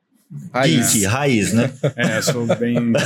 [0.53, 0.93] Raiz.
[0.93, 1.73] Geek, raiz, né?
[1.95, 2.77] É, eu sou bem.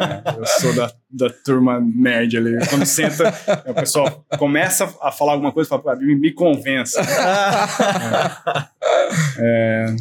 [0.00, 2.56] é, eu sou da, da turma nerd ali.
[2.70, 3.34] Quando senta,
[3.66, 7.02] o pessoal começa a falar alguma coisa e fala, me, me convença.
[9.38, 9.96] é, é,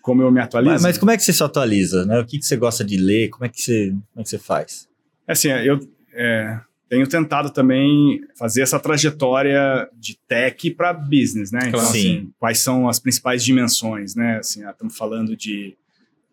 [0.00, 0.72] como eu me atualizo.
[0.72, 2.06] Mas, mas, como é que você se atualiza?
[2.06, 2.20] Né?
[2.20, 3.30] O que, que você gosta de ler?
[3.30, 4.88] Como é que você, como é que você faz?
[5.26, 5.80] Assim, eu.
[6.14, 11.60] É, tenho tentado também fazer essa trajetória de tech para business, né?
[11.68, 14.38] Então, assim, quais são as principais dimensões, né?
[14.38, 15.76] Assim, ah, estamos falando de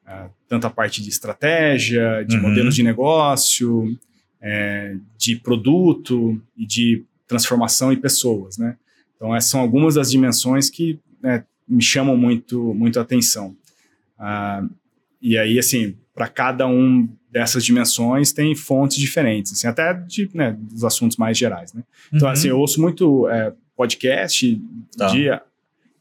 [0.08, 2.44] uh, tanto a parte de estratégia, de uhum.
[2.44, 3.98] modelos de negócio,
[4.42, 8.78] é, de produto e de transformação em pessoas, né?
[9.16, 13.56] Então, essas são algumas das dimensões que né, me chamam muito, muito a atenção.
[14.20, 14.70] Uh,
[15.22, 20.56] e aí, assim, para cada um dessas dimensões tem fontes diferentes, assim, até de, né,
[20.58, 21.84] dos assuntos mais gerais, né?
[22.14, 22.34] Então, uhum.
[22.34, 24.62] assim, eu ouço muito é, podcast
[24.98, 25.08] tá.
[25.08, 25.30] de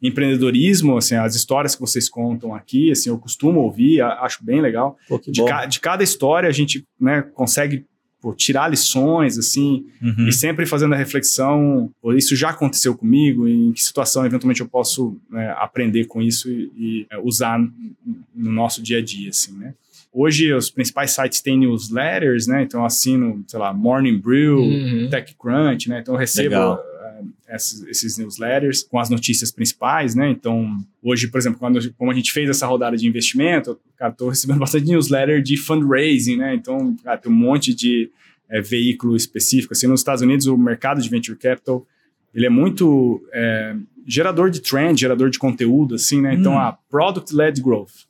[0.01, 4.97] empreendedorismo, assim, as histórias que vocês contam aqui, assim, eu costumo ouvir, acho bem legal.
[5.09, 7.85] Pô, de, ca de, cada história a gente, né, consegue
[8.20, 10.28] pô, tirar lições, assim, uhum.
[10.28, 15.16] e sempre fazendo a reflexão, isso já aconteceu comigo, em que situação eventualmente eu posso
[15.28, 19.74] né, aprender com isso e, e é, usar no nosso dia a dia, assim, né?
[20.16, 22.62] Hoje, os principais sites têm newsletters, né?
[22.62, 25.09] Então, eu assino, sei lá, Morning Brew, uhum.
[25.11, 25.99] TechCrunch, né?
[25.99, 30.31] Então, eu recebo uh, esses, esses, newsletters com as notícias principais, né?
[30.31, 34.28] Então, hoje, por exemplo, quando, como a gente fez essa rodada de investimento, cara, estou
[34.28, 36.55] recebendo bastante newsletter de fundraising, né?
[36.55, 38.09] Então, cara, tem um monte de
[38.49, 39.73] é, veículo específico.
[39.73, 41.85] Assim, nos Estados Unidos, o mercado de venture capital,
[42.32, 43.74] ele é muito é,
[44.07, 46.35] gerador de trend, gerador de conteúdo, assim, né?
[46.35, 46.59] Então, hum.
[46.59, 48.05] a product-led growth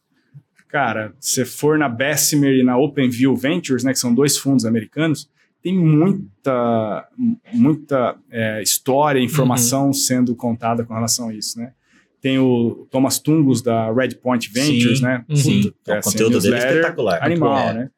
[0.68, 5.28] cara, se for na Bessemer e na OpenView Ventures, né, que são dois fundos americanos,
[5.62, 7.08] tem muita,
[7.54, 9.92] muita é, história, informação uhum.
[9.94, 11.72] sendo contada com relação a isso, né?
[12.20, 15.24] Tem o Thomas Tungos da Redpoint Ventures, sim, né?
[15.26, 15.36] Uhum.
[15.36, 17.22] Sim, é, o assim, conteúdo dele é espetacular.
[17.22, 17.74] Animal, é.
[17.74, 17.90] né?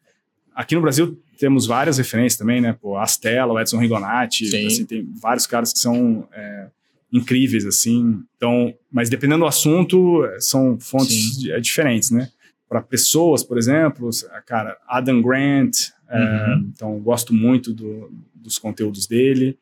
[0.54, 2.72] Aqui no Brasil temos várias referências também, né?
[2.80, 6.66] Pô, Astela, o Edson Rigonati, assim, tem vários caras que são é,
[7.12, 8.22] incríveis, assim.
[8.36, 12.30] Então, mas dependendo do assunto, são fontes é, diferentes, né?
[12.68, 14.10] Para pessoas, por exemplo,
[14.44, 16.24] cara, Adam Grant, é, uhum.
[16.24, 19.58] é, então gosto muito do, dos conteúdos dele.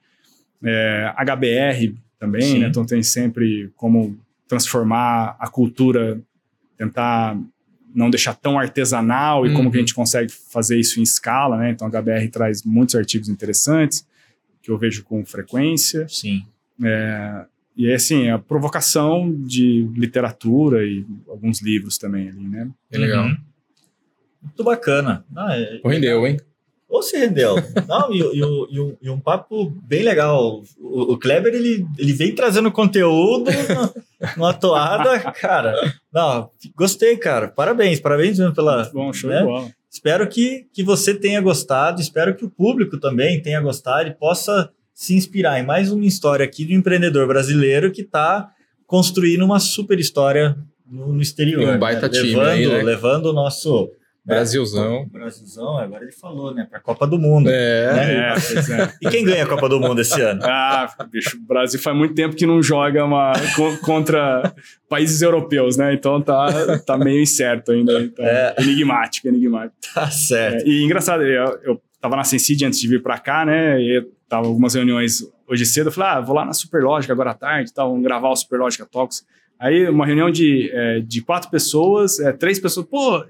[0.62, 2.68] É, HBR também, né?
[2.68, 4.18] Então tem sempre como
[4.48, 6.20] transformar a cultura,
[6.76, 7.38] tentar
[7.94, 9.86] não deixar tão artesanal e como que a uhum.
[9.86, 11.70] gente consegue fazer isso em escala, né?
[11.70, 14.06] Então a HBR traz muitos artigos interessantes
[14.62, 16.08] que eu vejo com frequência.
[16.08, 16.44] Sim.
[16.82, 17.44] É,
[17.76, 22.70] e é assim, a provocação de literatura e alguns livros também ali, né?
[22.90, 23.24] É legal.
[23.24, 23.36] Uhum.
[24.42, 25.24] Muito bacana.
[25.34, 26.38] Ah, é, rendeu, hein?
[26.88, 27.56] Ou se rendeu.
[27.88, 30.62] Não, e, e, e, e, um papo bem legal.
[30.78, 33.50] O, o, Kleber, ele, ele vem trazendo conteúdo
[34.36, 35.74] numa toada, cara.
[36.12, 37.48] Não, gostei, cara.
[37.48, 38.82] Parabéns, parabéns mesmo pela...
[38.82, 39.38] Muito bom, show né?
[39.38, 39.70] de bola.
[39.90, 44.70] Espero que, que você tenha gostado, espero que o público também tenha gostado e possa
[44.94, 48.48] se inspirar em mais uma história aqui do empreendedor brasileiro que está
[48.86, 50.56] construindo uma super história
[50.88, 51.74] no, no exterior.
[51.74, 52.08] um baita né?
[52.08, 52.82] time levando, aí, né?
[52.82, 53.90] levando o nosso
[54.26, 55.06] Brasilzão.
[55.12, 56.66] Brasilzão, agora ele falou, né?
[56.70, 57.50] Pra Copa do Mundo.
[57.50, 57.92] É.
[57.92, 58.14] Né?
[58.14, 58.92] É, pois é.
[59.02, 60.40] E quem ganha a Copa do Mundo esse ano?
[60.44, 64.54] Ah, bicho, o Brasil faz muito tempo que não joga uma, co- contra
[64.88, 65.92] países europeus, né?
[65.92, 68.08] Então tá, tá meio incerto ainda.
[68.10, 68.54] Tá É.
[68.60, 69.76] Enigmático, enigmático.
[69.94, 70.62] Tá certo.
[70.62, 73.78] É, e engraçado, eu, eu tava na Sensid antes de vir pra cá, né?
[73.78, 75.88] E tava algumas reuniões hoje cedo.
[75.88, 78.86] Eu falei, ah, vou lá na Superlógica agora à tarde, tal, vamos gravar o Superlógica
[78.90, 79.24] Talks.
[79.58, 83.24] Aí, uma reunião de, é, de quatro pessoas, é, três pessoas, pô,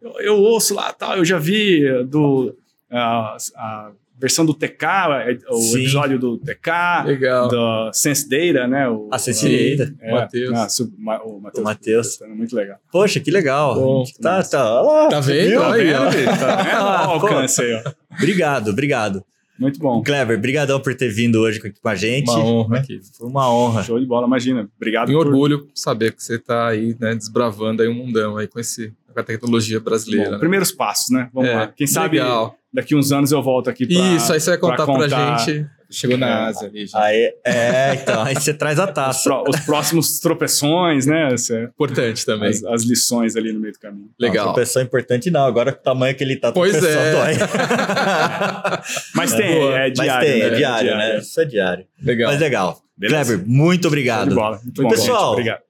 [0.00, 2.54] eu, eu ouço lá, tal, eu já vi do,
[2.90, 4.84] a, a versão do TK,
[5.26, 5.80] é, o Sim.
[5.80, 6.70] episódio do TK,
[7.06, 7.48] Legal.
[7.48, 8.88] do Sense Data, né?
[8.88, 9.94] O, A Sense Data.
[10.00, 10.72] é, Matheus.
[10.76, 11.60] sub- ma- o Matheus.
[11.60, 12.20] O Matheus.
[12.28, 12.78] Muito legal.
[12.92, 13.74] Poxa, que legal.
[13.74, 14.80] Bom, tá, tá.
[14.80, 15.48] olha lá, Tá vendo?
[15.50, 15.62] viu?
[15.64, 15.98] Aí, ó.
[16.04, 16.28] Tá vendo?
[16.70, 17.92] Olha o Ah, alcance aí, ó.
[18.16, 19.24] Obrigado, obrigado.
[19.58, 20.02] Muito bom.
[20.02, 22.28] Clever, brigadão por ter vindo hoje com com a gente.
[22.30, 23.00] Uma honra aqui.
[23.16, 23.82] Foi uma honra.
[23.82, 24.68] Show de bola, imagina.
[24.76, 28.46] Obrigado Tenho por orgulho saber que você tá aí, né, desbravando aí um mundão aí
[28.48, 30.26] com, esse, com a tecnologia brasileira.
[30.26, 30.38] Bom, né?
[30.38, 31.28] primeiros passos, né?
[31.32, 31.66] Vamos É, lá.
[31.68, 32.56] Quem sabe Legal.
[32.72, 33.96] daqui uns anos eu volto aqui pra...
[34.16, 35.66] Isso, aí você vai contar pra, contar- gente.
[35.94, 36.32] Chegou na É.
[36.48, 36.98] Ásia ali, já.
[37.02, 39.22] Aí, é, então, aí você traz a os, taça.
[39.24, 41.32] pró- os próximos tropeções, né?
[41.32, 42.50] Essa- Importante também.
[42.50, 44.10] As, as lições ali no meio do caminho.
[44.18, 44.46] Legal.
[44.46, 47.12] Não, tropeção importante não, agora com o tamanho que ele tá, Pois é.
[47.12, 47.34] dói.
[49.14, 49.78] Mas tem, boa.
[49.78, 50.46] é Mas diário, tem, né?
[50.46, 51.18] é diário, né?
[51.18, 51.86] Isso é diário.
[52.02, 52.30] Legal.
[52.32, 52.82] Mas legal.
[52.96, 53.24] Beleza.
[53.24, 54.28] Clever, muito obrigado.
[54.28, 54.60] de bola.
[54.62, 55.32] Muito bom, Pessoal, gente.
[55.32, 55.60] Obrigado.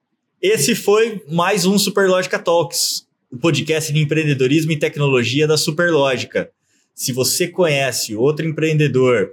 [0.42, 6.50] Esse foi mais um Superlógica Talks, o podcast de empreendedorismo e tecnologia da Superlógica.
[6.94, 9.30] Se você conhece outro empreendedor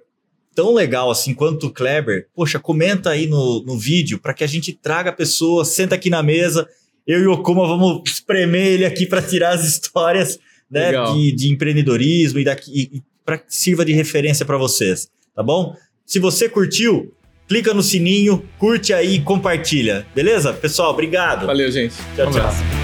[0.55, 4.47] tão legal assim quanto o Kleber, poxa, comenta aí no, no vídeo para que a
[4.47, 6.67] gente traga a pessoa, senta aqui na mesa,
[7.07, 11.51] eu e o Okuma vamos espremer ele aqui para tirar as histórias né, de, de
[11.53, 15.75] empreendedorismo e, daqui- e, para que sirva de referência para vocês, tá bom?
[16.05, 17.13] Se você curtiu,
[17.47, 20.51] clica no sininho, curte aí e compartilha, beleza?
[20.53, 21.45] Pessoal, obrigado.
[21.45, 21.95] Valeu, gente.
[22.15, 22.80] Tchau, Um tchau.